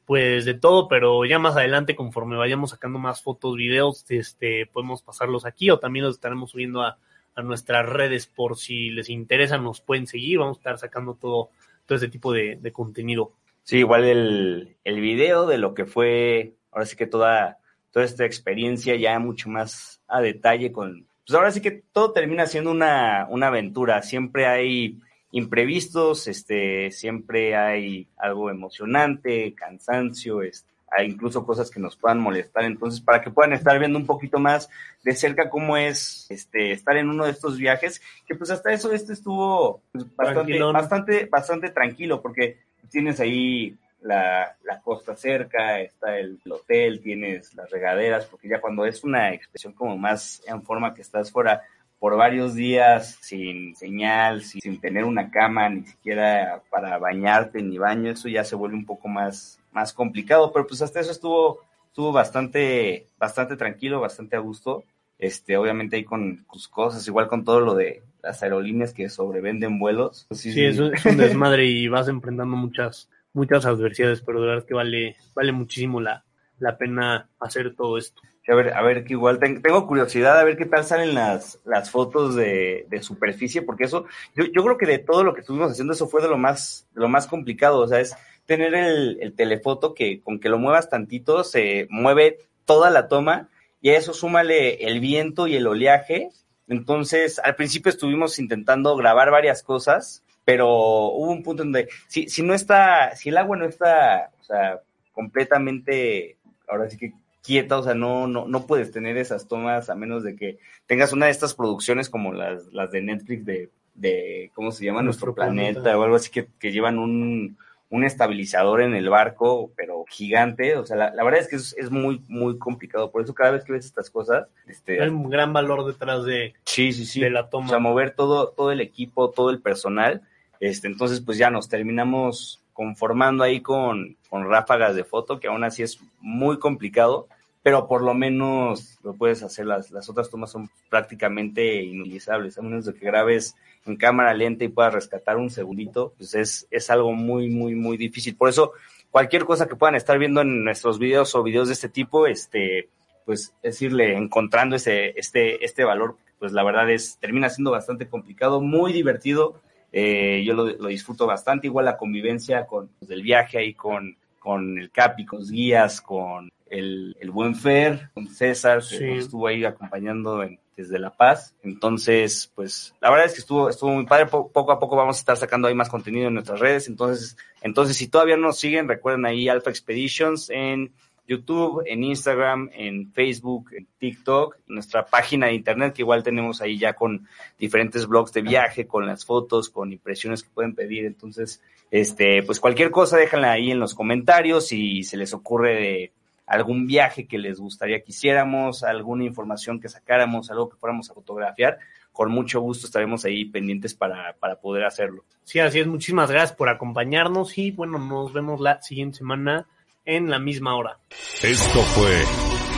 pues 0.08 0.46
de 0.46 0.54
todo, 0.54 0.88
pero 0.88 1.26
ya 1.26 1.38
más 1.38 1.58
adelante, 1.58 1.94
conforme 1.94 2.38
vayamos 2.38 2.70
sacando 2.70 2.98
más 2.98 3.22
fotos, 3.22 3.58
videos, 3.58 4.06
este, 4.08 4.66
podemos 4.66 5.02
pasarlos 5.02 5.46
aquí 5.46 5.70
o 5.70 5.80
también 5.80 6.06
los 6.06 6.16
estaremos 6.16 6.52
subiendo 6.52 6.82
a, 6.82 6.98
a 7.36 7.42
nuestras 7.42 7.86
redes 7.86 8.26
por 8.26 8.58
si 8.58 8.90
les 8.90 9.10
interesa, 9.10 9.58
nos 9.58 9.82
pueden 9.82 10.08
seguir, 10.08 10.40
vamos 10.40 10.58
a 10.58 10.60
estar 10.62 10.78
sacando 10.78 11.16
todo, 11.16 11.50
todo 11.86 11.98
ese 11.98 12.08
tipo 12.08 12.32
de, 12.32 12.56
de 12.56 12.72
contenido. 12.72 13.34
Sí, 13.64 13.80
igual 13.80 14.06
el, 14.06 14.78
el 14.86 15.02
video 15.02 15.46
de 15.46 15.58
lo 15.58 15.74
que 15.74 15.86
fue, 15.86 16.54
ahora 16.72 16.86
sí 16.86 16.96
que 16.96 17.06
toda, 17.06 17.58
toda 17.92 18.06
esta 18.06 18.24
experiencia 18.24 18.96
ya 18.96 19.20
mucho 19.20 19.50
más 19.50 20.02
a 20.08 20.22
detalle 20.22 20.72
con, 20.72 21.06
pues 21.26 21.36
ahora 21.36 21.52
sí 21.52 21.60
que 21.60 21.84
todo 21.92 22.14
termina 22.14 22.46
siendo 22.46 22.72
una, 22.72 23.28
una 23.30 23.48
aventura, 23.48 24.02
siempre 24.04 24.46
hay 24.46 25.02
imprevistos, 25.32 26.28
este, 26.28 26.92
siempre 26.92 27.56
hay 27.56 28.08
algo 28.18 28.50
emocionante, 28.50 29.54
cansancio, 29.54 30.42
este, 30.42 30.70
hay 30.90 31.08
incluso 31.08 31.46
cosas 31.46 31.70
que 31.70 31.80
nos 31.80 31.98
puedan 31.98 32.20
molestar, 32.20 32.64
entonces 32.64 33.02
para 33.02 33.22
que 33.22 33.30
puedan 33.30 33.54
estar 33.54 33.78
viendo 33.78 34.00
un 34.00 34.06
poquito 34.06 34.40
más 34.40 34.70
de 35.04 35.14
cerca 35.14 35.50
cómo 35.50 35.76
es 35.76 36.28
este 36.30 36.72
estar 36.72 36.96
en 36.96 37.10
uno 37.10 37.26
de 37.26 37.32
estos 37.32 37.58
viajes, 37.58 38.02
que 38.26 38.36
pues 38.36 38.52
hasta 38.52 38.72
eso 38.72 38.92
este 38.94 39.14
estuvo 39.14 39.82
pues, 39.92 40.06
bastante, 40.16 40.60
bastante, 40.60 41.26
bastante 41.26 41.70
tranquilo, 41.72 42.22
porque 42.22 42.58
tienes 42.90 43.20
ahí 43.20 43.78
la, 44.02 44.56
la 44.64 44.80
costa 44.82 45.16
cerca, 45.16 45.82
está 45.82 46.18
el, 46.18 46.40
hotel, 46.50 47.02
tienes 47.02 47.54
las 47.56 47.70
regaderas, 47.70 48.26
porque 48.26 48.48
ya 48.48 48.62
cuando 48.62 48.86
es 48.86 49.04
una 49.04 49.34
expresión 49.34 49.74
como 49.74 49.98
más 49.98 50.42
en 50.48 50.64
forma 50.64 50.94
que 50.94 51.02
estás 51.02 51.32
fuera 51.32 51.64
por 52.00 52.16
varios 52.16 52.54
días 52.54 53.18
sin 53.22 53.76
señal, 53.76 54.44
sin, 54.44 54.62
sin 54.62 54.80
tener 54.80 55.04
una 55.04 55.32
cama, 55.32 55.70
ni 55.70 55.86
siquiera 55.86 56.62
para 56.70 56.98
bañarte 56.98 57.62
ni 57.62 57.78
baño, 57.78 58.12
eso 58.12 58.30
ya 58.30 58.44
se 58.44 58.56
vuelve 58.56 58.76
un 58.76 58.86
poco 58.86 59.08
más, 59.08 59.60
más 59.72 59.94
complicado, 59.94 60.52
pero 60.54 60.68
pues 60.68 60.82
hasta 60.82 61.00
eso 61.00 61.12
estuvo, 61.12 61.62
estuvo 61.88 62.12
bastante, 62.12 63.08
bastante 63.18 63.56
tranquilo, 63.58 64.00
bastante 64.00 64.36
a 64.36 64.40
gusto. 64.40 64.84
Este, 65.20 65.58
obviamente 65.58 65.96
ahí 65.96 66.04
con 66.04 66.46
sus 66.52 66.68
cosas, 66.68 67.08
igual 67.08 67.28
con 67.28 67.44
todo 67.44 67.60
lo 67.60 67.74
de 67.74 68.04
las 68.22 68.44
aerolíneas 68.44 68.94
que 68.94 69.10
sobrevenden 69.10 69.80
vuelos. 69.80 70.26
Pues 70.30 70.42
Sí, 70.42 70.64
es, 70.64 70.78
es 70.78 71.06
un 71.06 71.18
desmadre 71.18 71.66
y 71.66 71.88
vas 71.88 72.08
enfrentando 72.08 72.56
muchas, 72.56 73.10
muchas 73.34 73.66
adversidades, 73.66 74.22
pero 74.22 74.42
de 74.42 74.48
verdad 74.48 74.68
que 74.68 74.76
vale, 74.76 75.16
vale 75.34 75.52
muchísimo 75.52 76.00
la, 76.00 76.24
la 76.60 76.78
pena 76.78 77.30
hacer 77.40 77.76
todo 77.76 77.98
esto. 77.98 78.22
A 78.50 78.56
ver, 78.56 78.74
a 78.74 78.82
ver, 78.82 79.04
que 79.04 79.12
igual 79.14 79.40
ten- 79.40 79.62
tengo 79.62 79.86
curiosidad 79.88 80.40
a 80.40 80.44
ver 80.46 80.56
qué 80.56 80.66
tal 80.66 80.86
salen 80.86 81.14
las, 81.14 81.60
las 81.66 81.92
fotos 81.92 82.34
de, 82.36 82.86
de 82.90 83.04
superficie, 83.04 83.62
porque 83.62 83.84
eso, 83.84 84.06
yo, 84.36 84.46
yo 84.46 84.64
creo 84.64 84.78
que 84.78 84.86
de 84.86 85.00
todo 85.00 85.26
lo 85.26 85.34
que 85.34 85.42
estuvimos 85.42 85.72
haciendo, 85.72 85.92
eso 85.94 86.08
fue 86.08 86.22
de 86.22 86.30
lo 86.30 86.38
más, 86.38 86.88
lo 86.94 87.10
más 87.10 87.28
complicado, 87.28 87.80
o 87.80 87.88
sea, 87.88 88.00
es 88.00 88.16
tener 88.46 88.74
el, 88.74 89.18
el 89.22 89.34
telefoto 89.36 89.94
que 89.94 90.22
con 90.22 90.40
que 90.40 90.48
lo 90.48 90.60
muevas 90.60 90.90
tantito 90.90 91.44
se 91.44 91.88
mueve 91.90 92.38
toda 92.64 92.90
la 92.90 93.10
toma 93.10 93.50
y 93.82 93.90
a 93.90 93.98
eso 93.98 94.14
súmale 94.14 94.76
el 94.88 95.02
viento 95.02 95.48
y 95.48 95.56
el 95.58 95.68
oleaje. 95.68 96.30
Entonces, 96.70 97.40
al 97.40 97.56
principio 97.56 97.90
estuvimos 97.90 98.40
intentando 98.40 98.96
grabar 98.96 99.30
varias 99.30 99.62
cosas, 99.62 100.24
pero 100.46 100.70
hubo 100.70 101.32
un 101.32 101.44
punto 101.44 101.64
donde 101.64 101.90
si, 102.08 102.30
si 102.30 102.44
no 102.44 102.54
está, 102.54 103.14
si 103.18 103.28
el 103.28 103.38
agua 103.38 103.58
no 103.58 103.66
está, 103.66 104.32
o 104.40 104.44
sea, 104.46 104.80
completamente, 105.12 106.38
ahora 106.70 106.90
sí 106.90 106.98
que 106.98 107.12
quieta, 107.48 107.78
o 107.78 107.84
sea, 107.84 107.94
no, 107.96 108.28
no, 108.28 108.46
no 108.46 108.68
puedes 108.68 108.92
tener 108.92 109.16
esas 109.16 109.48
tomas 109.48 109.90
a 109.90 109.96
menos 109.96 110.22
de 110.22 110.36
que 110.36 110.60
tengas 110.86 111.14
una 111.14 111.28
de 111.28 111.32
estas 111.32 111.54
producciones 111.54 112.10
como 112.10 112.34
las, 112.34 112.66
las 112.74 112.92
de 112.92 113.02
Netflix 113.02 113.46
de, 113.46 113.70
de, 113.96 114.52
¿cómo 114.54 114.74
se 114.74 114.84
llama? 114.84 115.02
Nuestro, 115.02 115.28
Nuestro 115.28 115.46
planeta, 115.46 115.82
planeta. 115.82 115.98
o 115.98 116.04
algo 116.04 116.18
así 116.18 116.30
que, 116.30 116.50
que 116.60 116.74
llevan 116.74 117.00
un, 117.00 117.58
un 117.90 118.04
estabilizador 118.04 118.82
en 118.82 118.94
el 118.96 119.08
barco, 119.10 119.72
pero 119.78 120.04
gigante, 120.10 120.76
o 120.76 120.86
sea, 120.86 120.98
la, 120.98 121.14
la 121.14 121.24
verdad 121.24 121.40
es 121.40 121.48
que 121.48 121.56
es, 121.56 121.74
es 121.78 121.90
muy, 121.90 122.22
muy 122.28 122.58
complicado, 122.58 123.12
por 123.12 123.22
eso 123.24 123.34
cada 123.34 123.52
vez 123.52 123.64
que 123.64 123.72
ves 123.72 123.86
estas 123.86 124.10
cosas, 124.10 124.48
este, 124.68 125.02
Hay 125.02 125.08
un 125.08 125.30
gran 125.30 125.54
valor 125.54 125.86
detrás 125.86 126.26
de, 126.26 126.54
Sí, 126.66 126.92
sí, 126.92 127.06
sí. 127.06 127.22
de 127.22 127.30
la 127.30 127.50
toma. 127.50 127.68
O 127.68 127.70
sea, 127.70 127.80
mover 127.80 128.12
todo, 128.12 128.50
todo 128.50 128.74
el 128.74 128.82
equipo, 128.82 129.30
todo 129.30 129.52
el 129.52 129.62
personal. 129.62 130.22
Este, 130.60 130.88
entonces, 130.88 131.22
pues 131.22 131.38
ya 131.38 131.50
nos 131.50 131.70
terminamos 131.70 132.62
conformando 132.74 133.44
ahí 133.44 133.62
con, 133.62 134.18
con 134.30 134.50
ráfagas 134.50 134.96
de 134.96 135.04
foto, 135.04 135.40
que 135.40 135.48
aún 135.48 135.64
así 135.64 135.82
es 135.82 136.00
muy 136.20 136.60
complicado, 136.60 137.28
pero 137.68 137.86
por 137.86 138.02
lo 138.02 138.14
menos 138.14 138.98
lo 139.04 139.14
puedes 139.14 139.44
hacer. 139.44 139.66
Las, 139.66 139.92
las 139.92 140.10
otras 140.10 140.30
tomas 140.30 140.50
son 140.50 140.70
prácticamente 140.90 141.84
inutilizables, 141.84 142.58
a 142.58 142.62
menos 142.62 142.86
de 142.86 142.94
que 142.94 143.06
grabes 143.06 143.58
en 143.86 143.98
cámara 143.98 144.34
lenta 144.34 144.64
y 144.64 144.70
puedas 144.70 144.94
rescatar 144.94 145.36
un 145.36 145.50
segundito, 145.50 146.14
pues 146.18 146.34
es, 146.34 146.66
es 146.72 146.90
algo 146.90 147.12
muy, 147.12 147.50
muy, 147.50 147.76
muy 147.76 147.98
difícil. 147.98 148.38
Por 148.38 148.48
eso, 148.48 148.72
cualquier 149.12 149.44
cosa 149.44 149.68
que 149.68 149.76
puedan 149.76 149.96
estar 149.96 150.18
viendo 150.18 150.40
en 150.40 150.64
nuestros 150.64 150.98
videos 150.98 151.36
o 151.36 151.44
videos 151.44 151.68
de 151.68 151.74
este 151.74 151.90
tipo, 151.90 152.26
este, 152.26 152.88
pues 153.26 153.54
es 153.62 153.82
irle 153.82 154.16
encontrando 154.16 154.78
ese, 154.78 155.10
este, 155.20 155.66
este 155.66 155.84
valor, 155.84 156.16
pues 156.40 156.54
la 156.54 156.64
verdad 156.64 156.90
es, 156.90 157.18
termina 157.18 157.50
siendo 157.50 157.72
bastante 157.72 158.08
complicado, 158.08 158.62
muy 158.62 158.94
divertido, 158.94 159.60
eh, 159.92 160.42
yo 160.46 160.54
lo, 160.54 160.68
lo 160.68 160.88
disfruto 160.88 161.28
bastante, 161.28 161.68
igual 161.68 161.84
la 161.84 161.98
convivencia 161.98 162.66
con 162.66 162.88
pues, 162.98 163.10
del 163.10 163.24
viaje 163.24 163.58
ahí 163.58 163.74
con, 163.74 164.16
con 164.40 164.80
el 164.80 164.90
Capi, 164.90 165.26
con 165.26 165.40
los 165.40 165.52
guías, 165.52 166.00
con 166.00 166.50
el, 166.72 167.16
el 167.20 167.32
buen 167.32 167.56
Fer, 167.56 168.10
con 168.14 168.28
César, 168.28 168.80
que 168.80 168.98
Sí. 168.98 169.04
nos 169.06 169.20
estuvo 169.26 169.48
ahí 169.48 169.64
acompañando 169.66 170.44
en, 170.44 170.60
desde 170.76 171.00
La 171.00 171.16
Paz. 171.16 171.56
Entonces, 171.64 172.52
pues 172.56 172.94
la 173.02 173.10
verdad 173.10 173.26
es 173.26 173.34
que 173.34 173.40
estuvo, 173.40 173.70
estuvo 173.70 173.92
muy 173.92 174.06
padre. 174.06 174.28
poco 174.28 174.72
a 174.72 174.80
poco 174.80 174.96
vamos 174.96 175.18
a 175.18 175.20
estar 175.20 175.38
sacando 175.38 175.68
ahí 175.68 175.74
más 175.74 175.90
contenido 175.90 176.28
en 176.28 176.34
nuestras 176.36 176.60
redes. 176.60 176.88
Entonces, 176.88 177.36
entonces 177.62 177.98
si 177.98 178.08
todavía 178.08 178.38
no 178.38 178.48
nos 178.48 178.60
siguen, 178.60 178.88
recuerden 178.88 179.26
ahí 179.26 179.50
Alpha 179.50 179.70
Expeditions 179.72 180.50
en 180.50 180.94
YouTube, 181.28 181.84
en 181.86 182.04
Instagram, 182.04 182.70
en 182.74 183.12
Facebook, 183.12 183.72
en 183.74 183.86
TikTok, 183.98 184.58
nuestra 184.68 185.06
página 185.06 185.48
de 185.48 185.54
internet 185.56 185.94
que 185.94 186.04
igual 186.04 186.24
tenemos 186.24 186.62
ahí 186.62 186.78
ya 186.78 186.94
con 186.94 187.28
diferentes 187.60 188.08
blogs 188.08 188.32
de 188.32 188.44
viaje, 188.44 188.88
con 188.88 189.06
las 189.06 189.26
fotos, 189.26 189.70
con 189.70 189.92
impresiones 189.92 190.44
que 190.44 190.50
pueden 190.52 190.74
pedir. 190.74 191.06
Entonces, 191.06 191.62
este, 191.92 192.44
pues 192.44 192.60
cualquier 192.60 192.92
cosa 192.92 193.18
déjenla 193.18 193.52
ahí 193.52 193.72
en 193.72 193.80
los 193.80 193.94
comentarios 193.96 194.68
si 194.68 195.04
se 195.04 195.18
les 195.18 195.34
ocurre 195.34 195.74
de 195.76 196.12
algún 196.48 196.88
viaje 196.88 197.28
que 197.28 197.38
les 197.38 197.60
gustaría 197.60 198.02
que 198.02 198.12
hiciéramos, 198.12 198.84
alguna 198.84 199.26
información 199.26 199.80
que 199.80 199.90
sacáramos, 199.90 200.50
algo 200.50 200.70
que 200.70 200.78
fuéramos 200.78 201.12
a 201.12 201.14
fotografiar, 201.14 201.78
con 202.12 202.32
mucho 202.32 202.62
gusto 202.62 202.88
estaremos 202.88 203.26
ahí 203.26 203.46
pendientes 203.46 203.94
para, 203.94 204.36
para 204.40 204.60
poder 204.60 204.86
hacerlo. 204.86 205.24
Sí, 205.44 205.60
así 205.60 205.80
es. 205.80 205.88
Muchísimas 205.88 206.32
gracias 206.32 206.54
por 206.58 206.70
acompañarnos 206.70 207.58
y 207.58 207.72
bueno, 207.72 208.00
nos 208.00 208.34
vemos 208.34 208.60
la 208.60 208.82
siguiente 208.82 209.20
semana 209.20 209.68
en 210.04 210.30
la 210.30 210.40
misma 210.40 210.76
hora. 210.76 210.98
Esto 211.44 211.80
fue 211.80 212.24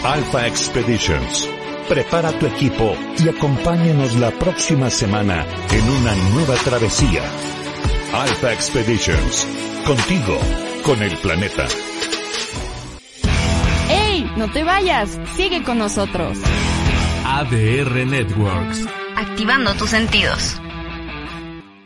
Alpha 0.04 0.48
Expeditions. 0.48 1.50
Prepara 1.88 2.32
tu 2.38 2.48
equipo 2.48 2.96
y 3.18 3.30
acompáñanos 3.30 4.16
la 4.20 4.32
próxima 4.32 4.90
semana 4.90 5.46
en 5.72 5.90
una 5.90 6.16
nueva 6.34 6.56
travesía. 6.56 7.24
Alpha 8.14 8.52
Expeditions. 8.52 9.48
Contigo, 9.86 10.38
con 10.84 11.02
el 11.02 11.16
planeta. 11.18 11.68
No 14.40 14.48
te 14.48 14.64
vayas. 14.64 15.20
Sigue 15.36 15.64
con 15.64 15.80
nosotros. 15.80 16.38
ADR 17.26 18.08
Networks. 18.08 18.88
Activando 19.18 19.74
tus 19.74 19.90
sentidos. 19.90 20.62